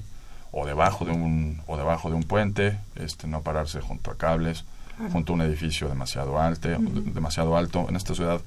o 0.52 0.64
debajo 0.66 1.04
de 1.04 1.12
un 1.12 1.60
o 1.66 1.76
debajo 1.76 2.08
de 2.10 2.14
un 2.16 2.22
puente 2.22 2.78
este 2.94 3.26
no 3.26 3.42
pararse 3.42 3.80
junto 3.80 4.10
a 4.10 4.16
cables 4.16 4.64
Claro. 4.96 5.12
junto 5.12 5.32
a 5.32 5.36
un 5.36 5.42
edificio 5.42 5.88
demasiado 5.90 6.40
alto 6.40 6.68
demasiado 6.70 7.54
alto. 7.58 7.84
En 7.90 7.96
esta 7.96 8.14
ciudad 8.14 8.40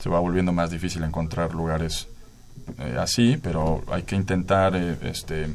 se 0.00 0.08
va 0.08 0.18
volviendo 0.18 0.52
más 0.52 0.70
difícil 0.70 1.04
encontrar 1.04 1.54
lugares 1.54 2.08
eh, 2.80 2.96
así 2.98 3.38
pero 3.40 3.84
hay 3.88 4.02
que 4.02 4.16
intentar 4.16 4.74
eh, 4.74 4.96
este 5.02 5.46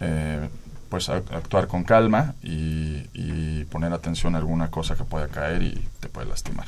eh, 0.00 0.48
pues 0.88 1.08
ac- 1.08 1.30
actuar 1.34 1.66
con 1.66 1.84
calma 1.84 2.34
y, 2.42 3.02
y 3.14 3.64
poner 3.70 3.92
atención 3.92 4.34
a 4.34 4.38
alguna 4.38 4.70
cosa 4.70 4.94
que 4.96 5.04
pueda 5.04 5.28
caer 5.28 5.62
y 5.62 5.86
te 6.00 6.08
puede 6.08 6.28
lastimar. 6.28 6.66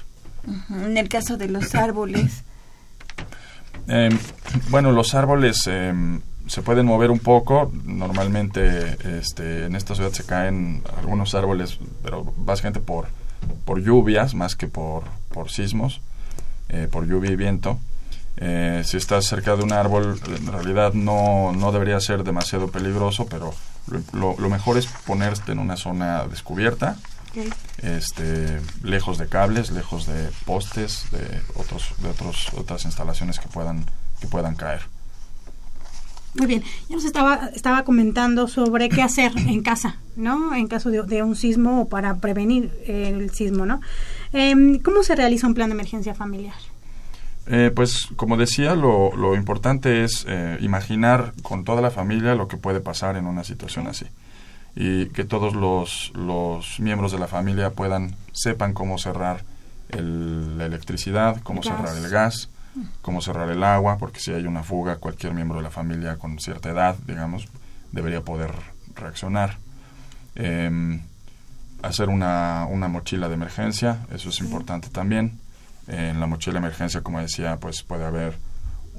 En 0.70 0.96
el 0.96 1.08
caso 1.08 1.36
de 1.36 1.48
los 1.48 1.74
árboles, 1.86 2.42
Eh, 3.88 4.10
bueno, 4.70 4.92
los 4.92 5.14
árboles 5.14 5.62
eh, 5.66 5.94
se 6.46 6.62
pueden 6.62 6.86
mover 6.86 7.10
un 7.10 7.18
poco. 7.20 7.70
Normalmente 7.84 8.96
este, 9.18 9.64
en 9.66 9.76
esta 9.76 9.94
ciudad 9.94 10.12
se 10.12 10.24
caen 10.24 10.82
algunos 10.98 11.34
árboles, 11.34 11.78
pero 12.02 12.32
básicamente 12.36 12.80
por, 12.80 13.06
por 13.64 13.80
lluvias 13.80 14.34
más 14.34 14.56
que 14.56 14.66
por, 14.68 15.04
por 15.32 15.50
sismos, 15.50 16.00
eh, 16.68 16.88
por 16.90 17.06
lluvia 17.06 17.30
y 17.30 17.36
viento. 17.36 17.78
Eh, 18.36 18.82
si 18.84 18.96
estás 18.98 19.24
cerca 19.24 19.56
de 19.56 19.62
un 19.64 19.72
árbol, 19.72 20.20
en 20.26 20.46
realidad 20.52 20.92
no, 20.92 21.52
no 21.52 21.72
debería 21.72 21.98
ser 22.00 22.24
demasiado 22.24 22.68
peligroso, 22.70 23.26
pero 23.26 23.52
lo, 24.12 24.36
lo 24.38 24.50
mejor 24.50 24.78
es 24.78 24.86
ponerte 24.86 25.52
en 25.52 25.58
una 25.58 25.76
zona 25.76 26.26
descubierta, 26.26 26.96
este, 27.82 28.60
lejos 28.82 29.18
de 29.18 29.28
cables, 29.28 29.70
lejos 29.70 30.06
de 30.06 30.30
postes, 30.44 31.06
de 31.10 31.40
otros, 31.54 31.90
de 32.02 32.08
otros, 32.08 32.48
otras 32.56 32.84
instalaciones 32.84 33.38
que 33.38 33.48
puedan, 33.48 33.84
que 34.20 34.26
puedan 34.26 34.54
caer. 34.54 34.82
Muy 36.34 36.46
bien, 36.46 36.62
ya 36.88 36.96
nos 36.96 37.04
estaba, 37.04 37.50
estaba 37.54 37.84
comentando 37.84 38.48
sobre 38.48 38.88
qué 38.88 39.02
hacer 39.02 39.32
en 39.36 39.62
casa, 39.62 39.96
¿no? 40.14 40.54
En 40.54 40.68
caso 40.68 40.90
de, 40.90 41.22
un 41.22 41.36
sismo 41.36 41.82
o 41.82 41.88
para 41.88 42.16
prevenir 42.18 42.70
el 42.86 43.30
sismo, 43.30 43.66
¿no? 43.66 43.80
Em, 44.32 44.78
¿Cómo 44.78 45.02
se 45.02 45.16
realiza 45.16 45.46
un 45.46 45.54
plan 45.54 45.70
de 45.70 45.74
emergencia 45.74 46.14
familiar? 46.14 46.54
Eh, 47.50 47.72
pues 47.74 48.08
como 48.16 48.36
decía, 48.36 48.74
lo, 48.74 49.16
lo 49.16 49.34
importante 49.34 50.04
es 50.04 50.26
eh, 50.28 50.58
imaginar 50.60 51.32
con 51.40 51.64
toda 51.64 51.80
la 51.80 51.90
familia 51.90 52.34
lo 52.34 52.46
que 52.46 52.58
puede 52.58 52.80
pasar 52.80 53.16
en 53.16 53.26
una 53.26 53.42
situación 53.42 53.86
así. 53.86 54.04
Y 54.76 55.06
que 55.06 55.24
todos 55.24 55.54
los, 55.54 56.12
los 56.14 56.78
miembros 56.78 57.10
de 57.10 57.18
la 57.18 57.26
familia 57.26 57.70
puedan 57.70 58.14
sepan 58.32 58.74
cómo 58.74 58.98
cerrar 58.98 59.44
el, 59.88 60.58
la 60.58 60.66
electricidad, 60.66 61.40
cómo 61.42 61.62
cerrar 61.62 61.96
el 61.96 62.10
gas, 62.10 62.50
cómo 63.00 63.22
cerrar 63.22 63.50
el 63.50 63.64
agua, 63.64 63.96
porque 63.96 64.20
si 64.20 64.30
hay 64.30 64.44
una 64.44 64.62
fuga, 64.62 64.96
cualquier 64.96 65.32
miembro 65.32 65.56
de 65.56 65.64
la 65.64 65.70
familia 65.70 66.16
con 66.16 66.38
cierta 66.38 66.68
edad, 66.68 66.96
digamos, 67.06 67.48
debería 67.92 68.20
poder 68.20 68.52
reaccionar. 68.94 69.56
Em, 70.34 71.00
hacer 71.82 72.10
una, 72.10 72.66
una 72.68 72.88
mochila 72.88 73.28
de 73.28 73.34
emergencia, 73.34 74.06
eso 74.12 74.28
es 74.28 74.38
importante 74.40 74.90
también 74.90 75.40
en 75.88 76.20
la 76.20 76.26
mochila 76.26 76.54
de 76.54 76.66
emergencia, 76.66 77.00
como 77.00 77.20
decía, 77.20 77.58
pues 77.58 77.82
puede 77.82 78.04
haber 78.04 78.36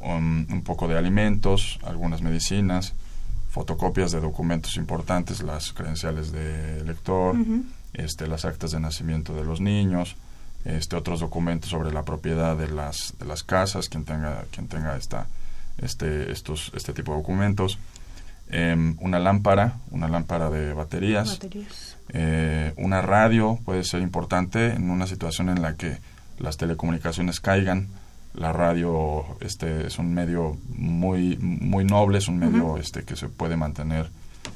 un, 0.01 0.63
poco 0.65 0.87
de 0.87 0.97
alimentos, 0.97 1.79
algunas 1.83 2.21
medicinas, 2.21 2.93
fotocopias 3.49 4.11
de 4.11 4.19
documentos 4.19 4.75
importantes, 4.75 5.41
las 5.41 5.73
credenciales 5.73 6.31
de 6.31 6.83
lector, 6.83 7.35
este, 7.93 8.27
las 8.27 8.45
actas 8.45 8.71
de 8.71 8.79
nacimiento 8.79 9.33
de 9.33 9.43
los 9.43 9.61
niños, 9.61 10.15
este, 10.65 10.95
otros 10.95 11.19
documentos 11.19 11.69
sobre 11.69 11.91
la 11.91 12.03
propiedad 12.03 12.57
de 12.57 12.67
las, 12.67 13.13
de 13.19 13.25
las 13.25 13.43
casas, 13.43 13.89
quien 13.89 14.05
tenga, 14.05 14.45
quien 14.51 14.67
tenga 14.67 14.95
esta, 14.97 15.27
este, 15.77 16.31
estos, 16.31 16.71
este 16.75 16.93
tipo 16.93 17.11
de 17.11 17.19
documentos. 17.19 17.79
Em, 18.51 18.97
una 18.99 19.19
lámpara, 19.19 19.77
una 19.91 20.07
lámpara 20.07 20.49
de 20.49 20.73
baterías, 20.73 21.39
eh, 22.09 22.73
una 22.77 23.01
radio 23.01 23.59
puede 23.63 23.83
ser 23.83 24.01
importante 24.01 24.73
en 24.73 24.89
una 24.89 25.05
situación 25.05 25.49
en 25.49 25.61
la 25.61 25.75
que 25.75 25.99
las 26.39 26.57
telecomunicaciones 26.57 27.39
caigan. 27.39 27.87
La 28.33 28.53
radio 28.53 29.25
este, 29.41 29.87
es 29.87 29.97
un 29.99 30.13
medio 30.13 30.57
muy, 30.69 31.37
muy 31.37 31.83
noble, 31.83 32.19
es 32.19 32.27
un 32.27 32.37
medio 32.37 32.77
este, 32.77 33.03
que 33.03 33.15
se 33.15 33.27
puede 33.27 33.57
mantener 33.57 34.09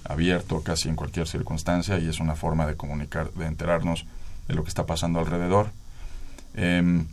abierto 0.05 0.61
casi 0.61 0.89
en 0.89 0.95
cualquier 0.95 1.27
circunstancia 1.27 1.97
y 1.99 2.07
es 2.07 2.19
una 2.19 2.35
forma 2.35 2.65
de 2.65 2.75
comunicar, 2.75 3.31
de 3.33 3.47
enterarnos 3.47 4.05
de 4.47 4.53
lo 4.53 4.63
que 4.63 4.69
está 4.69 4.85
pasando 4.85 5.19
alrededor. 5.19 5.71
Em, 6.55 7.07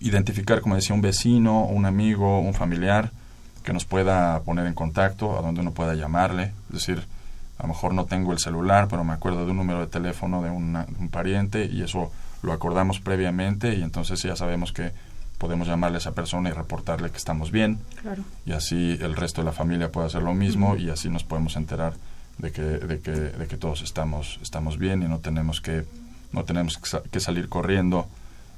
identificar, 0.00 0.60
como 0.60 0.76
decía, 0.76 0.94
un 0.94 1.02
vecino, 1.02 1.64
un 1.64 1.84
amigo, 1.84 2.40
un 2.40 2.54
familiar 2.54 3.12
que 3.62 3.72
nos 3.72 3.84
pueda 3.84 4.40
poner 4.42 4.66
en 4.66 4.74
contacto, 4.74 5.38
a 5.38 5.42
donde 5.42 5.60
uno 5.60 5.72
pueda 5.72 5.94
llamarle. 5.94 6.52
Es 6.68 6.74
decir, 6.74 7.06
a 7.58 7.62
lo 7.62 7.68
mejor 7.68 7.94
no 7.94 8.06
tengo 8.06 8.32
el 8.32 8.38
celular, 8.38 8.88
pero 8.88 9.04
me 9.04 9.12
acuerdo 9.12 9.44
de 9.44 9.50
un 9.50 9.56
número 9.58 9.80
de 9.80 9.86
teléfono 9.88 10.42
de, 10.42 10.50
de 10.50 10.54
un 10.54 11.08
pariente 11.10 11.66
y 11.66 11.82
eso 11.82 12.12
lo 12.42 12.52
acordamos 12.52 13.00
previamente 13.00 13.74
y 13.74 13.82
entonces 13.82 14.22
ya 14.22 14.36
sabemos 14.36 14.72
que 14.72 14.92
podemos 15.38 15.68
llamarle 15.68 15.96
a 15.96 15.98
esa 15.98 16.12
persona 16.12 16.48
y 16.48 16.52
reportarle 16.52 17.10
que 17.10 17.16
estamos 17.16 17.50
bien. 17.50 17.78
Y 18.44 18.52
así 18.52 18.98
el 19.00 19.16
resto 19.16 19.42
de 19.42 19.46
la 19.46 19.52
familia 19.52 19.92
puede 19.92 20.06
hacer 20.06 20.22
lo 20.22 20.34
mismo 20.34 20.76
y 20.76 20.90
así 20.90 21.08
nos 21.10 21.24
podemos 21.24 21.56
enterar 21.56 21.94
de 22.38 22.52
que, 22.52 22.62
de 22.62 23.00
que, 23.00 23.10
de 23.10 23.46
que 23.46 23.56
todos 23.56 23.82
estamos, 23.82 24.38
estamos 24.42 24.78
bien 24.78 25.02
y 25.02 25.08
no 25.08 25.18
tenemos 25.18 25.60
que, 25.60 25.84
no 26.32 26.44
tenemos 26.44 26.78
que 26.78 27.20
salir 27.20 27.48
corriendo 27.48 28.08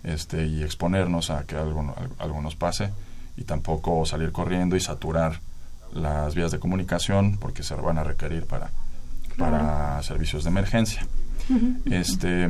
este, 0.04 0.46
y 0.46 0.62
exponernos 0.62 1.30
a 1.30 1.44
que 1.44 1.56
algo, 1.56 1.94
algo 2.18 2.42
nos 2.42 2.56
pase 2.56 2.90
y 3.36 3.44
tampoco 3.44 4.04
salir 4.04 4.32
corriendo 4.32 4.76
y 4.76 4.80
saturar 4.80 5.40
las 5.92 6.34
vías 6.34 6.50
de 6.50 6.58
comunicación 6.58 7.38
porque 7.38 7.62
se 7.62 7.74
van 7.74 7.98
a 7.98 8.04
requerir 8.04 8.46
para, 8.46 8.70
para 9.36 10.02
servicios 10.02 10.44
de 10.44 10.50
emergencia. 10.50 11.06
Este 11.86 12.48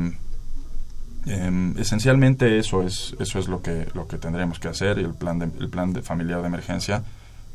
Em, 1.29 1.77
esencialmente 1.79 2.59
eso 2.59 2.83
es 2.83 3.15
eso 3.21 3.39
es 3.39 3.49
lo 3.49 3.61
que 3.61 3.87
lo 3.95 4.09
que 4.09 4.17
tendremos 4.17 4.59
que 4.59 4.69
hacer 4.69 4.99
y 4.99 5.05
el 5.05 5.15
plan 5.15 5.39
de, 5.39 5.51
el 5.61 5.69
plan 5.69 5.93
de 5.93 6.03
familiar 6.03 6.41
de 6.41 6.47
emergencia 6.47 7.03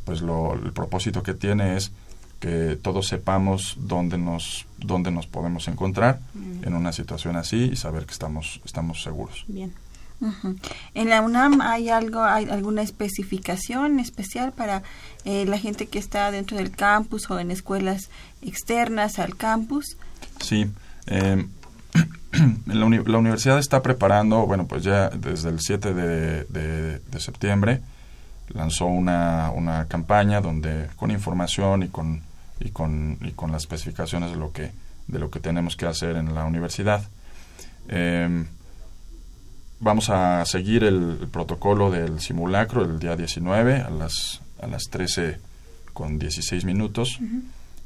pues 0.06 0.22
lo, 0.22 0.54
el 0.54 0.74
propósito 0.74 1.24
que 1.24 1.34
tiene 1.34 1.76
es 1.76 1.92
que 2.40 2.78
todos 2.80 3.08
sepamos 3.08 3.76
dónde 3.80 4.18
nos 4.20 4.68
dónde 4.78 5.10
nos 5.10 5.26
podemos 5.26 5.68
encontrar 5.68 6.20
en 6.62 6.76
una 6.76 6.92
situación 6.92 7.36
así 7.36 7.70
y 7.72 7.76
saber 7.76 8.06
que 8.06 8.12
estamos 8.12 8.62
estamos 8.64 9.02
seguros. 9.02 9.44
Bien. 9.48 9.74
En 10.94 11.10
la 11.10 11.22
UNAM 11.22 11.60
hay 11.62 11.90
algo, 11.90 12.24
hay 12.24 12.46
alguna 12.50 12.82
especificación 12.82 14.00
especial 14.00 14.54
para 14.54 14.84
eh, 15.26 15.46
la 15.46 15.58
gente 15.58 15.88
que 15.88 16.00
está 16.00 16.32
dentro 16.32 16.58
del 16.58 16.72
campus 16.72 17.30
o 17.30 17.40
en 17.40 17.52
escuelas 17.52 18.10
externas 18.42 19.20
al 19.20 19.36
campus. 19.36 19.98
Sí, 20.40 20.68
eh, 21.08 21.46
la, 22.66 22.86
universidad 23.18 23.60
está 23.60 23.82
preparando, 23.82 24.46
bueno, 24.46 24.66
pues 24.66 24.84
ya 24.84 25.10
desde 25.10 25.50
el 25.50 25.60
7 25.60 25.94
de, 25.94 27.20
septiembre 27.20 27.82
lanzó 28.50 28.86
una, 28.86 29.52
una, 29.52 29.86
campaña 29.86 30.42
donde 30.42 30.88
con 30.96 31.12
información 31.12 31.84
y 31.84 31.88
con, 31.90 32.22
y 32.60 32.70
con, 32.70 33.18
y 33.22 33.32
con 33.32 33.52
las 33.52 33.64
especificaciones 33.64 34.32
de 34.32 34.38
lo 34.38 34.52
que, 34.52 34.72
de 35.08 35.20
lo 35.20 35.30
que 35.30 35.40
tenemos 35.40 35.76
que 35.76 35.86
hacer 35.86 36.16
en 36.18 36.34
la 36.34 36.46
universidad. 36.46 37.04
Em, 37.88 38.48
vamos 39.80 40.10
a 40.10 40.44
seguir 40.46 40.84
el, 40.84 41.28
protocolo 41.32 41.92
del 41.92 42.20
simulacro 42.20 42.84
el 42.84 43.00
día 43.00 43.16
19 43.16 43.82
a 43.82 43.90
las, 43.90 44.42
a 44.62 44.68
las 44.68 44.84
13 44.90 45.40
con 45.94 46.18
16 46.18 46.66
minutos 46.66 47.20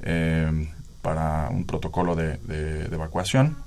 em, 0.02 0.70
para 1.02 1.50
un 1.50 1.66
protocolo 1.66 2.16
de, 2.16 2.38
de 2.38 2.86
evacuación 2.86 3.67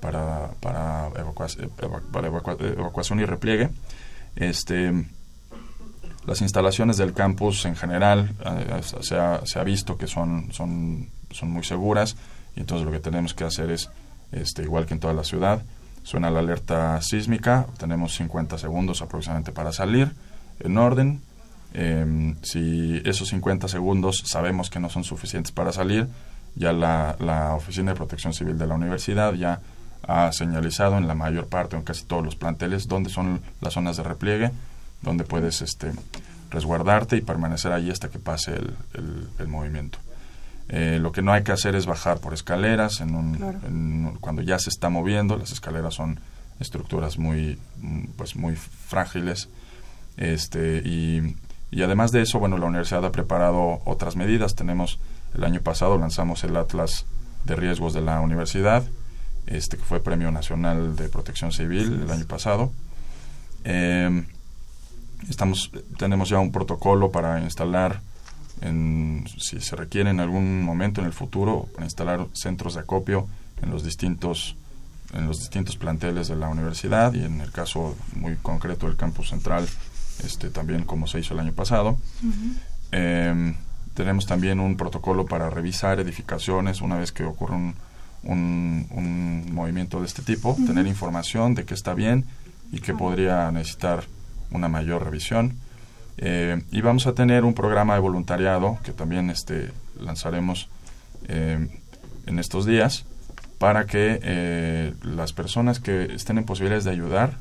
para, 0.00 0.50
para, 0.60 1.08
evacuación 1.16 3.20
y 3.20 3.24
repliegue. 3.24 3.70
Este, 4.36 5.06
las 6.26 6.42
instalaciones 6.42 6.96
del 6.96 7.14
campus 7.14 7.64
en 7.64 7.74
general 7.74 8.30
eh, 8.44 8.80
se, 9.00 9.16
ha, 9.16 9.40
se, 9.44 9.58
ha, 9.58 9.64
visto 9.64 9.96
que 9.96 10.06
son, 10.06 10.52
son, 10.52 11.08
son 11.30 11.50
muy 11.50 11.64
seguras 11.64 12.16
y 12.54 12.60
entonces 12.60 12.84
lo 12.84 12.92
que 12.92 13.00
tenemos 13.00 13.34
que 13.34 13.44
hacer 13.44 13.70
es, 13.70 13.90
este, 14.32 14.62
igual 14.62 14.86
que 14.86 14.94
en 14.94 15.00
toda 15.00 15.14
la 15.14 15.24
ciudad, 15.24 15.62
suena 16.02 16.30
la 16.30 16.40
alerta 16.40 17.00
sísmica, 17.02 17.66
tenemos 17.78 18.14
50 18.14 18.58
segundos 18.58 19.02
aproximadamente 19.02 19.52
para 19.52 19.72
salir 19.72 20.12
en 20.60 20.76
orden. 20.76 21.22
Em, 21.74 22.36
si 22.42 23.02
esos 23.04 23.28
50 23.28 23.68
segundos 23.68 24.22
sabemos 24.26 24.70
que 24.70 24.80
no 24.80 24.88
son 24.88 25.04
suficientes 25.04 25.52
para 25.52 25.72
salir, 25.72 26.08
ya 26.54 26.72
la, 26.72 27.16
la 27.20 27.54
Oficina 27.54 27.92
de 27.92 27.96
Protección 27.96 28.32
Civil 28.32 28.58
de 28.58 28.66
la 28.66 28.74
universidad 28.74 29.34
ya 29.34 29.60
ha 30.06 30.32
señalizado 30.32 30.96
en 30.96 31.06
la 31.06 31.14
mayor 31.14 31.46
parte, 31.46 31.76
en 31.76 31.82
casi 31.82 32.04
todos 32.04 32.24
los 32.24 32.36
planteles, 32.36 32.88
dónde 32.88 33.10
son 33.10 33.40
las 33.60 33.74
zonas 33.74 33.96
de 33.96 34.02
repliegue, 34.02 34.50
donde 35.02 35.24
puedes 35.24 35.62
este, 35.62 35.92
resguardarte 36.50 37.16
y 37.16 37.20
permanecer 37.20 37.72
allí 37.72 37.90
hasta 37.90 38.08
que 38.08 38.18
pase 38.18 38.54
el, 38.54 38.74
el, 39.38 39.48
movimiento. 39.48 39.98
Eh, 40.68 40.98
lo 41.00 41.12
que 41.12 41.22
no 41.22 41.32
hay 41.32 41.42
que 41.42 41.52
hacer 41.52 41.74
es 41.74 41.86
bajar 41.86 42.18
por 42.18 42.34
escaleras 42.34 43.00
en 43.00 43.14
un, 43.14 44.16
cuando 44.20 44.42
ya 44.42 44.58
se 44.58 44.70
está 44.70 44.88
moviendo. 44.88 45.36
Las 45.36 45.52
escaleras 45.52 45.94
son 45.94 46.20
estructuras 46.60 47.18
muy, 47.18 47.58
pues 48.16 48.36
muy 48.36 48.56
frágiles. 48.56 49.48
Este, 50.16 50.82
y, 50.84 51.36
y 51.70 51.82
además 51.82 52.12
de 52.12 52.22
eso, 52.22 52.38
bueno, 52.38 52.58
la 52.58 52.66
universidad 52.66 53.04
ha 53.04 53.12
preparado 53.12 53.80
otras 53.84 54.16
medidas. 54.16 54.54
Tenemos, 54.54 54.98
el 55.34 55.44
año 55.44 55.60
pasado 55.60 55.98
lanzamos 55.98 56.44
el 56.44 56.56
Atlas 56.56 57.06
de 57.44 57.56
Riesgos 57.56 57.94
de 57.94 58.02
la 58.02 58.20
universidad, 58.20 58.84
este 59.50 59.76
que 59.76 59.84
fue 59.84 60.00
Premio 60.00 60.30
Nacional 60.30 60.96
de 60.96 61.08
Protección 61.08 61.52
Civil 61.52 62.02
el 62.02 62.10
año 62.10 62.26
pasado. 62.26 62.72
Em, 63.64 64.26
estamos, 65.28 65.70
tenemos 65.96 66.28
ya 66.28 66.38
un 66.38 66.52
protocolo 66.52 67.10
para 67.10 67.40
instalar, 67.40 68.00
en, 68.60 69.24
si 69.38 69.60
se 69.60 69.76
requiere 69.76 70.10
en 70.10 70.20
algún 70.20 70.62
momento 70.62 71.00
en 71.00 71.06
el 71.06 71.12
futuro, 71.12 71.68
para 71.74 71.86
instalar 71.86 72.26
centros 72.32 72.74
de 72.74 72.80
acopio 72.80 73.28
en 73.62 73.70
los 73.70 73.82
distintos 73.82 74.56
en 75.14 75.26
los 75.26 75.38
distintos 75.38 75.76
planteles 75.76 76.28
de 76.28 76.36
la 76.36 76.48
universidad 76.48 77.14
y 77.14 77.24
en 77.24 77.40
el 77.40 77.50
caso 77.50 77.96
muy 78.14 78.36
concreto 78.36 78.86
del 78.86 78.96
campus 78.96 79.30
central 79.30 79.66
este 80.22 80.50
también 80.50 80.84
como 80.84 81.06
se 81.06 81.18
hizo 81.18 81.32
el 81.32 81.40
año 81.40 81.54
pasado 81.54 81.96
em, 82.92 83.54
tenemos 83.94 84.26
también 84.26 84.60
un 84.60 84.76
protocolo 84.76 85.24
para 85.24 85.48
revisar 85.48 85.98
edificaciones 85.98 86.82
una 86.82 86.98
vez 86.98 87.10
que 87.12 87.24
ocurre 87.24 87.54
un, 87.54 87.74
un, 88.22 88.86
un 88.90 89.54
movimiento 89.54 90.00
de 90.00 90.06
este 90.06 90.22
tipo, 90.22 90.56
tener 90.66 90.86
información 90.86 91.54
de 91.54 91.64
que 91.64 91.74
está 91.74 91.94
bien 91.94 92.24
y 92.72 92.80
que 92.80 92.94
podría 92.94 93.50
necesitar 93.50 94.04
una 94.50 94.68
mayor 94.68 95.04
revisión. 95.04 95.54
Eh, 96.18 96.62
y 96.72 96.80
vamos 96.80 97.06
a 97.06 97.12
tener 97.14 97.44
un 97.44 97.54
programa 97.54 97.94
de 97.94 98.00
voluntariado 98.00 98.78
que 98.82 98.92
también 98.92 99.30
este, 99.30 99.70
lanzaremos 100.00 100.68
eh, 101.28 101.68
en 102.26 102.38
estos 102.38 102.66
días 102.66 103.04
para 103.58 103.86
que 103.86 104.18
eh, 104.22 104.94
las 105.02 105.32
personas 105.32 105.78
que 105.80 106.12
estén 106.14 106.38
en 106.38 106.44
posibilidades 106.44 106.84
de 106.84 106.90
ayudar 106.90 107.38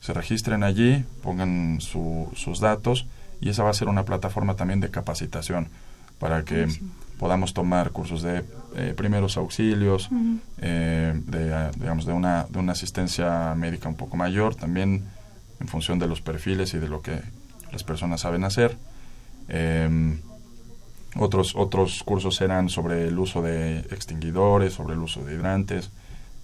se 0.00 0.12
registren 0.14 0.62
allí, 0.62 1.04
pongan 1.22 1.78
su- 1.80 2.30
sus 2.36 2.60
datos 2.60 3.06
y 3.40 3.50
esa 3.50 3.64
va 3.64 3.70
a 3.70 3.74
ser 3.74 3.88
una 3.88 4.04
plataforma 4.04 4.54
también 4.54 4.80
de 4.80 4.90
capacitación 4.90 5.68
para 6.18 6.42
que 6.44 6.56
Buenísimo. 6.56 6.90
Podamos 7.18 7.54
tomar 7.54 7.90
cursos 7.90 8.22
de 8.22 8.44
eh, 8.76 8.94
primeros 8.96 9.36
auxilios, 9.36 10.08
eh, 10.58 11.12
de, 11.26 11.70
digamos, 11.76 12.04
de 12.04 12.12
una, 12.12 12.46
de 12.48 12.58
una 12.58 12.72
asistencia 12.72 13.54
médica 13.54 13.88
un 13.88 13.96
poco 13.96 14.16
mayor, 14.16 14.54
también 14.54 15.04
en 15.60 15.68
función 15.68 15.98
de 15.98 16.06
los 16.06 16.20
perfiles 16.20 16.74
y 16.74 16.78
de 16.78 16.88
lo 16.88 17.00
que 17.00 17.20
las 17.72 17.84
personas 17.84 18.20
saben 18.20 18.44
hacer. 18.44 18.76
Em, 19.48 20.18
otros, 21.16 21.54
otros 21.56 22.02
cursos 22.02 22.36
serán 22.36 22.68
sobre 22.68 23.08
el 23.08 23.18
uso 23.18 23.40
de 23.40 23.78
extinguidores, 23.78 24.74
sobre 24.74 24.94
el 24.94 25.00
uso 25.00 25.24
de 25.24 25.34
hidrantes, 25.34 25.90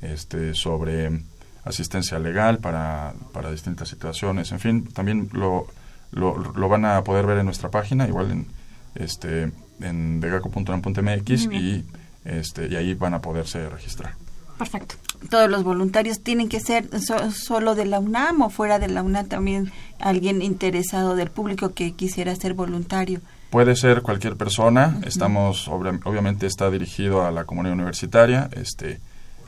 este, 0.00 0.54
sobre 0.54 1.22
asistencia 1.64 2.18
legal 2.18 2.58
para, 2.58 3.12
para 3.32 3.50
distintas 3.50 3.88
situaciones. 3.88 4.50
En 4.52 4.60
fin, 4.60 4.86
también 4.86 5.28
lo, 5.32 5.66
lo, 6.12 6.38
lo 6.38 6.68
van 6.68 6.86
a 6.86 7.04
poder 7.04 7.26
ver 7.26 7.38
en 7.38 7.44
nuestra 7.44 7.70
página, 7.70 8.08
igual 8.08 8.30
en, 8.30 8.46
este, 8.94 9.52
en 9.80 10.20
degaco.unam.mx 10.20 11.44
y, 11.52 11.84
este, 12.24 12.68
y 12.68 12.76
ahí 12.76 12.94
van 12.94 13.14
a 13.14 13.20
poderse 13.20 13.68
registrar. 13.68 14.14
Perfecto. 14.58 14.94
Todos 15.30 15.48
los 15.50 15.64
voluntarios 15.64 16.20
tienen 16.20 16.48
que 16.48 16.60
ser 16.60 17.00
so- 17.00 17.30
solo 17.32 17.74
de 17.74 17.84
la 17.86 17.98
UNAM 18.00 18.42
o 18.42 18.50
fuera 18.50 18.78
de 18.78 18.88
la 18.88 19.02
UNAM 19.02 19.26
también 19.26 19.72
alguien 19.98 20.42
interesado 20.42 21.16
del 21.16 21.30
público 21.30 21.72
que 21.74 21.92
quisiera 21.92 22.34
ser 22.36 22.54
voluntario. 22.54 23.20
Puede 23.50 23.76
ser 23.76 24.02
cualquier 24.02 24.36
persona. 24.36 24.98
Estamos, 25.04 25.68
obviamente, 25.68 26.46
está 26.46 26.70
dirigido 26.70 27.24
a 27.26 27.30
la 27.30 27.44
comunidad 27.44 27.74
universitaria, 27.74 28.48
este, 28.52 29.00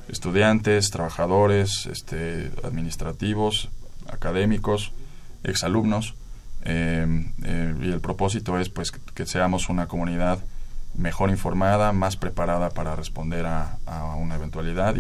estudiantes, 0.09 0.91
trabajadores, 0.91 1.87
este, 1.87 2.51
administrativos, 2.64 3.70
académicos, 4.11 4.93
exalumnos. 5.43 6.14
Eh, 6.64 7.06
eh, 7.44 7.74
y 7.80 7.92
el 7.92 8.00
propósito 8.00 8.58
es, 8.58 8.68
pues, 8.68 8.90
que, 8.90 9.26
seamos 9.26 9.68
una 9.68 9.86
comunidad 9.86 10.38
mejor 10.94 11.30
informada, 11.30 11.92
más 11.92 12.16
preparada 12.16 12.70
para 12.70 12.96
responder 12.96 13.46
a, 13.46 13.78
una 14.16 14.36
eventualidad 14.36 14.94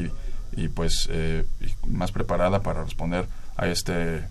y, 0.52 0.68
pues, 0.68 1.08
eh, 1.10 1.46
más 1.86 2.12
preparada 2.12 2.62
para 2.62 2.84
responder 2.84 3.26
a 3.56 3.66
este 3.66 4.28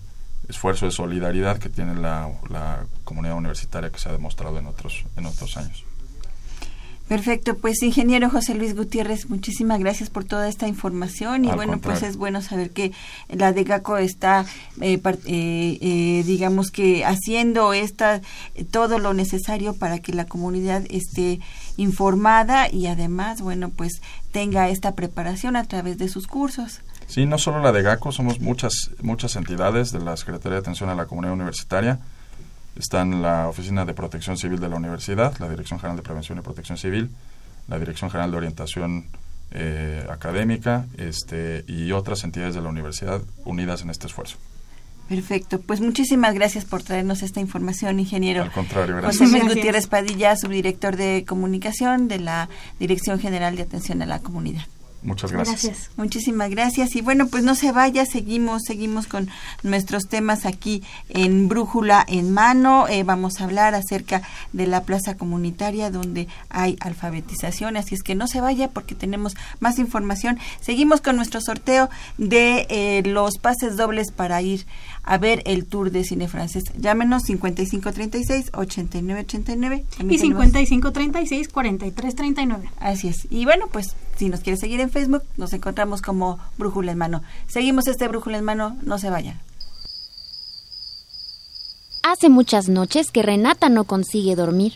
esfuerzo 0.48 0.86
de 0.86 0.92
solidaridad 0.92 1.58
que 1.58 1.70
tiene 1.70 1.94
la, 1.94 2.30
la 2.50 2.84
comunidad 3.02 3.36
universitaria 3.36 3.90
que 3.90 3.98
se 3.98 4.10
ha 4.10 4.12
demostrado 4.12 4.58
en 4.58 4.66
otros 4.66 5.04
en 5.16 5.24
otros 5.24 5.56
años. 5.56 5.84
Perfecto, 7.08 7.58
pues 7.58 7.82
ingeniero 7.82 8.30
José 8.30 8.54
Luis 8.54 8.74
Gutiérrez, 8.74 9.28
muchísimas 9.28 9.78
gracias 9.78 10.08
por 10.08 10.24
toda 10.24 10.48
esta 10.48 10.68
información 10.68 11.44
y 11.44 11.50
Al 11.50 11.56
bueno, 11.56 11.78
pues 11.78 12.02
es 12.02 12.16
bueno 12.16 12.40
saber 12.40 12.70
que 12.70 12.92
la 13.28 13.52
DEGACO 13.52 13.98
está, 13.98 14.46
eh, 14.80 14.98
eh, 15.04 15.78
eh, 15.82 16.22
digamos 16.24 16.70
que 16.70 17.04
haciendo 17.04 17.74
esta, 17.74 18.22
todo 18.70 18.98
lo 18.98 19.12
necesario 19.12 19.74
para 19.74 19.98
que 19.98 20.14
la 20.14 20.24
comunidad 20.24 20.82
esté 20.88 21.40
informada 21.76 22.70
y 22.72 22.86
además, 22.86 23.42
bueno, 23.42 23.68
pues 23.68 24.00
tenga 24.32 24.70
esta 24.70 24.94
preparación 24.94 25.56
a 25.56 25.64
través 25.64 25.98
de 25.98 26.08
sus 26.08 26.26
cursos. 26.26 26.80
Sí, 27.06 27.26
no 27.26 27.36
solo 27.36 27.60
la 27.60 27.72
de 27.72 27.82
GACO, 27.82 28.12
somos 28.12 28.40
muchas 28.40 28.92
muchas 29.02 29.36
entidades 29.36 29.92
de 29.92 30.00
la 30.00 30.16
Secretaría 30.16 30.54
de 30.54 30.60
Atención 30.60 30.88
a 30.88 30.94
la 30.94 31.04
Comunidad 31.04 31.34
Universitaria. 31.34 32.00
Están 32.76 33.22
la 33.22 33.48
Oficina 33.48 33.84
de 33.84 33.94
Protección 33.94 34.36
Civil 34.36 34.60
de 34.60 34.68
la 34.68 34.76
Universidad, 34.76 35.36
la 35.38 35.48
Dirección 35.48 35.78
General 35.78 35.96
de 35.96 36.02
Prevención 36.02 36.38
y 36.38 36.40
Protección 36.40 36.76
Civil, 36.76 37.10
la 37.68 37.78
Dirección 37.78 38.10
General 38.10 38.30
de 38.30 38.36
Orientación 38.36 39.06
eh, 39.52 40.04
Académica 40.10 40.86
este, 40.96 41.64
y 41.68 41.92
otras 41.92 42.24
entidades 42.24 42.54
de 42.54 42.60
la 42.60 42.68
universidad 42.68 43.22
unidas 43.44 43.82
en 43.82 43.90
este 43.90 44.06
esfuerzo. 44.06 44.36
Perfecto, 45.08 45.60
pues 45.60 45.80
muchísimas 45.80 46.34
gracias 46.34 46.64
por 46.64 46.82
traernos 46.82 47.22
esta 47.22 47.38
información, 47.38 48.00
ingeniero. 48.00 48.42
Al 48.42 48.50
contrario, 48.50 48.96
gracias. 48.96 49.28
José 49.28 49.38
Luis. 49.38 49.54
Gutiérrez 49.54 49.86
Padilla, 49.86 50.34
subdirector 50.34 50.96
de 50.96 51.24
comunicación 51.28 52.08
de 52.08 52.20
la 52.20 52.48
Dirección 52.80 53.20
General 53.20 53.54
de 53.54 53.62
Atención 53.62 54.00
a 54.00 54.06
la 54.06 54.20
Comunidad. 54.20 54.64
Muchas 55.04 55.32
gracias. 55.32 55.62
Gracias. 55.62 55.90
Muchísimas 55.96 56.50
gracias. 56.50 56.96
Y 56.96 57.02
bueno, 57.02 57.28
pues 57.28 57.44
no 57.44 57.54
se 57.54 57.70
vaya, 57.72 58.06
seguimos, 58.06 58.62
seguimos 58.66 59.06
con 59.06 59.28
nuestros 59.62 60.08
temas 60.08 60.46
aquí 60.46 60.82
en 61.10 61.48
Brújula 61.48 62.04
en 62.08 62.32
Mano. 62.32 62.88
Eh, 62.88 63.02
vamos 63.04 63.40
a 63.40 63.44
hablar 63.44 63.74
acerca 63.74 64.22
de 64.52 64.66
la 64.66 64.84
plaza 64.84 65.16
comunitaria 65.16 65.90
donde 65.90 66.28
hay 66.48 66.76
alfabetización, 66.80 67.76
así 67.76 67.94
es 67.94 68.02
que 68.02 68.14
no 68.14 68.26
se 68.26 68.40
vaya 68.40 68.70
porque 68.70 68.94
tenemos 68.94 69.36
más 69.60 69.78
información. 69.78 70.38
Seguimos 70.60 71.02
con 71.02 71.16
nuestro 71.16 71.42
sorteo 71.42 71.90
de 72.16 72.66
eh, 72.70 73.02
los 73.04 73.36
pases 73.38 73.76
dobles 73.76 74.10
para 74.10 74.40
ir 74.40 74.64
a 75.02 75.18
ver 75.18 75.42
el 75.44 75.66
tour 75.66 75.90
de 75.90 76.04
cine 76.04 76.28
francés. 76.28 76.64
Llámenos 76.78 77.24
5536-8989. 77.24 79.84
Y 80.08 80.18
5536-4339. 80.18 82.70
Así 82.80 83.08
es. 83.08 83.26
Y 83.30 83.44
bueno, 83.44 83.66
pues 83.70 83.94
si 84.16 84.28
nos 84.28 84.40
quiere 84.40 84.58
seguir 84.58 84.80
en 84.80 84.90
Facebook, 84.90 85.22
nos 85.36 85.52
encontramos 85.52 86.02
como 86.02 86.38
Brújula 86.58 86.92
en 86.92 86.98
Mano. 86.98 87.22
Seguimos 87.46 87.86
este 87.86 88.08
Brújula 88.08 88.38
en 88.38 88.44
Mano, 88.44 88.76
no 88.82 88.98
se 88.98 89.10
vayan. 89.10 89.40
Hace 92.02 92.28
muchas 92.28 92.68
noches 92.68 93.10
que 93.10 93.22
Renata 93.22 93.68
no 93.68 93.84
consigue 93.84 94.36
dormir. 94.36 94.74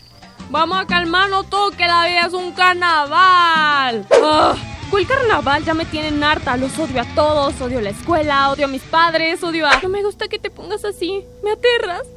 Vamos 0.49 0.79
a 0.79 0.87
calmarnos 0.87 1.49
todo, 1.49 1.71
que 1.71 1.85
la 1.85 2.07
vida 2.07 2.25
es 2.25 2.33
un 2.33 2.51
carnaval. 2.53 4.07
¡Ah! 4.23 4.55
¿Cuál 4.89 5.05
carnaval? 5.05 5.63
Ya 5.63 5.75
me 5.75 5.85
tienen 5.85 6.23
harta. 6.23 6.57
Los 6.57 6.77
odio 6.79 7.01
a 7.01 7.05
todos. 7.13 7.61
Odio 7.61 7.81
la 7.81 7.91
escuela, 7.91 8.49
odio 8.49 8.65
a 8.65 8.67
mis 8.67 8.81
padres, 8.81 9.43
odio 9.43 9.67
a... 9.67 9.79
No 9.81 9.89
me 9.89 10.03
gusta 10.03 10.27
que 10.27 10.39
te 10.39 10.49
pongas 10.49 10.83
así. 10.83 11.23
Me 11.43 11.51
aterras. 11.51 12.07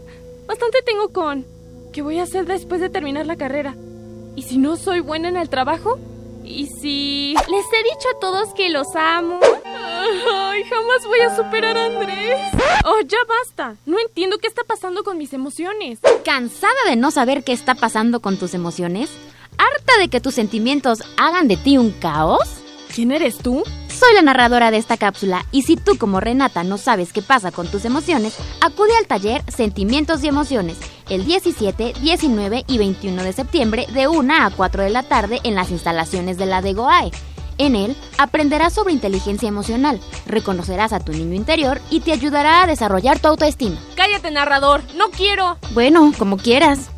Bastante 0.47 0.81
tengo 0.83 1.11
con... 1.11 1.45
¿Qué 1.93 2.01
voy 2.01 2.19
a 2.19 2.23
hacer 2.23 2.47
después 2.47 2.81
de 2.81 2.89
terminar 2.89 3.27
la 3.27 3.37
carrera? 3.37 3.75
¿Y 4.35 4.45
si 4.45 4.57
no 4.57 4.77
soy 4.77 5.01
buena 5.01 5.29
en 5.29 5.37
el 5.37 5.51
trabajo? 5.51 5.99
¿Y 6.45 6.67
si... 6.67 7.35
Les 7.35 7.65
he 7.73 7.83
dicho 7.85 8.09
a 8.15 8.21
todos 8.21 8.53
que 8.55 8.69
los 8.69 8.87
amo? 8.95 9.39
Ay, 9.65 10.65
jamás 10.65 11.07
voy 11.07 11.21
a 11.21 11.37
superar 11.37 11.77
a 11.79 11.87
Andrés. 11.87 12.39
Oh, 12.85 13.01
ya 13.07 13.19
basta. 13.29 13.77
No 13.87 13.99
entiendo 13.99 14.39
qué 14.39 14.49
está 14.49 14.63
pasando 14.65 15.05
con 15.05 15.19
mis 15.19 15.33
emociones. 15.33 16.01
¿Cansada 16.25 16.73
de 16.89 16.97
no 16.97 17.11
saber 17.11 17.45
qué 17.45 17.53
está 17.53 17.75
pasando 17.75 18.21
con 18.21 18.37
tus 18.39 18.55
emociones? 18.55 19.11
¿Harta 19.57 19.99
de 19.99 20.09
que 20.09 20.21
tus 20.21 20.35
sentimientos 20.35 21.03
hagan 21.17 21.47
de 21.47 21.57
ti 21.57 21.79
un 21.79 21.91
caos? 21.91 22.49
¿Quién 22.95 23.13
eres 23.13 23.39
tú? 23.39 23.63
Soy 24.03 24.15
la 24.15 24.23
narradora 24.23 24.73
de 24.73 24.79
esta 24.79 24.97
cápsula 24.97 25.47
y 25.53 25.63
si 25.63 25.77
tú 25.77 25.97
como 25.97 26.19
Renata 26.19 26.65
no 26.65 26.77
sabes 26.77 27.13
qué 27.13 27.23
pasa 27.23 27.53
con 27.53 27.69
tus 27.69 27.85
emociones, 27.85 28.37
acude 28.61 28.91
al 28.99 29.07
taller 29.07 29.45
Sentimientos 29.47 30.25
y 30.25 30.27
Emociones 30.27 30.77
el 31.09 31.25
17, 31.25 31.93
19 32.01 32.65
y 32.67 32.79
21 32.79 33.23
de 33.23 33.33
septiembre 33.33 33.87
de 33.95 34.09
1 34.09 34.35
a 34.35 34.51
4 34.51 34.83
de 34.83 34.91
la 34.91 35.05
tarde 35.05 35.39
en 35.45 35.55
las 35.55 35.71
instalaciones 35.71 36.37
de 36.37 36.47
la 36.47 36.63
DEGOAE. 36.63 37.13
En 37.59 37.77
él 37.77 37.95
aprenderás 38.19 38.73
sobre 38.73 38.93
inteligencia 38.93 39.49
emocional, 39.49 40.01
reconocerás 40.27 40.93
a 40.93 40.99
tu 40.99 41.13
niño 41.13 41.37
interior 41.37 41.81
y 41.89 42.01
te 42.01 42.11
ayudará 42.11 42.65
a 42.65 42.67
desarrollar 42.67 43.21
tu 43.21 43.29
autoestima. 43.29 43.79
Cállate, 43.95 44.33
narrador. 44.33 44.83
No 44.97 45.11
quiero. 45.11 45.59
Bueno, 45.75 46.13
como 46.19 46.39
quieras. 46.39 46.91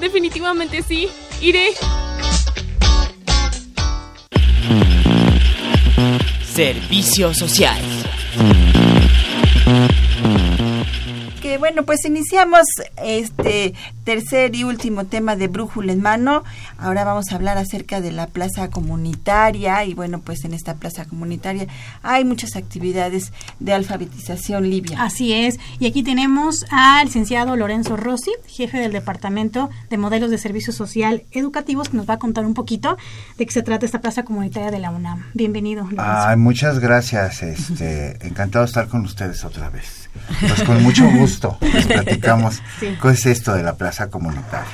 Definitivamente 0.00 0.82
sí. 0.82 1.08
Iré. 1.40 1.70
Servicio 6.60 7.32
social. 7.32 7.80
Que 11.50 11.58
bueno, 11.58 11.82
pues 11.82 12.04
iniciamos 12.04 12.64
este 13.02 13.74
tercer 14.04 14.54
y 14.54 14.62
último 14.62 15.06
tema 15.06 15.34
de 15.34 15.48
Brújula 15.48 15.92
en 15.92 16.00
Mano. 16.00 16.44
Ahora 16.78 17.02
vamos 17.02 17.32
a 17.32 17.34
hablar 17.34 17.58
acerca 17.58 18.00
de 18.00 18.12
la 18.12 18.28
plaza 18.28 18.70
comunitaria 18.70 19.84
y 19.84 19.94
bueno, 19.94 20.20
pues 20.20 20.44
en 20.44 20.54
esta 20.54 20.74
plaza 20.74 21.06
comunitaria 21.06 21.66
hay 22.04 22.24
muchas 22.24 22.54
actividades 22.54 23.32
de 23.58 23.72
alfabetización 23.72 24.70
libia. 24.70 25.02
Así 25.02 25.32
es. 25.32 25.58
Y 25.80 25.88
aquí 25.88 26.04
tenemos 26.04 26.64
al 26.70 27.06
licenciado 27.06 27.56
Lorenzo 27.56 27.96
Rossi, 27.96 28.30
jefe 28.46 28.78
del 28.78 28.92
Departamento 28.92 29.70
de 29.88 29.98
Modelos 29.98 30.30
de 30.30 30.38
Servicio 30.38 30.72
Social 30.72 31.24
Educativos, 31.32 31.88
que 31.88 31.96
nos 31.96 32.08
va 32.08 32.14
a 32.14 32.18
contar 32.20 32.46
un 32.46 32.54
poquito 32.54 32.96
de 33.38 33.46
qué 33.46 33.52
se 33.52 33.64
trata 33.64 33.84
esta 33.84 34.00
plaza 34.00 34.22
comunitaria 34.22 34.70
de 34.70 34.78
la 34.78 34.92
UNAM. 34.92 35.26
Bienvenido. 35.34 35.82
Lorenzo. 35.82 36.04
Ay, 36.06 36.36
muchas 36.36 36.78
gracias. 36.78 37.42
Este, 37.42 38.24
encantado 38.24 38.64
de 38.64 38.68
estar 38.68 38.86
con 38.86 39.00
ustedes 39.00 39.44
otra 39.44 39.68
vez. 39.68 39.99
Pues 40.40 40.62
con 40.62 40.82
mucho 40.82 41.08
gusto 41.18 41.58
les 41.60 41.86
platicamos 41.86 42.62
Sí. 42.78 42.96
qué 43.00 43.08
es 43.10 43.26
esto 43.26 43.54
de 43.54 43.62
la 43.62 43.74
plaza 43.74 44.08
comunitaria. 44.10 44.68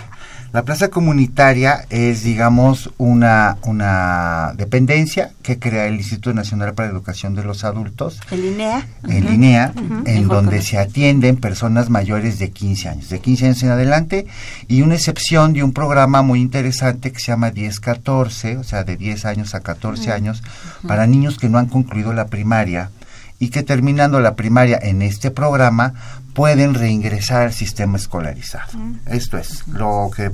La 0.52 0.62
plaza 0.64 0.88
comunitaria 0.88 1.84
es, 1.90 2.22
digamos, 2.22 2.90
una, 2.96 3.58
una 3.64 4.52
dependencia 4.56 5.32
que 5.42 5.58
crea 5.58 5.86
el 5.86 5.96
Instituto 5.96 6.32
Nacional 6.32 6.72
para 6.72 6.88
la 6.88 6.94
Educación 6.94 7.34
de 7.34 7.44
los 7.44 7.62
Adultos. 7.64 8.20
El 8.30 8.44
INEA. 8.44 8.86
En 9.06 9.26
línea, 9.26 9.72
en 10.06 10.28
donde 10.28 10.62
se 10.62 10.78
atienden 10.78 11.36
personas 11.36 11.90
mayores 11.90 12.38
de 12.38 12.52
15 12.52 12.88
años, 12.88 13.08
de 13.10 13.18
15 13.20 13.44
años 13.46 13.62
en 13.64 13.70
adelante, 13.70 14.26
y 14.66 14.80
una 14.80 14.94
excepción 14.94 15.52
de 15.52 15.62
un 15.62 15.74
programa 15.74 16.22
muy 16.22 16.40
interesante 16.40 17.12
que 17.12 17.18
se 17.20 17.32
llama 17.32 17.50
10-14, 17.52 18.58
o 18.58 18.64
sea, 18.64 18.82
de 18.84 18.96
10 18.96 19.26
años 19.26 19.54
a 19.54 19.60
14 19.60 20.10
años, 20.10 20.42
para 20.86 21.06
niños 21.06 21.36
que 21.38 21.50
no 21.50 21.58
han 21.58 21.66
concluido 21.66 22.14
la 22.14 22.28
primaria 22.28 22.90
y 23.38 23.48
que 23.48 23.62
terminando 23.62 24.20
la 24.20 24.34
primaria 24.34 24.78
en 24.80 25.02
este 25.02 25.30
programa 25.30 25.94
pueden 26.34 26.74
reingresar 26.74 27.42
al 27.42 27.52
sistema 27.52 27.96
escolarizado. 27.96 28.78
Esto 29.06 29.38
es, 29.38 29.66
lo 29.68 30.10
que 30.14 30.32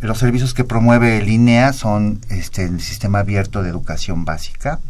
los 0.00 0.18
servicios 0.18 0.54
que 0.54 0.64
promueve 0.64 1.18
el 1.18 1.28
INEA 1.28 1.72
son 1.72 2.20
este, 2.28 2.64
el 2.64 2.80
sistema 2.80 3.20
abierto 3.20 3.62
de 3.62 3.70
educación 3.70 4.24
básica, 4.24 4.80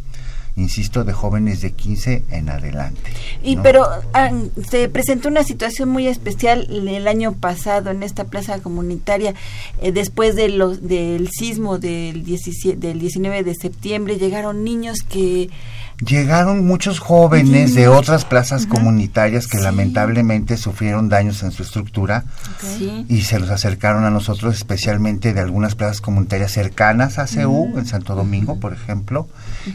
insisto, 0.57 1.05
de 1.05 1.13
jóvenes 1.13 1.61
de 1.61 1.73
15 1.73 2.25
en 2.31 2.49
adelante. 2.49 3.11
Y 3.43 3.57
¿no? 3.57 3.63
pero 3.63 3.87
ah, 4.13 4.31
se 4.69 4.89
presentó 4.89 5.29
una 5.29 5.45
situación 5.45 5.89
muy 5.89 6.07
especial 6.07 6.67
el 6.71 7.09
año 7.09 7.33
pasado 7.33 7.91
en 7.91 8.03
esta 8.03 8.25
plaza 8.25 8.61
comunitaria 8.61 9.35
eh, 9.81 9.93
después 9.93 10.37
de 10.37 10.49
los 10.49 10.87
del 10.87 11.29
sismo 11.31 11.79
del 11.79 12.25
17 12.25 12.77
del 12.77 13.01
19 13.01 13.43
de 13.43 13.55
septiembre 13.55 14.17
llegaron 14.17 14.63
niños 14.63 14.99
que 15.09 15.51
Llegaron 16.01 16.67
muchos 16.67 16.99
jóvenes 16.99 17.75
de 17.75 17.87
otras 17.87 18.25
plazas 18.25 18.67
comunitarias 18.67 19.47
que 19.47 19.59
lamentablemente 19.59 20.57
sufrieron 20.57 21.09
daños 21.09 21.43
en 21.45 21.53
su 21.53 21.63
estructura 21.63 22.25
Sí. 22.61 23.07
y 23.09 23.23
se 23.23 23.39
los 23.39 23.49
acercaron 23.51 24.05
a 24.05 24.11
nosotros, 24.11 24.55
especialmente 24.57 25.33
de 25.33 25.41
algunas 25.41 25.77
plazas 25.77 26.01
comunitarias 26.01 26.51
cercanas 26.51 27.19
a 27.19 27.29
CEU, 27.29 27.79
en 27.79 27.87
Santo 27.87 28.17
Domingo, 28.17 28.59
por 28.59 28.73
ejemplo, 28.73 29.29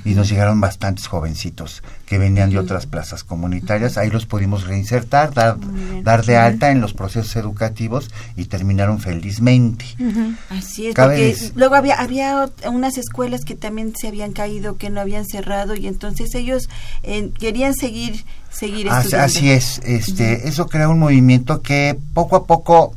y 0.05 0.13
nos 0.13 0.29
llegaron 0.29 0.59
bastantes 0.61 1.07
jovencitos 1.07 1.83
que 2.05 2.17
venían 2.17 2.49
de 2.49 2.59
otras 2.59 2.85
plazas 2.85 3.23
comunitarias. 3.23 3.97
Ahí 3.97 4.09
los 4.09 4.25
pudimos 4.25 4.65
reinsertar, 4.65 5.33
dar, 5.33 5.57
dar 6.03 6.25
de 6.25 6.37
alta 6.37 6.71
en 6.71 6.81
los 6.81 6.93
procesos 6.93 7.35
educativos 7.35 8.09
y 8.35 8.45
terminaron 8.45 8.99
felizmente. 8.99 9.85
Así 10.49 10.87
es, 10.87 10.95
Cabe 10.95 11.35
porque 11.35 11.51
luego 11.59 11.75
había 11.75 11.95
había 11.95 12.49
unas 12.65 12.97
escuelas 12.97 13.45
que 13.45 13.55
también 13.55 13.93
se 13.95 14.07
habían 14.07 14.31
caído, 14.33 14.77
que 14.77 14.89
no 14.89 15.01
habían 15.01 15.25
cerrado 15.25 15.75
y 15.75 15.87
entonces 15.87 16.33
ellos 16.35 16.69
eh, 17.03 17.31
querían 17.37 17.73
seguir 17.73 18.25
seguir 18.51 18.89
Así, 18.89 19.07
estudiando. 19.07 19.25
así 19.25 19.51
es, 19.51 19.81
este, 19.85 20.47
eso 20.47 20.67
crea 20.67 20.89
un 20.89 20.99
movimiento 20.99 21.61
que 21.61 21.97
poco 22.13 22.35
a 22.35 22.45
poco 22.45 22.93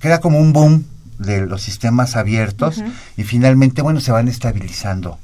crea 0.00 0.20
como 0.20 0.38
un 0.38 0.52
boom 0.52 0.84
de 1.18 1.46
los 1.46 1.62
sistemas 1.62 2.16
abiertos 2.16 2.82
y 3.16 3.24
finalmente, 3.24 3.82
bueno, 3.82 4.00
se 4.00 4.10
van 4.12 4.28
estabilizando 4.28 5.18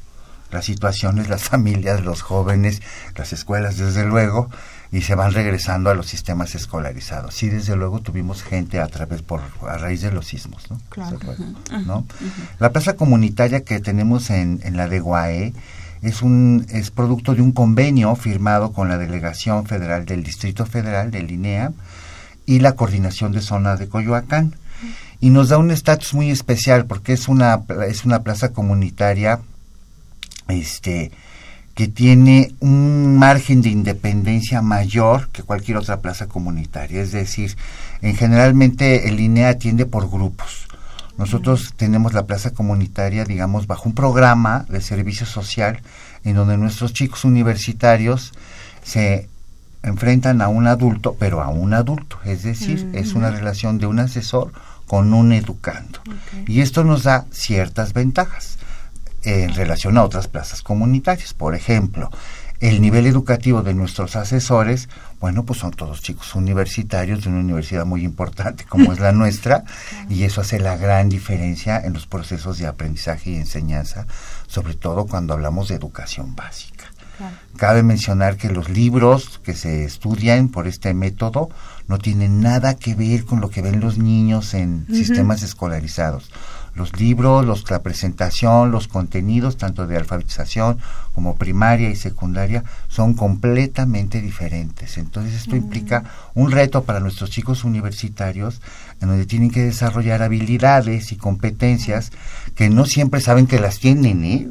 las 0.51 0.65
situaciones, 0.65 1.29
las 1.29 1.43
familias, 1.43 2.05
los 2.05 2.23
jóvenes, 2.23 2.83
las 3.17 3.33
escuelas, 3.33 3.77
desde 3.79 4.05
luego, 4.05 4.49
y 4.93 5.03
se 5.03 5.15
van 5.15 5.33
regresando 5.33 5.91
a 5.91 5.95
los 5.95 6.07
sistemas 6.07 6.55
escolarizados. 6.55 7.35
Sí, 7.35 7.49
desde 7.49 7.77
luego 7.77 8.01
tuvimos 8.01 8.43
gente 8.43 8.81
a 8.81 8.87
través 8.87 9.23
por 9.23 9.41
a 9.69 9.79
raíz 9.79 10.03
de 10.03 10.13
los 10.13 10.27
sismos, 10.27 10.71
¿no? 10.71 10.81
Claro. 10.89 11.19
Luego, 11.23 11.45
¿no? 11.85 12.07
La 12.59 12.71
plaza 12.73 12.95
comunitaria 12.95 13.63
que 13.65 13.81
tenemos 13.81 14.31
en, 14.31 14.61
en 14.63 14.77
la 14.77 14.89
de 14.89 15.01
Guaé 15.01 15.53
es 16.03 16.23
un 16.23 16.67
es 16.71 16.91
producto 16.91 17.35
de 17.35 17.43
un 17.43 17.53
convenio 17.53 18.15
firmado 18.17 18.73
con 18.73 18.89
la 18.89 18.99
Delegación 18.99 19.67
Federal 19.67 20.05
del 20.05 20.23
Distrito 20.23 20.67
Federal 20.67 21.11
del 21.11 21.31
INEA 21.31 21.73
y 22.45 22.61
la 22.61 22.73
Coordinación 22.73 23.33
de 23.33 23.41
Zona 23.41 23.77
de 23.77 23.89
Coyoacán 23.89 24.55
y 25.21 25.31
nos 25.31 25.49
da 25.49 25.59
un 25.59 25.71
estatus 25.71 26.15
muy 26.15 26.31
especial 26.31 26.87
porque 26.87 27.13
es 27.13 27.29
una 27.29 27.63
es 27.89 28.05
una 28.05 28.23
plaza 28.23 28.53
comunitaria 28.53 29.41
este 30.49 31.11
que 31.77 31.89
tiene 31.89 32.55
un 32.61 33.19
margen 33.19 33.61
de 33.61 33.69
independencia 33.69 34.63
mayor 34.63 35.29
que 35.29 35.43
cualquier 35.43 35.77
otra 35.77 36.01
plaza 36.01 36.27
comunitaria, 36.27 37.03
es 37.03 37.13
decir, 37.13 37.55
en 38.01 38.17
generalmente 38.17 39.11
el 39.11 39.21
INEA 39.21 39.51
atiende 39.51 39.85
por 39.85 40.11
grupos. 40.11 40.69
Nosotros 41.19 41.75
tenemos 41.77 42.15
la 42.15 42.25
plaza 42.25 42.53
comunitaria, 42.53 43.27
digamos, 43.27 43.67
bajo 43.67 43.91
un 43.91 43.95
programa 43.95 44.65
de 44.71 44.81
servicio 44.81 45.27
social 45.27 45.83
en 46.25 46.37
donde 46.37 46.57
nuestros 46.57 46.95
chicos 46.95 47.27
universitarios 47.27 48.33
se 48.83 49.29
enfrentan 49.83 50.41
a 50.41 50.49
un 50.49 50.67
adulto, 50.67 51.15
pero 51.19 51.43
a 51.43 51.49
un 51.49 51.75
adulto, 51.75 52.19
es 52.25 52.43
decir, 52.43 52.89
es 52.95 53.13
una 53.13 53.31
relación 53.31 53.77
de 53.77 53.87
un 53.87 53.99
asesor 53.99 54.51
con 54.87 55.13
un 55.13 55.33
educando. 55.33 56.01
Y 56.47 56.63
esto 56.63 56.85
nos 56.85 57.03
da 57.03 57.27
ciertas 57.31 57.93
ventajas 57.93 58.57
en 59.27 59.55
relación 59.55 59.99
a 59.99 60.05
otras 60.05 60.29
plazas 60.29 60.63
comunitarias. 60.63 61.35
Por 61.35 61.55
ejemplo, 61.55 62.11
el 62.61 62.81
nivel 62.81 63.07
educativo 63.07 63.63
de 63.63 63.75
nuestros 63.75 64.17
asesores, 64.17 64.89
bueno, 65.21 65.45
pues 65.45 65.59
son 65.59 65.73
todos 65.73 66.01
chicos 66.01 66.35
universitarios 66.35 67.25
de 67.25 67.31
una 67.31 67.41
universidad 67.41 67.85
muy 67.85 68.05
importante 68.05 68.65
como 68.65 68.93
es 68.93 69.01
la 69.01 69.13
nuestra, 69.21 69.65
y 70.09 70.23
eso 70.23 70.41
hace 70.41 70.59
la 70.59 70.77
gran 70.77 71.09
diferencia 71.09 71.79
en 71.79 71.93
los 71.93 72.07
procesos 72.07 72.59
de 72.59 72.67
aprendizaje 72.67 73.31
y 73.31 73.37
enseñanza, 73.37 74.07
sobre 74.47 74.75
todo 74.75 75.07
cuando 75.07 75.35
hablamos 75.35 75.69
de 75.69 75.75
educación 75.75 76.35
básica. 76.35 76.87
Cabe 77.57 77.83
mencionar 77.83 78.37
que 78.37 78.51
los 78.51 78.69
libros 78.69 79.41
que 79.43 79.55
se 79.55 79.85
estudian 79.85 80.49
por 80.49 80.67
este 80.67 80.93
método 80.93 81.49
no 81.89 81.99
tienen 81.99 82.41
nada 82.41 82.75
que 82.75 82.95
ver 82.95 83.25
con 83.25 83.41
lo 83.41 83.49
que 83.49 83.63
ven 83.63 83.81
los 83.81 83.97
niños 83.97 84.53
en 84.53 84.87
sistemas 84.89 85.43
escolarizados. 85.43 86.31
Los 86.77 87.01
libros, 87.01 87.45
los, 87.45 87.69
la 87.71 87.83
presentación, 87.83 88.71
los 88.71 88.87
contenidos, 88.87 89.57
tanto 89.57 89.87
de 89.87 89.97
alfabetización 89.97 90.79
como 91.15 91.37
primaria 91.37 91.89
y 91.89 91.97
secundaria, 91.97 92.63
son 92.89 93.15
completamente 93.15 94.21
diferentes. 94.21 94.99
Entonces 94.99 95.35
esto 95.35 95.57
implica 95.57 96.05
un 96.35 96.51
reto 96.51 96.85
para 96.85 97.01
nuestros 97.01 97.31
chicos 97.31 97.65
universitarios 97.65 98.61
en 99.01 99.09
donde 99.09 99.27
tienen 99.27 99.51
que 99.51 99.63
desarrollar 99.63 100.23
habilidades 100.23 101.13
y 101.13 101.17
competencias 101.17 102.13
que 102.55 102.71
no 102.71 102.85
siempre 102.85 103.21
saben 103.21 103.47
que 103.47 103.59
las 103.59 103.79
tienen, 103.79 104.25
¿eh? 104.25 104.49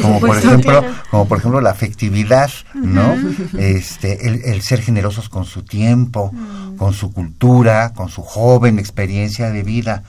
Como 0.00 0.20
por 0.20 0.28
Pues 0.30 0.44
ejemplo, 0.44 0.84
como 1.10 1.28
por 1.28 1.38
ejemplo 1.38 1.60
la 1.60 1.70
afectividad, 1.70 2.50
¿no? 2.74 3.14
Este, 3.58 4.28
el, 4.28 4.42
el 4.44 4.62
ser 4.62 4.80
generosos 4.80 5.28
con 5.28 5.44
su 5.44 5.62
tiempo, 5.62 6.32
con 6.76 6.92
su 6.92 7.12
cultura, 7.12 7.92
con 7.94 8.08
su 8.08 8.22
joven 8.22 8.78
experiencia 8.78 9.50
de 9.50 9.62
vida. 9.62 10.02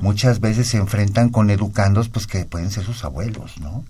Muchas 0.00 0.40
veces 0.40 0.68
se 0.68 0.78
enfrentan 0.78 1.28
con 1.28 1.50
educandos 1.50 2.08
pues 2.08 2.26
que 2.26 2.44
pueden 2.44 2.70
ser 2.70 2.84
sus 2.84 3.04
abuelos, 3.04 3.58
¿no? 3.60 3.84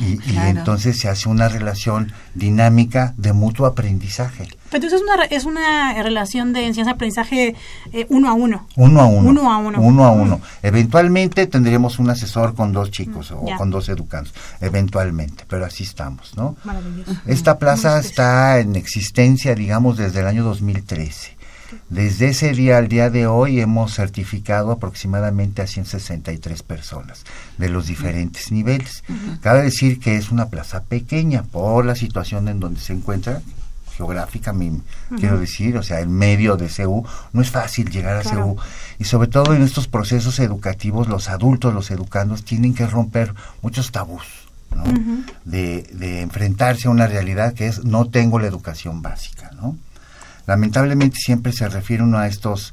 Y, 0.00 0.12
y 0.12 0.16
Claro. 0.18 0.58
entonces 0.58 0.98
se 0.98 1.08
hace 1.08 1.28
una 1.28 1.48
relación 1.48 2.12
dinámica 2.34 3.14
de 3.16 3.32
mutuo 3.32 3.66
aprendizaje, 3.66 4.48
Pero 4.70 4.84
entonces 4.84 5.00
es 5.00 5.02
una, 5.02 5.24
es 5.24 5.44
una 5.44 6.02
relación 6.02 6.52
de 6.52 6.66
enseñanza-aprendizaje 6.66 7.54
eh, 7.92 8.06
uno 8.08 8.28
a 8.28 8.34
uno. 8.34 8.66
uno 8.76 9.00
a 9.00 9.06
uno. 9.06 9.28
Uno 9.30 9.50
a 9.52 9.58
uno. 9.58 9.80
Uno 9.80 10.04
a 10.04 10.10
uno. 10.12 10.40
Eventualmente 10.62 11.46
tendremos 11.46 11.98
un 11.98 12.10
asesor 12.10 12.54
con 12.54 12.72
dos 12.72 12.90
chicos 12.90 13.30
o 13.32 13.44
ya. 13.46 13.56
con 13.56 13.70
dos 13.70 13.88
educandos, 13.88 14.32
eventualmente, 14.60 15.44
pero 15.48 15.64
así 15.64 15.84
estamos, 15.84 16.36
¿no? 16.36 16.56
Maravilloso. 16.64 17.12
Esta 17.26 17.58
plaza 17.58 17.98
está 17.98 18.58
en 18.60 18.76
existencia, 18.76 19.54
digamos, 19.54 19.96
desde 19.96 20.20
el 20.20 20.26
año 20.26 20.44
2013. 20.44 21.39
Desde 21.88 22.28
ese 22.28 22.52
día 22.52 22.78
al 22.78 22.88
día 22.88 23.10
de 23.10 23.26
hoy 23.26 23.60
hemos 23.60 23.94
certificado 23.94 24.72
aproximadamente 24.72 25.62
a 25.62 25.66
163 25.66 26.62
personas 26.62 27.24
de 27.58 27.68
los 27.68 27.86
diferentes 27.86 28.52
niveles. 28.52 29.04
Cabe 29.40 29.62
decir 29.62 30.00
que 30.00 30.16
es 30.16 30.30
una 30.30 30.48
plaza 30.48 30.82
pequeña 30.84 31.42
por 31.42 31.84
la 31.84 31.94
situación 31.94 32.48
en 32.48 32.60
donde 32.60 32.80
se 32.80 32.92
encuentra 32.92 33.42
geográfica, 33.96 34.54
quiero 35.18 35.38
decir, 35.38 35.76
o 35.76 35.82
sea, 35.82 36.00
en 36.00 36.10
medio 36.10 36.56
de 36.56 36.70
CEU, 36.70 37.04
no 37.34 37.42
es 37.42 37.50
fácil 37.50 37.90
llegar 37.90 38.16
a 38.16 38.22
Claro. 38.22 38.36
CEU. 38.38 38.56
Y 38.98 39.04
sobre 39.04 39.28
todo 39.28 39.54
en 39.54 39.62
estos 39.62 39.88
procesos 39.88 40.38
educativos, 40.38 41.06
los 41.08 41.28
adultos, 41.28 41.74
los 41.74 41.90
educandos, 41.90 42.42
tienen 42.44 42.72
que 42.72 42.86
romper 42.86 43.34
muchos 43.62 43.92
tabús. 43.92 44.24
¿no? 44.74 44.84
de, 45.44 45.82
de 45.94 46.20
enfrentarse 46.20 46.86
a 46.86 46.92
una 46.92 47.08
realidad 47.08 47.54
que 47.54 47.66
es 47.66 47.84
no 47.84 48.04
tengo 48.08 48.38
la 48.38 48.46
educación 48.46 49.02
básica, 49.02 49.50
¿no? 49.60 49.76
Lamentablemente 50.50 51.16
siempre 51.16 51.52
se 51.52 51.68
refiere 51.68 52.02
uno 52.02 52.18
a 52.18 52.26
estos 52.26 52.72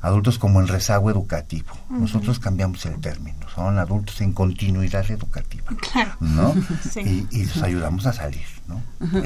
adultos 0.00 0.38
como 0.38 0.60
el 0.62 0.68
rezago 0.68 1.10
educativo. 1.10 1.68
Nosotros 1.90 2.38
cambiamos 2.38 2.86
el 2.86 2.98
término, 3.02 3.36
son 3.54 3.78
adultos 3.78 4.22
en 4.22 4.32
continuidad 4.32 5.10
educativa, 5.10 5.64
Claro. 5.92 6.12
¿no? 6.20 6.54
Sí. 6.90 7.26
Y, 7.30 7.40
y 7.40 7.44
los 7.44 7.62
ayudamos 7.62 8.06
a 8.06 8.14
salir, 8.14 8.46
¿no? 8.66 8.80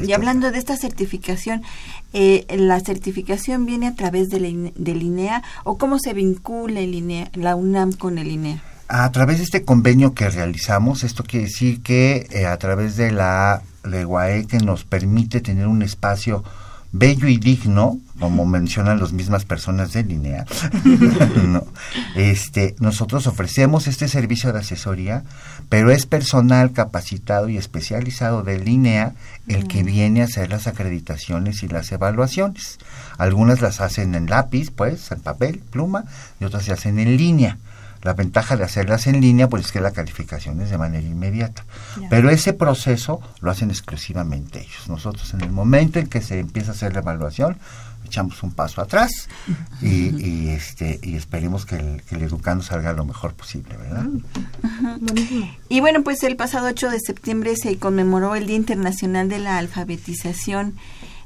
Y 0.05 0.12
hablando 0.14 0.50
de 0.50 0.59
esta 0.59 0.76
certificación, 0.76 1.62
eh, 2.12 2.44
¿la 2.57 2.80
certificación 2.80 3.66
viene 3.66 3.86
a 3.86 3.94
través 3.94 4.30
de 4.30 4.40
la 4.40 4.48
INE- 4.48 4.72
del 4.74 5.03
INEA 5.05 5.44
o 5.62 5.78
cómo 5.78 6.00
se 6.00 6.12
vincula 6.12 6.80
el 6.80 6.94
INEA, 6.94 7.30
la 7.34 7.55
UNAM 7.55 7.92
con 7.92 8.18
el 8.18 8.26
INEA? 8.32 8.61
A 8.88 9.12
través 9.12 9.38
de 9.38 9.44
este 9.44 9.64
convenio 9.64 10.12
que 10.12 10.28
realizamos, 10.28 11.05
esto 11.05 11.22
quiere 11.22 11.46
decir 11.46 11.82
que 11.84 12.26
eh, 12.32 12.46
a 12.46 12.57
través 12.59 12.96
de 12.96 13.12
la 13.12 13.62
de 13.84 14.05
UAE 14.05 14.46
que 14.46 14.59
nos 14.59 14.84
permite 14.84 15.40
tener 15.40 15.66
un 15.68 15.82
espacio 15.82 16.42
bello 16.93 17.26
y 17.26 17.38
digno, 17.38 17.99
como 18.20 18.45
mencionan 18.45 19.01
las 19.01 19.12
mismas 19.12 19.45
personas 19.45 19.93
de 19.93 20.05
línea. 20.05 20.45
no. 21.47 21.64
este, 22.14 22.76
nosotros 22.78 23.26
ofrecemos 23.26 23.86
este 23.86 24.09
servicio 24.09 24.53
de 24.53 24.61
asesoría, 24.61 25.24
pero 25.68 25.90
es 25.90 26.07
personal 26.07 26.72
capacitado 26.72 27.49
y 27.49 27.57
especializado 27.57 28.43
de 28.43 28.59
línea 28.59 29.14
el 29.49 29.66
que 29.66 29.82
viene 29.82 30.20
a 30.20 30.26
hacer 30.26 30.51
las 30.51 30.66
acreditaciones 30.66 31.62
y 31.62 31.68
las 31.68 31.90
evaluaciones. 31.90 32.78
Algunas 33.18 33.61
las 33.61 33.80
hacen 33.80 34.14
en 34.14 34.26
lápiz, 34.26 34.70
pues, 34.70 35.11
en 35.11 35.20
papel, 35.20 35.61
pluma, 35.70 36.05
y 36.40 36.45
otras 36.45 36.64
se 36.64 36.72
hacen 36.72 36.99
en 36.99 37.16
línea. 37.16 37.59
La 38.03 38.14
ventaja 38.14 38.57
de 38.57 38.64
hacerlas 38.64 39.07
en 39.07 39.20
línea, 39.20 39.48
pues 39.48 39.66
es 39.66 39.72
que 39.72 39.80
la 39.80 39.92
calificación 39.92 40.61
es 40.61 40.70
de 40.70 40.78
manera 40.78 41.07
inmediata. 41.07 41.64
Pero 42.11 42.30
ese 42.30 42.53
proceso 42.53 43.20
lo 43.40 43.50
hacen 43.50 43.70
exclusivamente 43.70 44.61
ellos. 44.61 44.88
Nosotros 44.88 45.32
en 45.34 45.42
el 45.42 45.53
momento 45.53 45.98
en 45.98 46.09
que 46.09 46.20
se 46.20 46.40
empieza 46.40 46.72
a 46.72 46.74
hacer 46.74 46.94
la 46.94 47.00
evaluación, 47.00 47.59
echamos 48.05 48.42
un 48.42 48.53
paso 48.53 48.80
atrás 48.80 49.28
y, 49.80 50.48
este 50.48 51.00
y 51.03 51.16
esperemos 51.16 51.64
que 51.64 51.76
el, 51.76 52.03
que 52.03 52.16
el 52.16 52.22
educando 52.22 52.62
salga 52.62 52.92
lo 52.92 53.05
mejor 53.05 53.32
posible, 53.34 53.76
¿verdad? 53.76 54.07
Y 55.68 55.80
bueno, 55.80 56.03
pues 56.03 56.22
el 56.22 56.36
pasado 56.36 56.68
8 56.68 56.90
de 56.90 57.00
septiembre 57.00 57.57
se 57.57 57.78
conmemoró 57.78 58.34
el 58.34 58.46
Día 58.46 58.57
Internacional 58.57 59.28
de 59.28 59.38
la 59.38 59.59
Alfabetización. 59.59 60.74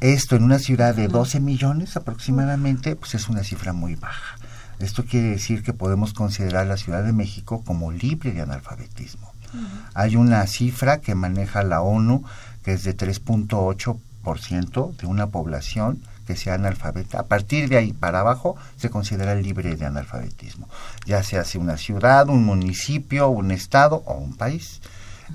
Esto 0.00 0.34
en 0.36 0.44
una 0.44 0.58
ciudad 0.58 0.94
de 0.94 1.08
12 1.08 1.40
millones 1.40 1.96
aproximadamente, 1.96 2.96
pues 2.96 3.14
es 3.14 3.28
una 3.28 3.44
cifra 3.44 3.72
muy 3.72 3.94
baja. 3.94 4.36
Esto 4.78 5.04
quiere 5.04 5.30
decir 5.30 5.62
que 5.62 5.72
podemos 5.72 6.12
considerar 6.14 6.66
la 6.66 6.76
Ciudad 6.76 7.04
de 7.04 7.12
México 7.12 7.62
como 7.64 7.92
libre 7.92 8.32
de 8.32 8.42
analfabetismo. 8.42 9.32
Uh 9.52 9.58
-huh. 9.58 9.68
Hay 9.94 10.16
una 10.16 10.44
cifra 10.46 11.00
que 11.00 11.14
maneja 11.14 11.62
la 11.62 11.80
ONU 11.80 12.24
que 12.64 12.72
es 12.72 12.82
de 12.82 12.96
3.8% 12.96 14.96
de 14.96 15.06
una 15.06 15.28
población 15.28 16.00
que 16.26 16.36
sea 16.36 16.54
analfabeta. 16.54 17.20
A 17.20 17.26
partir 17.26 17.68
de 17.68 17.76
ahí 17.76 17.92
para 17.92 18.20
abajo 18.20 18.56
se 18.76 18.90
considera 18.90 19.34
libre 19.34 19.76
de 19.76 19.86
analfabetismo, 19.86 20.68
ya 21.06 21.22
sea 21.22 21.44
una 21.58 21.76
ciudad, 21.76 22.28
un 22.28 22.44
municipio, 22.44 23.28
un 23.28 23.50
estado 23.50 24.02
o 24.06 24.14
un 24.14 24.36
país. 24.36 24.80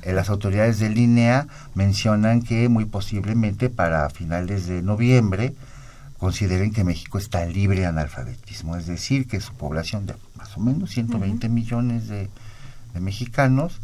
Eh, 0.04 0.14
las 0.14 0.30
autoridades 0.30 0.80
de 0.80 0.90
línea 0.90 1.48
mencionan 1.74 2.42
que 2.42 2.70
muy 2.70 2.86
posiblemente 2.86 3.70
para 3.70 4.10
finales 4.10 4.68
de 4.68 4.82
noviembre 4.82 5.56
consideren 6.18 6.72
que 6.74 6.84
México 6.84 7.18
está 7.18 7.46
libre 7.46 7.80
de 7.80 7.86
analfabetismo, 7.86 8.76
es 8.76 8.88
decir, 8.88 9.28
que 9.28 9.40
su 9.40 9.54
población 9.54 10.06
de 10.06 10.16
más 10.36 10.56
o 10.58 10.60
menos 10.60 10.92
120 10.92 11.48
uh 11.48 11.50
-huh. 11.50 11.54
millones 11.54 12.08
de, 12.08 12.30
de 12.94 13.00
mexicanos 13.00 13.80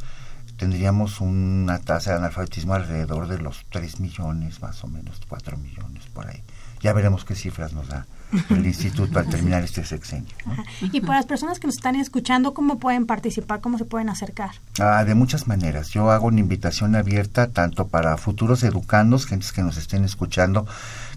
tendríamos 0.57 1.21
una 1.21 1.79
tasa 1.79 2.11
de 2.11 2.17
analfabetismo 2.17 2.73
alrededor 2.73 3.27
de 3.27 3.39
los 3.39 3.65
3 3.69 3.99
millones, 3.99 4.61
más 4.61 4.83
o 4.83 4.87
menos 4.87 5.21
4 5.27 5.57
millones 5.57 6.03
por 6.13 6.27
ahí. 6.27 6.41
Ya 6.86 6.93
veremos 6.93 7.25
qué 7.25 7.33
cifras 7.33 7.73
nos 7.73 7.88
da 7.88 8.05
el 8.51 8.63
instituto 8.73 9.17
al 9.17 9.25
terminar 9.27 9.63
este 9.63 9.83
sexenio. 9.83 10.36
¿no? 10.45 10.53
Y 10.93 11.01
para 11.01 11.15
las 11.15 11.25
personas 11.25 11.59
que 11.59 11.65
nos 11.65 11.77
están 11.77 11.95
escuchando, 11.95 12.53
¿cómo 12.53 12.77
pueden 12.77 13.07
participar? 13.07 13.59
¿Cómo 13.59 13.79
se 13.79 13.86
pueden 13.86 14.07
acercar? 14.07 14.51
Ah, 14.79 15.03
de 15.03 15.15
muchas 15.15 15.47
maneras. 15.47 15.89
Yo 15.89 16.11
hago 16.11 16.27
una 16.27 16.41
invitación 16.41 16.95
abierta 16.95 17.47
tanto 17.47 17.88
para 17.88 18.15
futuros 18.17 18.61
educandos, 18.61 19.25
gentes 19.25 19.51
que 19.51 19.63
nos 19.63 19.77
estén 19.77 20.05
escuchando, 20.05 20.67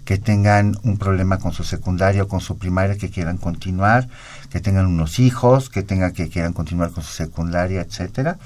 que 0.05 0.17
tengan 0.17 0.75
un 0.81 0.97
problema 0.97 1.37
con 1.37 1.53
su 1.53 1.63
secundaria 1.63 2.23
o 2.23 2.27
con 2.27 2.41
su 2.41 2.57
primaria, 2.57 2.97
que 2.97 3.11
quieran 3.11 3.37
continuar, 3.37 4.09
que 4.49 4.61
tengan 4.61 4.87
unos 4.87 5.19
hijos, 5.19 5.69
que 5.69 5.83
tengan 5.83 6.13
que 6.13 6.29
quieran 6.29 6.53
continuar 6.53 6.89
con 6.89 7.03
su 7.03 7.11
secundaria, 7.11 7.81
etcétera 7.81 8.39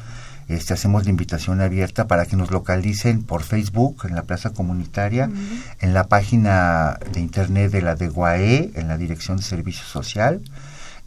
este, 0.47 0.73
hacemos 0.73 1.03
la 1.05 1.09
invitación 1.09 1.59
abierta 1.61 2.07
para 2.07 2.25
que 2.25 2.35
nos 2.35 2.51
localicen 2.51 3.23
por 3.23 3.43
Facebook, 3.43 4.05
en 4.07 4.15
la 4.15 4.23
plaza 4.23 4.49
comunitaria, 4.51 5.27
uh 5.27 5.31
-huh. 5.31 5.63
en 5.81 5.93
la 5.93 6.05
página 6.05 6.97
de 7.13 7.19
internet 7.19 7.71
de 7.71 7.81
la 7.81 7.95
DEGUAE, 7.95 8.71
en 8.75 8.87
la 8.87 8.97
Dirección 8.97 9.37
de 9.37 9.43
Servicio 9.43 9.85
Social, 9.85 10.41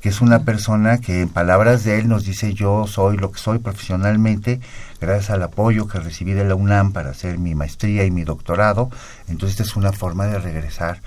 que 0.00 0.10
es 0.10 0.20
una 0.20 0.44
persona 0.44 0.98
que 0.98 1.22
en 1.22 1.28
palabras 1.28 1.82
de 1.82 1.98
él 1.98 2.08
nos 2.08 2.24
dice 2.24 2.54
yo 2.54 2.86
soy 2.86 3.16
lo 3.16 3.32
que 3.32 3.40
soy 3.40 3.58
profesionalmente, 3.58 4.60
gracias 5.00 5.30
al 5.30 5.42
apoyo 5.42 5.86
que 5.86 5.98
recibí 5.98 6.32
de 6.32 6.44
la 6.44 6.54
UNAM 6.54 6.92
para 6.92 7.10
hacer 7.10 7.38
mi 7.38 7.54
maestría 7.54 8.04
y 8.04 8.10
mi 8.10 8.24
doctorado. 8.24 8.90
Entonces 9.28 9.58
esta 9.58 9.62
es 9.62 9.76
una 9.76 9.92
forma 9.92 10.26
de 10.26 10.38
regresar 10.38 11.00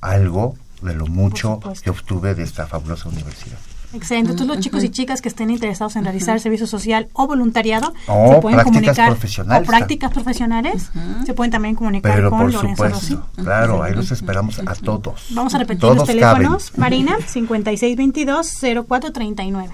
algo 0.00 0.54
de 0.82 0.94
lo 0.94 1.06
mucho 1.06 1.60
que 1.82 1.90
obtuve 1.90 2.34
de 2.34 2.42
esta 2.42 2.66
fabulosa 2.66 3.08
universidad. 3.08 3.58
Excelente. 3.92 4.30
Entonces, 4.32 4.56
los 4.56 4.64
chicos 4.64 4.82
y 4.84 4.88
chicas 4.90 5.22
que 5.22 5.28
estén 5.28 5.50
interesados 5.50 5.96
en 5.96 6.04
realizar 6.04 6.38
servicio 6.40 6.66
social 6.66 7.08
o 7.12 7.26
voluntariado 7.26 7.92
o 8.08 8.34
se 8.34 8.40
pueden 8.40 8.60
comunicar 8.62 9.10
profesionales, 9.10 9.62
o 9.62 9.66
prácticas 9.70 10.12
profesionales 10.12 10.90
se 11.24 11.34
pueden 11.34 11.50
también 11.52 11.74
comunicar 11.76 12.14
Pero 12.14 12.30
con 12.30 12.40
por 12.40 12.52
Lorenzo 12.52 12.84
supuesto, 12.84 12.98
Rossi. 12.98 13.18
Claro, 13.36 13.82
ahí 13.82 13.94
los 13.94 14.10
esperamos 14.12 14.58
a 14.58 14.74
todos. 14.74 15.26
Vamos 15.30 15.54
a 15.54 15.58
repetir 15.58 15.80
todos 15.80 15.96
los 15.96 16.06
teléfonos. 16.06 16.70
caben. 16.70 16.80
Marina, 16.80 17.16
5622-0439. 17.34 19.70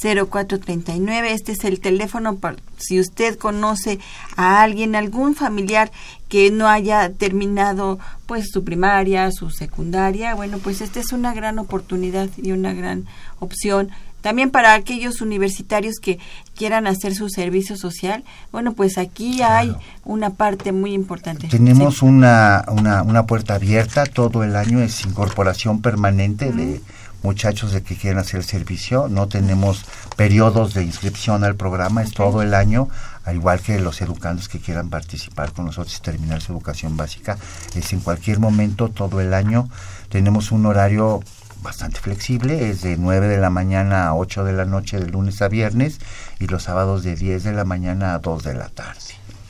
0439. 0.00 1.32
Este 1.32 1.52
es 1.52 1.64
el 1.64 1.80
teléfono 1.80 2.36
para 2.36 2.56
si 2.78 3.00
usted 3.00 3.38
conoce 3.38 3.98
a 4.36 4.62
alguien, 4.62 4.94
algún 4.94 5.34
familiar 5.34 5.90
que 6.28 6.50
no 6.50 6.68
haya 6.68 7.12
terminado 7.12 7.98
pues 8.26 8.50
su 8.50 8.64
primaria, 8.64 9.30
su 9.30 9.50
secundaria, 9.50 10.34
bueno, 10.34 10.58
pues 10.58 10.80
esta 10.80 11.00
es 11.00 11.12
una 11.12 11.32
gran 11.34 11.58
oportunidad 11.58 12.28
y 12.36 12.52
una 12.52 12.72
gran 12.72 13.06
opción. 13.38 13.90
También 14.20 14.50
para 14.50 14.72
aquellos 14.72 15.20
universitarios 15.20 15.96
que 16.00 16.18
quieran 16.56 16.86
hacer 16.86 17.14
su 17.14 17.28
servicio 17.28 17.76
social, 17.76 18.24
bueno, 18.52 18.72
pues 18.72 18.96
aquí 18.96 19.36
claro. 19.36 19.54
hay 19.54 19.76
una 20.04 20.30
parte 20.30 20.72
muy 20.72 20.94
importante. 20.94 21.48
Tenemos 21.48 21.98
sí. 21.98 22.06
una, 22.06 22.64
una, 22.68 23.02
una, 23.02 23.26
puerta 23.26 23.56
abierta 23.56 24.06
todo 24.06 24.42
el 24.42 24.56
año, 24.56 24.80
es 24.80 25.04
incorporación 25.04 25.82
permanente 25.82 26.52
de 26.52 26.80
muchachos 27.24 27.72
de 27.72 27.82
que 27.82 27.96
quieren 27.96 28.18
hacer 28.18 28.36
el 28.40 28.44
servicio. 28.44 29.08
No 29.08 29.26
tenemos 29.26 29.84
periodos 30.16 30.74
de 30.74 30.84
inscripción 30.84 31.42
al 31.42 31.56
programa, 31.56 32.02
es 32.02 32.12
todo 32.12 32.42
el 32.42 32.54
año, 32.54 32.88
al 33.24 33.36
igual 33.36 33.60
que 33.60 33.80
los 33.80 34.00
educandos 34.02 34.48
que 34.48 34.60
quieran 34.60 34.90
participar 34.90 35.52
con 35.52 35.64
nosotros 35.64 35.96
y 35.96 36.02
terminar 36.02 36.42
su 36.42 36.52
educación 36.52 36.96
básica. 36.96 37.38
Es 37.74 37.92
en 37.92 38.00
cualquier 38.00 38.38
momento, 38.38 38.90
todo 38.90 39.20
el 39.20 39.34
año. 39.34 39.68
Tenemos 40.10 40.52
un 40.52 40.66
horario 40.66 41.20
bastante 41.62 41.98
flexible, 41.98 42.68
es 42.68 42.82
de 42.82 42.98
9 42.98 43.26
de 43.26 43.38
la 43.38 43.48
mañana 43.48 44.06
a 44.06 44.14
8 44.14 44.44
de 44.44 44.52
la 44.52 44.66
noche 44.66 45.00
de 45.00 45.08
lunes 45.08 45.40
a 45.40 45.48
viernes 45.48 45.98
y 46.38 46.46
los 46.46 46.64
sábados 46.64 47.02
de 47.02 47.16
10 47.16 47.42
de 47.42 47.52
la 47.52 47.64
mañana 47.64 48.12
a 48.12 48.18
2 48.18 48.44
de 48.44 48.54
la 48.54 48.68
tarde. 48.68 49.00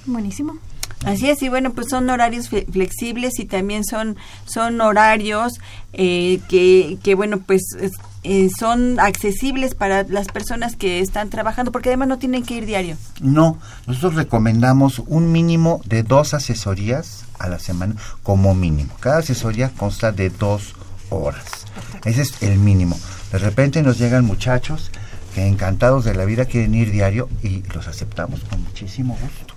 Buenísimo. 0.06 0.58
Así 1.04 1.28
es, 1.28 1.42
y 1.42 1.48
bueno, 1.48 1.72
pues 1.72 1.88
son 1.90 2.08
horarios 2.10 2.48
flexibles 2.48 3.38
y 3.38 3.44
también 3.44 3.84
son, 3.84 4.16
son 4.46 4.80
horarios 4.80 5.54
eh, 5.92 6.40
que, 6.48 6.98
que, 7.02 7.14
bueno, 7.14 7.40
pues 7.40 7.62
eh, 8.22 8.48
son 8.58 8.98
accesibles 8.98 9.74
para 9.74 10.04
las 10.04 10.28
personas 10.28 10.76
que 10.76 11.00
están 11.00 11.30
trabajando, 11.30 11.72
porque 11.72 11.90
además 11.90 12.08
no 12.08 12.18
tienen 12.18 12.42
que 12.42 12.54
ir 12.54 12.66
diario. 12.66 12.96
No, 13.20 13.58
nosotros 13.86 14.14
recomendamos 14.14 15.00
un 15.06 15.30
mínimo 15.30 15.82
de 15.84 16.02
dos 16.02 16.32
asesorías 16.32 17.24
a 17.38 17.48
la 17.48 17.58
semana 17.58 17.96
como 18.22 18.54
mínimo. 18.54 18.94
Cada 19.00 19.18
asesoría 19.18 19.70
consta 19.70 20.10
de 20.10 20.30
dos 20.30 20.74
horas. 21.10 21.44
Ese 22.04 22.22
es 22.22 22.42
el 22.42 22.58
mínimo. 22.58 22.98
De 23.30 23.38
repente 23.38 23.82
nos 23.82 23.98
llegan 23.98 24.24
muchachos 24.24 24.90
que 25.34 25.46
encantados 25.46 26.04
de 26.04 26.14
la 26.14 26.24
vida 26.24 26.44
quieren 26.46 26.74
ir 26.74 26.92
diario 26.92 27.28
y 27.42 27.62
los 27.74 27.88
aceptamos 27.88 28.40
con 28.44 28.62
muchísimo 28.62 29.18
gusto. 29.20 29.54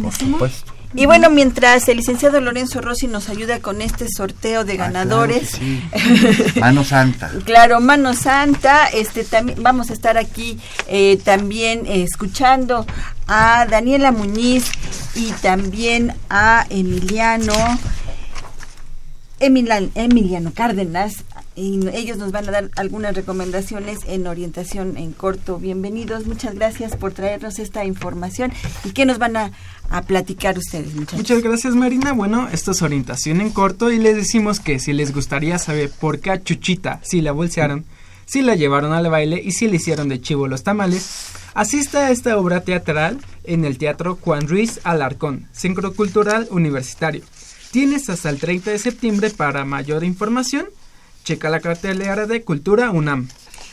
Por 0.00 0.12
supuesto. 0.12 0.77
Y 0.94 1.04
bueno, 1.06 1.28
mientras 1.28 1.86
el 1.88 1.98
licenciado 1.98 2.40
Lorenzo 2.40 2.80
Rossi 2.80 3.08
nos 3.08 3.28
ayuda 3.28 3.60
con 3.60 3.82
este 3.82 4.06
sorteo 4.08 4.64
de 4.64 4.72
Ah, 4.74 4.76
ganadores. 4.76 5.50
claro 5.50 5.66
sí. 6.54 6.54
Mano 6.60 6.82
Santa. 6.84 7.30
Claro, 7.44 7.80
Mano 7.80 8.14
Santa, 8.14 8.86
este 8.86 9.22
también 9.24 9.62
vamos 9.62 9.90
a 9.90 9.92
estar 9.92 10.16
aquí 10.16 10.58
eh, 10.88 11.18
también 11.22 11.84
eh, 11.86 12.02
escuchando 12.02 12.86
a 13.26 13.66
Daniela 13.68 14.12
Muñiz 14.12 14.70
y 15.14 15.30
también 15.42 16.14
a 16.30 16.66
Emiliano 16.70 17.52
Emilan- 19.40 19.90
Emiliano 19.94 20.52
Cárdenas 20.54 21.22
y 21.58 21.80
ellos 21.92 22.18
nos 22.18 22.30
van 22.30 22.48
a 22.48 22.52
dar 22.52 22.70
algunas 22.76 23.14
recomendaciones 23.14 23.98
en 24.06 24.26
orientación 24.26 24.96
en 24.96 25.12
corto. 25.12 25.58
Bienvenidos, 25.58 26.26
muchas 26.26 26.54
gracias 26.54 26.96
por 26.96 27.12
traernos 27.12 27.58
esta 27.58 27.84
información 27.84 28.52
y 28.84 28.92
qué 28.92 29.04
nos 29.04 29.18
van 29.18 29.36
a, 29.36 29.52
a 29.90 30.02
platicar 30.02 30.56
ustedes, 30.56 30.94
muchachos. 30.94 31.18
Muchas 31.18 31.42
gracias 31.42 31.74
Marina. 31.74 32.12
Bueno, 32.12 32.48
esto 32.52 32.70
es 32.70 32.82
orientación 32.82 33.40
en 33.40 33.50
corto 33.50 33.90
y 33.90 33.98
les 33.98 34.14
decimos 34.14 34.60
que 34.60 34.78
si 34.78 34.92
les 34.92 35.12
gustaría 35.12 35.58
saber 35.58 35.90
por 35.90 36.20
qué 36.20 36.30
a 36.30 36.42
Chuchita 36.42 37.00
si 37.02 37.20
la 37.20 37.32
bolsearon, 37.32 37.84
si 38.24 38.42
la 38.42 38.54
llevaron 38.54 38.92
al 38.92 39.10
baile 39.10 39.42
y 39.44 39.52
si 39.52 39.66
le 39.66 39.76
hicieron 39.76 40.08
de 40.08 40.20
chivo 40.20 40.46
los 40.46 40.62
tamales, 40.62 41.32
asista 41.54 42.06
a 42.06 42.10
esta 42.12 42.38
obra 42.38 42.60
teatral 42.60 43.18
en 43.44 43.64
el 43.64 43.78
Teatro 43.78 44.16
Juan 44.20 44.46
Ruiz 44.46 44.80
Alarcón, 44.84 45.48
Centro 45.52 45.92
Cultural 45.92 46.46
Universitario. 46.50 47.22
Tienes 47.72 48.08
hasta 48.08 48.30
el 48.30 48.38
30 48.38 48.70
de 48.70 48.78
septiembre 48.78 49.30
para 49.30 49.64
mayor 49.64 50.04
información. 50.04 50.66
Checa 51.28 51.50
la 51.50 51.60
cartelera 51.60 52.24
de 52.24 52.42
Cultura 52.42 52.90
UNAM. 52.90 53.28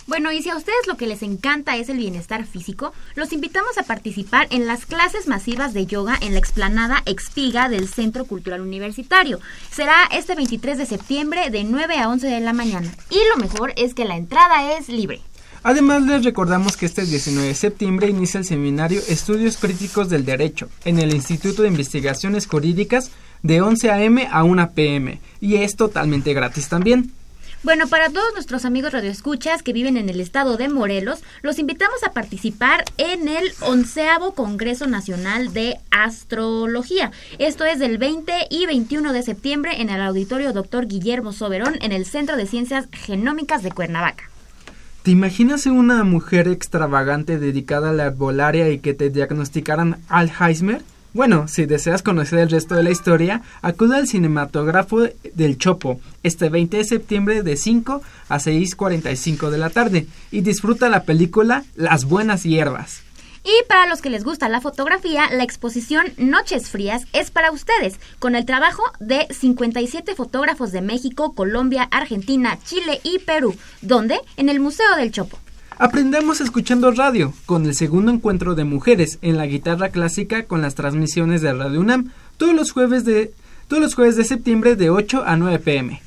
Bueno, 0.07 0.33
y 0.33 0.43
si 0.43 0.49
a 0.49 0.57
ustedes 0.57 0.87
lo 0.87 0.97
que 0.97 1.07
les 1.07 1.23
encanta 1.23 1.77
es 1.77 1.87
el 1.87 1.95
bienestar 1.95 2.45
físico, 2.45 2.91
los 3.15 3.31
invitamos 3.31 3.77
a 3.77 3.83
participar 3.83 4.47
en 4.49 4.67
las 4.67 4.85
clases 4.85 5.29
masivas 5.29 5.73
de 5.73 5.85
yoga 5.85 6.17
en 6.19 6.33
la 6.33 6.39
explanada 6.39 7.01
Expiga 7.05 7.69
del 7.69 7.87
Centro 7.87 8.25
Cultural 8.25 8.59
Universitario. 8.59 9.39
Será 9.71 10.03
este 10.11 10.35
23 10.35 10.77
de 10.77 10.85
septiembre 10.85 11.49
de 11.49 11.63
9 11.63 11.97
a 11.97 12.09
11 12.09 12.27
de 12.27 12.41
la 12.41 12.51
mañana. 12.51 12.91
Y 13.09 13.19
lo 13.33 13.37
mejor 13.37 13.71
es 13.77 13.93
que 13.93 14.03
la 14.03 14.17
entrada 14.17 14.77
es 14.77 14.89
libre. 14.89 15.21
Además, 15.63 16.03
les 16.03 16.25
recordamos 16.25 16.75
que 16.75 16.87
este 16.87 17.05
19 17.05 17.47
de 17.47 17.55
septiembre 17.55 18.09
inicia 18.09 18.39
el 18.39 18.45
seminario 18.45 19.01
Estudios 19.07 19.55
Críticos 19.55 20.09
del 20.09 20.25
Derecho 20.25 20.67
en 20.83 20.99
el 20.99 21.15
Instituto 21.15 21.61
de 21.61 21.69
Investigaciones 21.69 22.47
Jurídicas 22.47 23.11
de 23.43 23.61
11 23.61 23.91
a.m. 23.91 24.27
a 24.29 24.43
1 24.43 24.71
p.m. 24.73 25.21
y 25.39 25.55
es 25.55 25.77
totalmente 25.77 26.33
gratis 26.33 26.67
también. 26.67 27.13
Bueno, 27.63 27.87
para 27.87 28.09
todos 28.09 28.33
nuestros 28.33 28.63
amigos 28.63 28.93
radioescuchas 28.93 29.63
que 29.63 29.73
viven 29.73 29.97
en 29.97 30.09
el 30.09 30.19
estado 30.19 30.55
de 30.57 30.69
Morelos, 30.69 31.23
los 31.41 31.57
invitamos 31.57 32.03
a 32.03 32.11
participar 32.11 32.85
en 32.97 33.27
el 33.27 33.51
onceavo 33.61 34.33
Congreso 34.35 34.85
Nacional 34.85 35.51
de 35.51 35.77
Astrología. 35.89 37.11
Esto 37.39 37.65
es 37.65 37.79
del 37.79 37.97
20 37.97 38.47
y 38.49 38.67
21 38.67 39.13
de 39.13 39.23
septiembre 39.23 39.81
en 39.81 39.89
el 39.89 40.01
Auditorio 40.01 40.53
Dr. 40.53 40.87
Guillermo 40.87 41.33
Soberón 41.33 41.75
en 41.81 41.91
el 41.91 42.05
Centro 42.05 42.37
de 42.37 42.45
Ciencias 42.45 42.87
Genómicas 42.91 43.63
de 43.63 43.71
Cuernavaca. 43.71 44.29
¿Te 45.01 45.11
imaginas 45.11 45.67
una 45.67 46.03
mujer 46.03 46.47
extravagante 46.47 47.37
dedicada 47.37 47.91
a 47.91 47.93
la 47.93 48.05
herbolaria 48.05 48.69
y 48.69 48.79
que 48.79 48.95
te 48.95 49.11
diagnosticaran 49.11 49.99
Alzheimer? 50.07 50.81
Bueno, 51.15 51.47
si 51.47 51.65
deseas 51.65 52.03
conocer 52.03 52.39
el 52.39 52.49
resto 52.49 52.75
de 52.75 52.83
la 52.83 52.91
historia, 52.91 53.41
acude 53.61 53.95
al 53.95 54.05
cinematógrafo 54.05 55.07
del 55.33 55.57
Chopo 55.57 56.01
este 56.23 56.49
20 56.49 56.75
de 56.75 56.83
septiembre 56.83 57.41
de 57.41 57.55
5 57.55 58.01
a 58.27 58.37
6.45 58.37 59.49
de 59.49 59.57
la 59.57 59.69
tarde 59.69 60.07
y 60.29 60.41
disfruta 60.41 60.89
la 60.89 61.03
película 61.03 61.63
Las 61.77 62.03
Buenas 62.03 62.43
Hierbas. 62.43 63.01
Y 63.45 63.63
para 63.69 63.87
los 63.87 64.01
que 64.01 64.09
les 64.09 64.25
gusta 64.25 64.49
la 64.49 64.59
fotografía, 64.59 65.29
la 65.31 65.45
exposición 65.45 66.07
Noches 66.17 66.69
Frías 66.69 67.05
es 67.13 67.31
para 67.31 67.49
ustedes, 67.49 67.97
con 68.19 68.35
el 68.35 68.45
trabajo 68.45 68.83
de 68.99 69.25
57 69.29 70.15
fotógrafos 70.15 70.73
de 70.73 70.81
México, 70.81 71.33
Colombia, 71.33 71.87
Argentina, 71.91 72.59
Chile 72.65 72.99
y 73.03 73.19
Perú, 73.19 73.55
donde 73.81 74.19
en 74.35 74.49
el 74.49 74.59
Museo 74.59 74.97
del 74.97 75.13
Chopo. 75.13 75.39
Aprendemos 75.77 76.39
escuchando 76.39 76.91
radio, 76.91 77.33
con 77.45 77.65
el 77.65 77.75
segundo 77.75 78.09
encuentro 78.09 78.55
de 78.55 78.63
mujeres 78.63 79.19
en 79.21 79.35
la 79.35 79.45
guitarra 79.45 79.89
clásica 79.89 80.43
con 80.43 80.61
las 80.61 80.73
transmisiones 80.73 81.41
de 81.41 81.51
Radio 81.51 81.81
UNAM, 81.81 82.13
todos 82.37 82.55
los 82.55 82.71
jueves 82.71 83.03
de, 83.03 83.33
todos 83.67 83.83
los 83.83 83.93
jueves 83.93 84.15
de 84.15 84.23
septiembre 84.23 84.77
de 84.77 84.89
8 84.89 85.23
a 85.25 85.35
9 85.35 85.59
pm. 85.59 86.01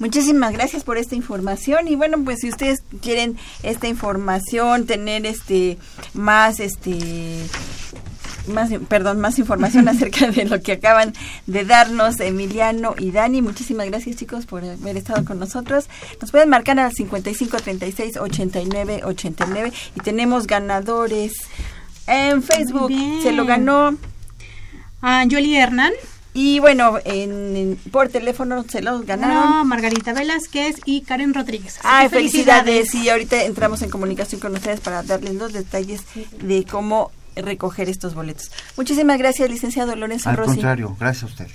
Muchísimas 0.01 0.55
gracias 0.55 0.83
por 0.83 0.97
esta 0.97 1.15
información 1.15 1.87
y 1.87 1.95
bueno, 1.95 2.25
pues 2.25 2.39
si 2.41 2.49
ustedes 2.49 2.83
quieren 3.03 3.37
esta 3.63 3.87
información, 3.87 4.87
tener 4.87 5.27
este 5.27 5.77
más 6.15 6.59
este 6.59 7.45
más 8.47 8.71
perdón, 8.89 9.21
más 9.21 9.39
información 9.39 9.89
acerca 9.91 10.31
de 10.31 10.47
lo 10.47 10.63
que 10.63 10.73
acaban 10.73 11.13
de 11.47 11.67
darnos 11.67 12.19
Emiliano 12.19 12.95
y 12.99 13.11
Dani, 13.11 13.43
muchísimas 13.43 13.89
gracias 13.89 14.17
chicos 14.17 14.47
por 14.47 14.65
haber 14.65 14.97
estado 14.97 15.23
con 15.27 15.39
nosotros. 15.39 15.91
Nos 16.19 16.31
pueden 16.31 16.49
marcar 16.49 16.81
al 16.81 16.95
55 16.95 17.59
36 17.59 18.17
89 18.17 19.03
89 19.05 19.73
y 19.97 20.01
tenemos 20.01 20.47
ganadores 20.47 21.35
en 22.07 22.43
Facebook. 22.43 22.91
Se 23.23 23.33
lo 23.33 23.45
ganó 23.45 23.99
a 25.03 25.27
Yoli 25.27 25.57
Hernán. 25.57 25.93
Y 26.33 26.61
bueno, 26.61 26.99
en, 27.05 27.57
en- 27.57 27.77
por 27.91 28.09
teléfono 28.09 28.65
se 28.69 28.83
los 28.83 29.05
ganaron. 29.05 29.35
No, 29.51 29.65
Margarita 29.65 30.13
Velázquez 30.13 30.77
y 30.85 31.01
Karen 31.03 31.35
Rodríguez. 31.35 31.79
Así 31.79 31.87
Ay, 31.89 32.09
que 32.09 32.17
felicidades. 32.17 32.95
Y 32.95 33.09
ahorita 33.09 33.43
entramos 33.45 33.83
en 33.83 33.91
comunicación 33.91 34.41
con 34.41 34.55
ustedes 34.55 34.81
para 34.81 35.03
darles 35.03 35.35
los 35.35 35.53
detalles 35.53 36.03
de 36.41 36.65
cómo 36.71 37.11
recoger 37.37 37.89
estos 37.89 38.15
boletos. 38.15 38.51
Muchísimas 38.77 39.17
gracias, 39.19 39.49
licenciado 39.49 39.95
Lorenzo 39.97 40.29
Al 40.31 40.37
Rossi. 40.37 40.51
contrario, 40.53 40.97
gracias 40.99 41.23
a 41.23 41.27
ustedes. 41.27 41.53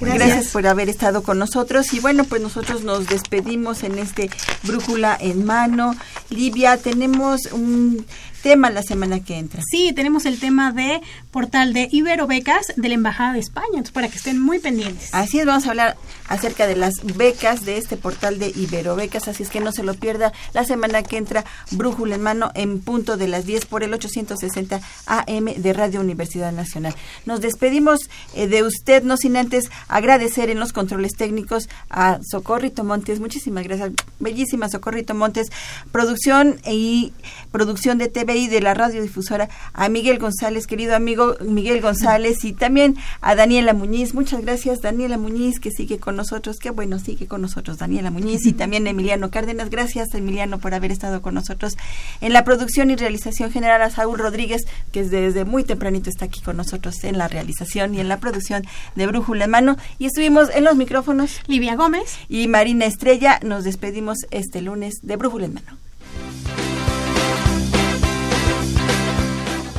Gracias. 0.00 0.48
por 0.48 0.66
haber 0.66 0.88
estado 0.88 1.22
con 1.22 1.38
nosotros. 1.38 1.92
Y 1.94 2.00
bueno, 2.00 2.24
pues 2.24 2.40
nosotros 2.42 2.82
nos 2.84 3.06
despedimos 3.08 3.82
en 3.82 3.98
este 3.98 4.30
Brújula 4.62 5.16
en 5.20 5.44
mano. 5.44 5.94
Livia, 6.30 6.76
tenemos 6.78 7.46
un 7.52 8.04
tema 8.46 8.70
la 8.70 8.84
semana 8.84 9.18
que 9.18 9.38
entra. 9.38 9.60
Sí, 9.68 9.92
tenemos 9.92 10.24
el 10.24 10.38
tema 10.38 10.70
de 10.70 11.00
portal 11.32 11.72
de 11.72 11.88
Iberobecas 11.90 12.74
de 12.76 12.88
la 12.88 12.94
Embajada 12.94 13.32
de 13.32 13.40
España, 13.40 13.66
entonces 13.72 13.90
para 13.90 14.08
que 14.08 14.18
estén 14.18 14.40
muy 14.40 14.60
pendientes. 14.60 15.08
Así 15.12 15.40
es, 15.40 15.46
vamos 15.46 15.66
a 15.66 15.70
hablar 15.70 15.96
acerca 16.28 16.68
de 16.68 16.76
las 16.76 16.94
becas 17.16 17.64
de 17.64 17.76
este 17.76 17.96
portal 17.96 18.38
de 18.38 18.52
Iberobecas, 18.54 19.26
así 19.26 19.42
es 19.42 19.50
que 19.50 19.58
no 19.58 19.72
se 19.72 19.82
lo 19.82 19.94
pierda 19.94 20.32
la 20.54 20.64
semana 20.64 21.02
que 21.02 21.16
entra, 21.16 21.44
Brújula 21.72 22.14
en 22.14 22.22
mano, 22.22 22.52
en 22.54 22.80
punto 22.80 23.16
de 23.16 23.26
las 23.26 23.46
10 23.46 23.66
por 23.66 23.82
el 23.82 23.92
860 23.92 24.80
AM 25.06 25.44
de 25.56 25.72
Radio 25.72 26.00
Universidad 26.00 26.52
Nacional. 26.52 26.94
Nos 27.24 27.40
despedimos 27.40 27.98
eh, 28.36 28.46
de 28.46 28.62
usted, 28.62 29.02
no 29.02 29.16
sin 29.16 29.36
antes 29.36 29.72
agradecer 29.88 30.50
en 30.50 30.60
los 30.60 30.72
controles 30.72 31.14
técnicos 31.16 31.68
a 31.90 32.20
Socorrito 32.22 32.84
Montes, 32.84 33.18
muchísimas 33.18 33.64
gracias, 33.64 33.90
bellísima 34.20 34.68
Socorrito 34.68 35.14
Montes, 35.14 35.48
producción 35.90 36.60
y 36.64 37.12
producción 37.50 37.98
de 37.98 38.06
TV 38.06 38.35
y 38.38 38.48
de 38.48 38.60
la 38.60 38.74
radiodifusora, 38.74 39.48
a 39.72 39.88
Miguel 39.88 40.18
González, 40.18 40.66
querido 40.66 40.94
amigo 40.94 41.36
Miguel 41.40 41.80
González, 41.80 42.44
y 42.44 42.52
también 42.52 42.96
a 43.20 43.34
Daniela 43.34 43.72
Muñiz, 43.72 44.14
muchas 44.14 44.42
gracias 44.42 44.80
Daniela 44.80 45.18
Muñiz, 45.18 45.60
que 45.60 45.70
sigue 45.70 45.98
con 45.98 46.16
nosotros, 46.16 46.58
qué 46.58 46.70
bueno, 46.70 46.98
sigue 46.98 47.26
con 47.26 47.42
nosotros 47.42 47.78
Daniela 47.78 48.10
Muñiz, 48.10 48.46
y 48.46 48.52
también 48.52 48.86
Emiliano 48.86 49.30
Cárdenas, 49.30 49.70
gracias 49.70 50.14
Emiliano 50.14 50.58
por 50.58 50.74
haber 50.74 50.92
estado 50.92 51.22
con 51.22 51.34
nosotros 51.34 51.76
en 52.20 52.32
la 52.32 52.44
producción 52.44 52.90
y 52.90 52.96
realización 52.96 53.50
general 53.50 53.82
a 53.82 53.90
Saúl 53.90 54.18
Rodríguez, 54.18 54.62
que 54.92 55.04
desde 55.04 55.44
muy 55.44 55.64
tempranito 55.64 56.10
está 56.10 56.26
aquí 56.26 56.40
con 56.40 56.56
nosotros 56.56 57.02
en 57.04 57.18
la 57.18 57.28
realización 57.28 57.94
y 57.94 58.00
en 58.00 58.08
la 58.08 58.18
producción 58.18 58.64
de 58.94 59.06
Brújula 59.06 59.44
en 59.44 59.50
Mano. 59.50 59.76
Y 59.98 60.06
estuvimos 60.06 60.50
en 60.54 60.64
los 60.64 60.76
micrófonos. 60.76 61.40
Livia 61.46 61.76
Gómez. 61.76 62.18
Y 62.28 62.48
Marina 62.48 62.86
Estrella. 62.86 63.40
Nos 63.42 63.64
despedimos 63.64 64.18
este 64.30 64.62
lunes 64.62 64.94
de 65.02 65.16
Brújula 65.16 65.46
en 65.46 65.54
Mano. 65.54 65.85